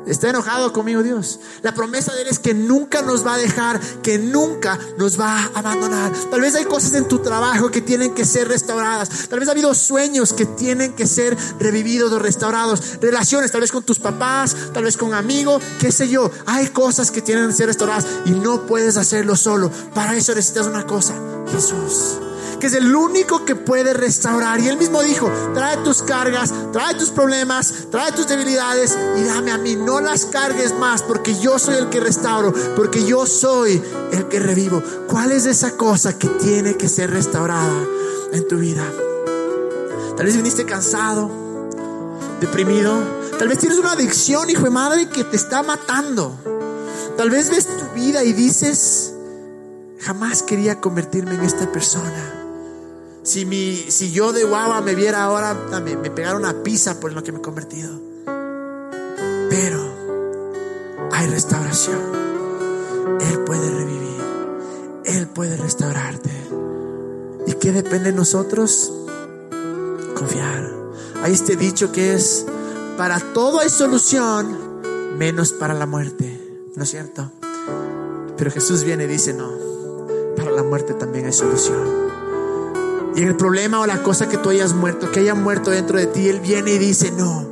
Está 0.06 0.30
enojado 0.30 0.72
conmigo 0.72 1.02
Dios. 1.02 1.40
La 1.62 1.74
promesa 1.74 2.14
de 2.14 2.22
Él 2.22 2.28
es 2.28 2.38
que 2.38 2.54
nunca 2.54 3.02
nos 3.02 3.26
va 3.26 3.34
a 3.34 3.38
dejar, 3.38 3.80
que 4.02 4.18
nunca 4.18 4.78
nos 4.96 5.20
va 5.20 5.38
a 5.38 5.58
abandonar. 5.58 6.12
Tal 6.30 6.40
vez 6.40 6.54
hay 6.54 6.64
cosas 6.64 6.94
en 6.94 7.08
tu 7.08 7.18
trabajo 7.18 7.70
que 7.70 7.80
tienen 7.80 8.14
que 8.14 8.24
ser 8.24 8.48
restauradas. 8.48 9.28
Tal 9.28 9.38
vez 9.40 9.48
ha 9.48 9.52
habido 9.52 9.74
sueños 9.74 10.32
que 10.32 10.46
tienen 10.46 10.94
que 10.94 11.06
ser 11.06 11.36
revividos 11.58 12.12
o 12.12 12.18
restaurados. 12.18 12.98
Relaciones, 13.00 13.52
tal 13.52 13.60
vez 13.60 13.72
con 13.72 13.82
tus 13.82 13.98
papás, 13.98 14.56
tal 14.72 14.84
vez 14.84 14.96
con 14.96 15.14
amigos, 15.14 15.62
qué 15.78 15.92
sé 15.92 16.08
yo. 16.08 16.30
Hay 16.46 16.68
cosas 16.68 17.10
que 17.10 17.22
tienen 17.22 17.48
que 17.48 17.54
ser 17.54 17.66
restauradas 17.66 18.06
y 18.24 18.30
no 18.30 18.66
puedes 18.66 18.96
hacerlo 18.96 19.36
solo. 19.36 19.70
Para 19.94 20.16
eso 20.16 20.34
necesitas 20.34 20.66
una 20.66 20.86
cosa, 20.86 21.14
Jesús 21.50 22.18
que 22.58 22.66
es 22.66 22.74
el 22.74 22.94
único 22.94 23.44
que 23.44 23.54
puede 23.54 23.94
restaurar. 23.94 24.60
Y 24.60 24.68
él 24.68 24.76
mismo 24.76 25.02
dijo, 25.02 25.30
trae 25.54 25.78
tus 25.78 26.02
cargas, 26.02 26.52
trae 26.72 26.94
tus 26.94 27.10
problemas, 27.10 27.86
trae 27.90 28.12
tus 28.12 28.28
debilidades 28.28 28.96
y 29.18 29.24
dame 29.24 29.50
a 29.50 29.58
mí. 29.58 29.76
No 29.76 30.00
las 30.00 30.26
cargues 30.26 30.74
más 30.74 31.02
porque 31.02 31.38
yo 31.38 31.58
soy 31.58 31.76
el 31.76 31.88
que 31.88 32.00
restauro, 32.00 32.52
porque 32.76 33.04
yo 33.04 33.26
soy 33.26 33.82
el 34.12 34.28
que 34.28 34.38
revivo. 34.38 34.82
¿Cuál 35.08 35.32
es 35.32 35.46
esa 35.46 35.76
cosa 35.76 36.18
que 36.18 36.28
tiene 36.28 36.76
que 36.76 36.88
ser 36.88 37.10
restaurada 37.10 37.84
en 38.32 38.46
tu 38.48 38.56
vida? 38.56 38.84
Tal 40.16 40.26
vez 40.26 40.36
viniste 40.36 40.64
cansado, 40.64 41.30
deprimido. 42.40 43.18
Tal 43.38 43.48
vez 43.48 43.58
tienes 43.58 43.78
una 43.78 43.92
adicción, 43.92 44.50
hijo 44.50 44.64
de 44.64 44.70
madre, 44.70 45.08
que 45.08 45.24
te 45.24 45.36
está 45.36 45.62
matando. 45.62 46.36
Tal 47.16 47.30
vez 47.30 47.50
ves 47.50 47.66
tu 47.66 47.94
vida 47.94 48.24
y 48.24 48.32
dices, 48.32 49.12
jamás 50.00 50.42
quería 50.42 50.80
convertirme 50.80 51.34
en 51.34 51.42
esta 51.42 51.70
persona 51.70 52.37
Si, 53.28 53.44
mi, 53.44 53.76
si 53.90 54.10
yo 54.10 54.32
de 54.32 54.42
guava 54.44 54.80
me 54.80 54.94
viera 54.94 55.24
ahora, 55.24 55.52
me, 55.84 55.96
pegara 56.08 56.34
una 56.34 56.62
pizza 56.62 56.98
por 56.98 57.12
lo 57.12 57.22
que 57.22 57.30
me 57.30 57.40
he 57.40 57.42
convertido. 57.42 57.90
Pero 59.50 61.10
hay 61.12 61.26
restauración. 61.26 62.00
Él 63.20 63.40
puede 63.40 63.70
revivir. 63.70 64.22
Él 65.04 65.26
puede 65.26 65.58
restaurarte. 65.58 66.30
¿Y 67.46 67.52
qué 67.52 67.70
depende 67.70 68.12
de 68.12 68.16
nosotros? 68.16 68.90
Confiar. 70.16 70.72
Hay 71.22 71.34
este 71.34 71.56
dicho 71.56 71.92
que 71.92 72.14
es, 72.14 72.46
para 72.96 73.20
todo 73.20 73.60
hay 73.60 73.68
solución, 73.68 74.56
menos 75.18 75.52
para 75.52 75.74
la 75.74 75.84
muerte. 75.84 76.62
¿No 76.74 76.82
es 76.82 76.88
cierto? 76.88 77.30
Pero 78.38 78.50
Jesús 78.50 78.84
viene 78.84 79.04
y 79.04 79.08
dice, 79.08 79.34
no, 79.34 79.52
para 80.34 80.50
la 80.50 80.62
muerte 80.62 80.94
también 80.94 81.26
hay 81.26 81.34
solución. 81.34 81.97
Y 83.14 83.22
en 83.22 83.28
el 83.28 83.36
problema 83.36 83.80
o 83.80 83.86
la 83.86 84.02
cosa 84.02 84.28
que 84.28 84.38
tú 84.38 84.50
hayas 84.50 84.74
muerto, 84.74 85.10
que 85.10 85.20
haya 85.20 85.34
muerto 85.34 85.70
dentro 85.70 85.98
de 85.98 86.06
ti, 86.06 86.28
Él 86.28 86.40
viene 86.40 86.72
y 86.72 86.78
dice, 86.78 87.10
no, 87.10 87.46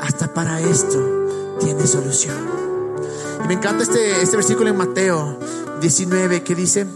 hasta 0.00 0.32
para 0.32 0.60
esto 0.60 1.56
tiene 1.60 1.86
solución. 1.86 2.36
Y 3.44 3.48
me 3.48 3.54
encanta 3.54 3.82
este, 3.82 4.22
este 4.22 4.36
versículo 4.36 4.70
en 4.70 4.76
Mateo 4.76 5.38
19 5.80 6.42
que 6.42 6.54
dice, 6.54 6.86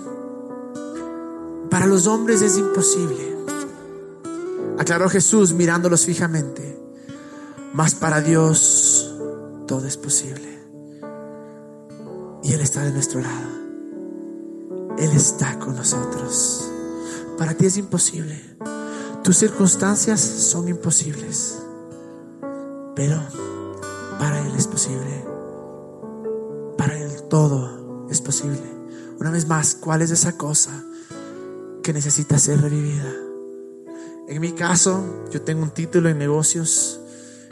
para 1.70 1.86
los 1.86 2.06
hombres 2.06 2.40
es 2.42 2.56
imposible, 2.56 3.36
aclaró 4.78 5.08
Jesús 5.08 5.52
mirándolos 5.52 6.06
fijamente, 6.06 6.78
mas 7.74 7.94
para 7.94 8.20
Dios 8.20 9.14
todo 9.66 9.86
es 9.86 9.96
posible. 9.96 10.58
Y 12.42 12.52
Él 12.54 12.60
está 12.60 12.82
de 12.82 12.92
nuestro 12.92 13.20
lado. 13.20 13.48
Él 14.98 15.10
está 15.12 15.58
con 15.58 15.76
nosotros. 15.76 16.70
Para 17.38 17.54
ti 17.54 17.66
es 17.66 17.76
imposible. 17.76 18.56
Tus 19.22 19.36
circunstancias 19.36 20.20
son 20.20 20.68
imposibles. 20.68 21.56
Pero 22.96 23.22
para 24.18 24.40
Él 24.44 24.52
es 24.56 24.66
posible. 24.66 25.24
Para 26.76 26.98
Él 26.98 27.12
todo 27.30 28.06
es 28.10 28.20
posible. 28.20 28.60
Una 29.20 29.30
vez 29.30 29.46
más, 29.46 29.76
¿cuál 29.76 30.02
es 30.02 30.10
esa 30.10 30.36
cosa 30.36 30.84
que 31.82 31.92
necesita 31.92 32.38
ser 32.38 32.60
revivida? 32.60 33.14
En 34.26 34.40
mi 34.40 34.52
caso, 34.52 35.26
yo 35.30 35.40
tengo 35.42 35.62
un 35.62 35.70
título 35.70 36.08
en 36.08 36.18
negocios. 36.18 37.00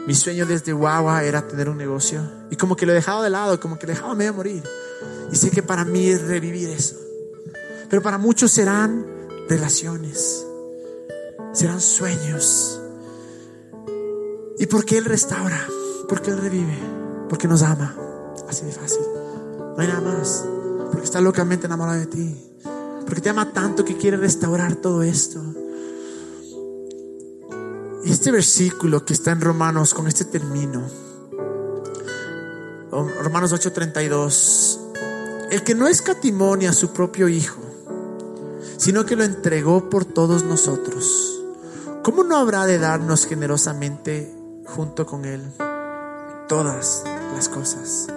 Mi 0.07 0.15
sueño 0.15 0.47
desde 0.47 0.73
guagua 0.73 1.23
era 1.23 1.47
tener 1.47 1.69
un 1.69 1.79
negocio. 1.79 2.21
Y 2.51 2.57
como 2.57 2.75
que 2.75 2.87
lo 2.87 2.93
he 2.93 2.97
dejado 2.97 3.23
de 3.23 3.31
lado, 3.31 3.61
como 3.61 3.79
que 3.79 3.87
lo 3.87 3.93
he 3.93 3.97
dejado 3.97 4.17
medio 4.17 4.35
morir. 4.35 4.65
Y 5.31 5.37
sé 5.37 5.51
que 5.51 5.63
para 5.63 5.85
mí 5.85 6.09
es 6.09 6.23
revivir 6.23 6.71
eso. 6.71 6.97
Pero 7.89 8.03
para 8.03 8.19
muchos 8.19 8.51
serán 8.51 9.16
relaciones, 9.49 10.47
serán 11.53 11.81
sueños. 11.81 12.81
¿Y 14.59 14.67
por 14.67 14.85
qué 14.85 14.99
Él 14.99 15.05
restaura? 15.05 15.67
Porque 16.09 16.31
Él 16.31 16.39
revive, 16.39 16.79
porque 17.29 17.49
nos 17.49 17.63
ama. 17.63 17.95
Así 18.49 18.65
de 18.65 18.73
fácil. 18.73 19.03
No 19.59 19.77
hay 19.79 19.89
nada 19.89 20.01
más. 20.01 20.45
Porque 20.91 21.05
está 21.05 21.21
locamente 21.21 21.67
enamorado 21.67 21.99
de 21.99 22.07
ti. 22.07 22.37
Porque 23.05 23.21
te 23.21 23.29
ama 23.29 23.53
tanto 23.53 23.85
que 23.85 23.97
quiere 23.97 24.17
restaurar 24.17 24.77
todo 24.77 25.03
esto. 25.03 25.41
Y 28.05 28.11
este 28.11 28.31
versículo 28.31 29.05
que 29.05 29.13
está 29.13 29.33
en 29.33 29.41
Romanos, 29.41 29.93
con 29.93 30.07
este 30.07 30.25
término, 30.25 30.87
Romanos 32.91 33.53
8:32, 33.53 34.79
el 35.51 35.63
que 35.65 35.75
no 35.75 35.89
escatimonia 35.89 36.71
a 36.71 36.73
su 36.73 36.93
propio 36.93 37.29
Hijo, 37.29 37.61
sino 38.77 39.07
que 39.07 39.17
lo 39.17 39.25
entregó 39.25 39.89
por 39.91 40.05
todos 40.05 40.45
nosotros, 40.45 41.43
¿cómo 42.03 42.25
no 42.25 42.37
habrá 42.37 42.67
de 42.67 42.79
darnos 42.79 43.27
generosamente 43.27 44.35
junto 44.67 45.07
con 45.07 45.25
Él 45.25 45.43
todas 46.49 47.05
las 47.35 47.49
cosas? 47.49 48.09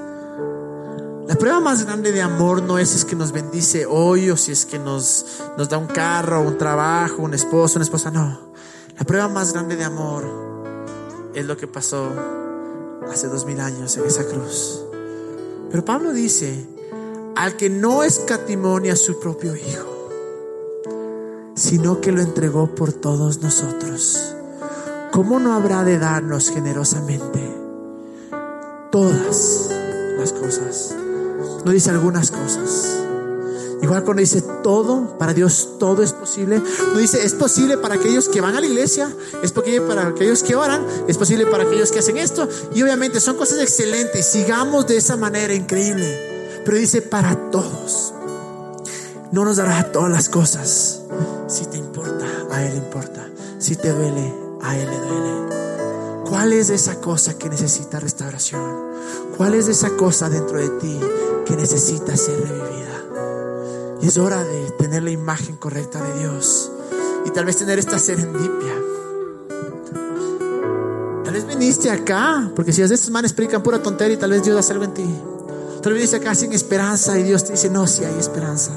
La 1.27 1.35
prueba 1.35 1.59
más 1.59 1.85
grande 1.85 2.11
de 2.11 2.21
amor 2.21 2.63
no 2.63 2.79
es, 2.79 2.95
es 2.95 3.05
que 3.05 3.15
nos 3.15 3.31
bendice 3.31 3.85
hoy 3.85 4.31
o 4.31 4.37
si 4.37 4.51
es 4.51 4.65
que 4.65 4.79
nos, 4.79 5.43
nos 5.57 5.69
da 5.69 5.77
un 5.77 5.85
carro, 5.85 6.41
un 6.41 6.57
trabajo, 6.57 7.21
un 7.21 7.35
esposo, 7.35 7.77
una 7.77 7.83
esposa, 7.83 8.09
no. 8.09 8.49
La 8.97 9.05
prueba 9.05 9.27
más 9.27 9.53
grande 9.53 9.75
de 9.75 9.83
amor 9.83 10.25
es 11.35 11.45
lo 11.45 11.55
que 11.55 11.67
pasó 11.67 12.09
hace 13.11 13.27
dos 13.27 13.45
mil 13.45 13.59
años 13.59 13.95
en 13.97 14.05
esa 14.05 14.25
cruz. 14.25 14.83
Pero 15.69 15.85
Pablo 15.85 16.11
dice, 16.11 16.67
al 17.35 17.55
que 17.55 17.69
no 17.69 18.03
escatimonia 18.03 18.93
a 18.93 18.95
su 18.95 19.19
propio 19.19 19.55
Hijo, 19.55 19.98
sino 21.69 22.01
que 22.01 22.11
lo 22.11 22.19
entregó 22.19 22.73
por 22.73 22.93
todos 22.93 23.43
nosotros, 23.43 24.33
¿cómo 25.11 25.39
no 25.39 25.53
habrá 25.53 25.83
de 25.83 25.99
darnos 25.99 26.49
generosamente 26.49 27.55
todas 28.91 29.69
las 30.17 30.33
cosas? 30.33 30.95
No 31.63 31.71
dice 31.71 31.91
algunas 31.91 32.31
cosas. 32.31 32.97
Igual 33.83 34.03
cuando 34.03 34.21
dice 34.21 34.41
todo, 34.63 35.15
para 35.19 35.35
Dios 35.35 35.75
todo 35.77 36.01
es 36.01 36.11
posible. 36.11 36.59
No 36.91 36.97
dice 36.97 37.23
es 37.23 37.35
posible 37.35 37.77
para 37.77 37.95
aquellos 37.95 38.29
que 38.29 38.41
van 38.41 38.55
a 38.55 38.61
la 38.61 38.65
iglesia, 38.65 39.07
es 39.43 39.51
posible 39.51 39.81
para 39.81 40.07
aquellos 40.07 40.41
que 40.41 40.55
oran, 40.55 40.83
es 41.07 41.19
posible 41.19 41.45
para 41.45 41.65
aquellos 41.65 41.91
que 41.91 41.99
hacen 41.99 42.17
esto. 42.17 42.49
Y 42.73 42.81
obviamente 42.81 43.19
son 43.19 43.37
cosas 43.37 43.59
excelentes. 43.59 44.25
Sigamos 44.25 44.87
de 44.87 44.97
esa 44.97 45.17
manera 45.17 45.53
increíble. 45.53 46.61
Pero 46.65 46.77
dice 46.77 47.03
para 47.03 47.51
todos. 47.51 48.11
No 49.31 49.45
nos 49.45 49.57
dará 49.57 49.91
todas 49.91 50.11
las 50.11 50.29
cosas. 50.29 50.98
Si 51.49 51.65
te 51.65 51.77
importa, 51.77 52.25
a 52.51 52.63
Él 52.63 52.75
importa. 52.77 53.27
Si 53.57 53.75
te 53.75 53.91
duele, 53.91 54.33
a 54.61 54.77
Él 54.77 54.87
le 54.87 54.97
duele. 54.99 56.23
¿Cuál 56.29 56.53
es 56.53 56.69
esa 56.69 57.01
cosa 57.01 57.39
que 57.39 57.49
necesita 57.49 57.99
restauración? 57.99 58.61
¿Cuál 59.35 59.55
es 59.55 59.67
esa 59.67 59.89
cosa 59.97 60.29
dentro 60.29 60.59
de 60.59 60.69
ti 60.79 60.99
que 61.47 61.55
necesita 61.55 62.15
ser 62.15 62.39
revivida? 62.39 63.99
Y 63.99 64.07
es 64.07 64.17
hora 64.19 64.43
de 64.43 64.69
tener 64.77 65.01
la 65.01 65.09
imagen 65.09 65.57
correcta 65.57 65.99
de 66.03 66.19
Dios. 66.19 66.71
Y 67.25 67.31
tal 67.31 67.45
vez 67.45 67.57
tener 67.57 67.79
esta 67.79 67.97
serendipia. 67.97 68.75
Tal 71.23 71.33
vez 71.33 71.47
viniste 71.47 71.89
acá, 71.89 72.51
porque 72.55 72.71
si 72.73 72.83
estos 72.83 73.09
manes 73.09 73.31
explican 73.31 73.63
pura 73.63 73.81
tontería 73.81 74.13
y 74.13 74.19
tal 74.19 74.29
vez 74.29 74.43
Dios 74.43 74.55
hace 74.55 74.73
algo 74.73 74.85
en 74.85 74.93
ti. 74.93 75.15
Tal 75.81 75.93
vez 75.93 76.03
viniste 76.03 76.17
acá 76.17 76.35
sin 76.35 76.53
esperanza 76.53 77.17
y 77.17 77.23
Dios 77.23 77.43
te 77.43 77.53
dice, 77.53 77.71
no, 77.71 77.87
si 77.87 78.05
hay 78.05 78.19
esperanza. 78.19 78.71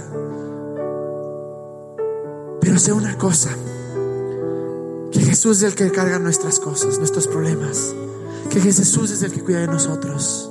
Pero 2.63 2.79
sé 2.79 2.93
una 2.93 3.19
cosa, 3.19 3.51
que 5.11 5.21
Jesús 5.21 5.59
es 5.59 5.63
el 5.65 5.75
que 5.75 5.91
carga 5.91 6.21
nuestras 6.21 6.61
cosas, 6.61 6.99
nuestros 6.99 7.27
problemas. 7.27 7.93
Que 8.51 8.61
Jesús 8.61 9.11
es 9.11 9.23
el 9.23 9.33
que 9.33 9.43
cuida 9.43 9.59
de 9.59 9.67
nosotros. 9.67 10.49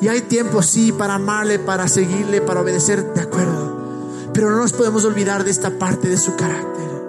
Y 0.00 0.08
hay 0.08 0.22
tiempo, 0.22 0.62
sí, 0.62 0.90
para 0.90 1.14
amarle, 1.14 1.58
para 1.58 1.86
seguirle, 1.86 2.40
para 2.40 2.62
obedecer, 2.62 3.12
de 3.12 3.20
acuerdo. 3.20 4.30
Pero 4.32 4.50
no 4.50 4.56
nos 4.56 4.72
podemos 4.72 5.04
olvidar 5.04 5.44
de 5.44 5.50
esta 5.50 5.78
parte 5.78 6.08
de 6.08 6.16
su 6.16 6.34
carácter, 6.34 7.08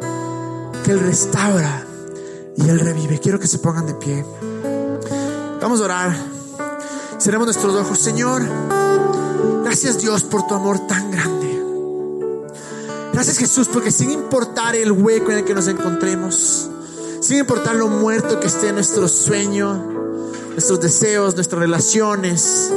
que 0.84 0.92
Él 0.92 1.00
restaura 1.00 1.86
y 2.58 2.70
Él 2.70 2.80
revive. 2.80 3.20
Quiero 3.20 3.40
que 3.40 3.48
se 3.48 3.60
pongan 3.60 3.88
de 3.88 3.94
pie. 3.96 4.26
Vamos 5.62 5.80
a 5.80 5.86
orar. 5.86 6.16
Cerremos 7.20 7.48
nuestros 7.48 7.74
ojos. 7.74 8.00
Señor, 8.00 8.44
gracias 9.64 10.00
Dios 10.00 10.24
por 10.24 10.46
tu 10.46 10.56
amor 10.56 10.86
tan 10.88 11.10
grande. 11.10 11.45
Gracias 13.16 13.38
Jesús 13.38 13.70
porque 13.72 13.92
sin 13.92 14.12
importar 14.12 14.76
el 14.76 14.92
hueco 14.92 15.32
en 15.32 15.38
el 15.38 15.46
que 15.46 15.54
nos 15.54 15.70
encontremos, 15.70 16.70
sin 17.22 17.38
importar 17.38 17.74
lo 17.78 17.88
muerto 17.88 18.42
que 18.42 18.48
esté 18.48 18.74
nuestro 18.74 19.08
sueño, 19.08 19.74
nuestros 20.52 20.82
deseos, 20.82 21.34
nuestras 21.34 21.62
relaciones, 21.62 22.70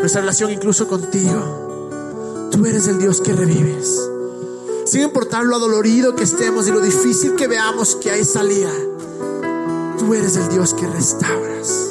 nuestra 0.00 0.22
relación 0.22 0.50
incluso 0.50 0.88
contigo. 0.88 2.48
Tú 2.50 2.64
eres 2.64 2.88
el 2.88 3.00
Dios 3.00 3.20
que 3.20 3.34
revives. 3.34 4.00
Sin 4.86 5.02
importar 5.02 5.44
lo 5.44 5.56
adolorido 5.56 6.16
que 6.16 6.24
estemos 6.24 6.66
y 6.68 6.70
lo 6.70 6.80
difícil 6.80 7.36
que 7.36 7.46
veamos 7.46 7.94
que 7.96 8.12
hay 8.12 8.24
salida, 8.24 8.72
tú 9.98 10.14
eres 10.14 10.36
el 10.38 10.48
Dios 10.48 10.72
que 10.72 10.86
restauras. 10.86 11.90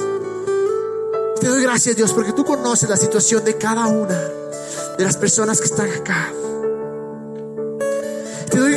Te 1.39 1.47
doy 1.47 1.61
gracias 1.61 1.95
Dios 1.95 2.13
porque 2.13 2.33
tú 2.33 2.45
conoces 2.45 2.89
la 2.89 2.97
situación 2.97 3.45
de 3.45 3.59
cada 3.59 3.85
una 3.85 4.19
de 4.97 5.03
las 5.03 5.17
personas 5.17 5.59
que 5.59 5.65
están 5.65 5.91
acá. 5.91 6.33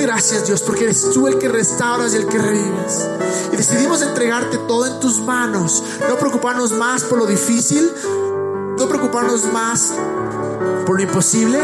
Gracias 0.05 0.47
Dios 0.47 0.61
porque 0.61 0.85
eres 0.85 1.11
tú 1.15 1.29
el 1.29 1.39
que 1.39 1.49
restauras 1.49 2.13
y 2.13 2.17
el 2.17 2.27
que 2.27 2.37
revives. 2.37 3.09
Y 3.51 3.57
decidimos 3.57 4.03
entregarte 4.03 4.59
todo 4.69 4.85
en 4.85 5.01
tus 5.01 5.19
manos. 5.19 5.83
No 6.07 6.19
preocuparnos 6.19 6.73
más 6.73 7.05
por 7.05 7.17
lo 7.17 7.25
difícil. 7.25 7.91
No 8.77 8.87
preocuparnos 8.87 9.51
más 9.51 9.93
por 10.85 10.97
lo 10.97 11.03
imposible, 11.03 11.59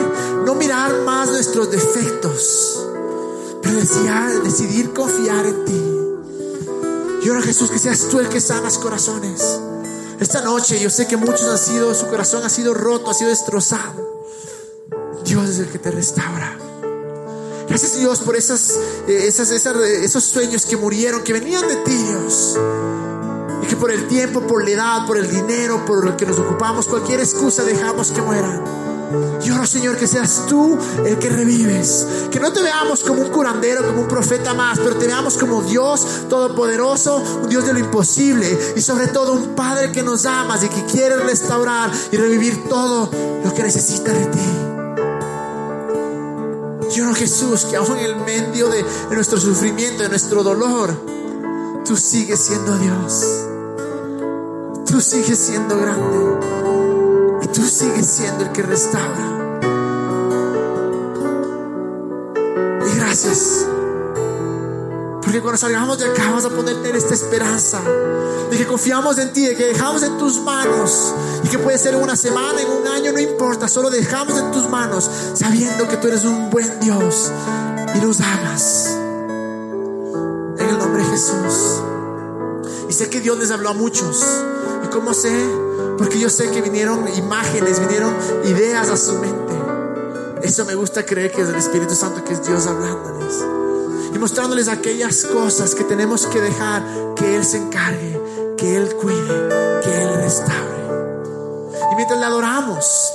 no 0.47 0.55
mirar 0.55 1.03
más 1.05 1.29
nuestros 1.29 1.71
defectos, 1.71 2.83
pero 3.61 3.77
decidir, 3.77 4.43
decidir 4.43 4.95
confiar 4.95 5.45
en 5.45 5.65
ti. 5.67 5.85
Y 7.23 7.29
ahora 7.29 7.43
Jesús, 7.43 7.71
que 7.71 7.79
seas 7.79 8.09
tú 8.09 8.21
el 8.21 8.29
que 8.31 8.41
sanas 8.41 8.79
corazones. 8.79 9.61
Esta 10.19 10.41
noche 10.41 10.81
yo 10.81 10.89
sé 10.89 11.07
que 11.07 11.19
muchos 11.19 11.43
han 11.43 11.59
sido, 11.59 11.95
su 11.95 12.07
corazón 12.07 12.43
ha 12.43 12.49
sido 12.49 12.73
roto, 12.73 13.11
ha 13.11 13.15
sido 13.15 13.29
destrozado. 13.29 14.25
Dios 15.25 15.51
es 15.51 15.59
el 15.59 15.69
que 15.69 15.79
te 15.79 15.91
restaura. 15.91 16.70
Gracias 17.71 17.97
Dios 18.01 18.19
por 18.19 18.35
esas, 18.35 18.81
eh, 19.07 19.29
esas, 19.29 19.53
esos 19.53 20.25
sueños 20.25 20.67
que 20.67 20.77
murieron, 20.77 21.23
que 21.23 21.33
venían 21.33 21.69
de 21.69 21.77
ti, 21.77 21.95
Dios. 21.95 22.59
Y 23.63 23.67
que 23.69 23.77
por 23.77 23.93
el 23.93 24.09
tiempo, 24.09 24.45
por 24.45 24.65
la 24.65 24.71
edad, 24.71 25.07
por 25.07 25.17
el 25.17 25.31
dinero, 25.31 25.85
por 25.85 26.05
lo 26.05 26.17
que 26.17 26.27
nos 26.27 26.37
ocupamos, 26.37 26.89
cualquier 26.89 27.21
excusa 27.21 27.63
dejamos 27.63 28.11
que 28.11 28.23
mueran. 28.23 28.65
Y 29.45 29.51
oro, 29.53 29.65
Señor, 29.67 29.97
que 29.97 30.09
seas 30.09 30.47
tú 30.49 30.77
el 31.07 31.17
que 31.21 31.29
revives. 31.29 32.09
Que 32.33 32.41
no 32.41 32.53
te 32.53 32.61
veamos 32.61 33.05
como 33.05 33.23
un 33.23 33.29
curandero, 33.29 33.87
como 33.87 34.03
un 34.03 34.09
profeta 34.09 34.53
más, 34.53 34.81
pero 34.81 34.97
te 34.97 35.07
veamos 35.07 35.37
como 35.37 35.63
Dios 35.63 36.05
todopoderoso, 36.29 37.23
un 37.43 37.49
Dios 37.49 37.67
de 37.67 37.73
lo 37.73 37.79
imposible 37.79 38.59
y 38.75 38.81
sobre 38.81 39.07
todo 39.07 39.33
un 39.33 39.55
Padre 39.55 39.93
que 39.93 40.03
nos 40.03 40.27
amas 40.27 40.65
y 40.65 40.69
que 40.69 40.85
quiere 40.87 41.15
restaurar 41.19 41.93
y 42.11 42.17
revivir 42.17 42.69
todo 42.69 43.09
lo 43.45 43.55
que 43.55 43.63
necesita 43.63 44.13
de 44.13 44.27
ti. 44.27 44.70
Oro, 46.99 47.15
Jesús, 47.15 47.65
que 47.67 47.77
aún 47.77 47.99
en 47.99 48.05
el 48.05 48.17
medio 48.17 48.69
de, 48.69 48.85
nuestro 49.13 49.39
sufrimiento, 49.39 50.03
de 50.03 50.09
nuestro 50.09 50.43
dolor, 50.43 50.95
tú 51.85 51.97
sigues 51.97 52.41
siendo 52.41 52.77
Dios. 52.79 53.25
Tú 54.87 55.01
sigues 55.01 55.39
siendo 55.39 55.77
grande 55.79 56.61
tú 57.53 57.63
sigues 57.63 58.07
siendo 58.07 58.45
el 58.45 58.53
que 58.53 58.63
restaura. 58.63 59.61
Y 62.87 62.97
gracias. 62.97 63.70
Porque 65.31 65.43
cuando 65.43 65.59
salgamos 65.59 65.97
de 65.97 66.07
acá 66.07 66.25
vamos 66.25 66.45
a 66.45 66.51
poder 66.51 66.83
tener 66.83 66.97
esta 66.97 67.15
esperanza 67.15 67.81
de 68.51 68.57
que 68.57 68.67
confiamos 68.67 69.17
en 69.17 69.33
ti, 69.33 69.47
de 69.47 69.55
que 69.55 69.67
dejamos 69.67 70.03
en 70.03 70.19
tus 70.19 70.41
manos 70.41 71.15
y 71.45 71.49
que 71.49 71.57
puede 71.57 71.79
ser 71.79 71.95
una 71.95 72.17
semana, 72.17 72.61
en 72.61 72.69
un 72.69 72.89
año, 72.89 73.13
no 73.13 73.21
importa, 73.21 73.69
solo 73.69 73.91
dejamos 73.91 74.37
en 74.37 74.51
tus 74.51 74.69
manos 74.69 75.09
sabiendo 75.35 75.87
que 75.87 75.99
tú 75.99 76.09
eres 76.09 76.25
un 76.25 76.51
buen 76.51 76.81
Dios 76.81 77.31
y 77.95 78.01
nos 78.01 78.21
amas. 78.21 78.87
En 80.59 80.69
el 80.69 80.77
nombre 80.77 81.05
de 81.05 81.11
Jesús. 81.11 81.81
Y 82.89 82.93
sé 82.93 83.09
que 83.09 83.21
Dios 83.21 83.39
les 83.39 83.53
habló 83.53 83.69
a 83.69 83.75
muchos. 83.75 84.27
¿Y 84.85 84.89
cómo 84.89 85.15
sé? 85.15 85.31
Porque 85.97 86.19
yo 86.19 86.29
sé 86.29 86.51
que 86.51 86.61
vinieron 86.61 87.07
imágenes, 87.17 87.79
vinieron 87.79 88.17
ideas 88.47 88.91
a 88.91 88.97
su 88.97 89.13
mente. 89.13 89.55
Eso 90.43 90.65
me 90.65 90.75
gusta 90.75 91.07
creer 91.07 91.31
que 91.31 91.43
es 91.43 91.49
el 91.49 91.55
Espíritu 91.55 91.95
Santo, 91.95 92.25
que 92.25 92.33
es 92.33 92.45
Dios 92.45 92.67
hablándoles. 92.67 93.61
Mostrándoles 94.21 94.69
aquellas 94.69 95.25
cosas 95.25 95.75
que 95.75 95.83
tenemos 95.83 96.27
que 96.27 96.43
dejar 96.43 96.83
que 97.17 97.37
Él 97.37 97.45
se 97.45 97.57
encargue, 97.57 98.21
que 98.59 98.77
Él 98.77 98.95
cuide, 98.95 99.81
que 99.83 100.03
Él 100.03 100.15
restaure. 100.17 100.85
Y 101.91 101.97
mientras 101.97 102.21
le 102.21 102.27
adoramos, 102.27 103.15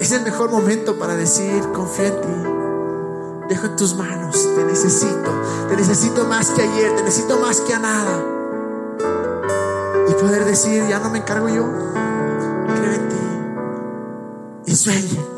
es 0.00 0.12
el 0.12 0.22
mejor 0.22 0.50
momento 0.50 0.98
para 0.98 1.14
decir, 1.14 1.62
confío 1.74 2.06
en 2.06 2.20
ti. 2.22 3.48
Dejo 3.50 3.66
en 3.66 3.76
tus 3.76 3.94
manos, 3.94 4.48
te 4.56 4.64
necesito, 4.64 5.30
te 5.68 5.76
necesito 5.76 6.24
más 6.24 6.50
que 6.52 6.62
ayer, 6.62 6.96
te 6.96 7.02
necesito 7.02 7.38
más 7.38 7.60
que 7.60 7.74
a 7.74 7.78
nada 7.78 8.18
y 10.08 10.14
poder 10.14 10.46
decir, 10.46 10.86
ya 10.88 10.98
no 11.00 11.10
me 11.10 11.18
encargo 11.18 11.48
yo, 11.50 11.66
creo 12.76 12.92
en 12.94 13.08
ti 13.08 14.72
y 14.72 14.74
sueñe. 14.74 15.31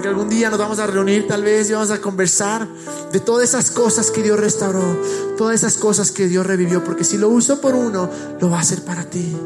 Porque 0.00 0.08
algún 0.08 0.30
día 0.30 0.48
nos 0.48 0.58
vamos 0.58 0.78
a 0.78 0.86
reunir 0.86 1.28
tal 1.28 1.42
vez 1.42 1.68
y 1.68 1.74
vamos 1.74 1.90
a 1.90 2.00
conversar 2.00 2.66
de 3.12 3.20
todas 3.20 3.50
esas 3.50 3.70
cosas 3.70 4.10
que 4.10 4.22
Dios 4.22 4.40
restauró, 4.40 4.98
todas 5.36 5.56
esas 5.56 5.76
cosas 5.76 6.10
que 6.10 6.26
Dios 6.26 6.46
revivió, 6.46 6.82
porque 6.82 7.04
si 7.04 7.18
lo 7.18 7.28
uso 7.28 7.60
por 7.60 7.74
uno, 7.74 8.08
lo 8.40 8.48
va 8.48 8.56
a 8.56 8.60
hacer 8.60 8.80
para 8.82 9.04
ti. 9.04 9.36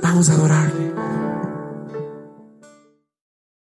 Vamos 0.00 0.28
a 0.28 0.34
adorarle. 0.34 1.09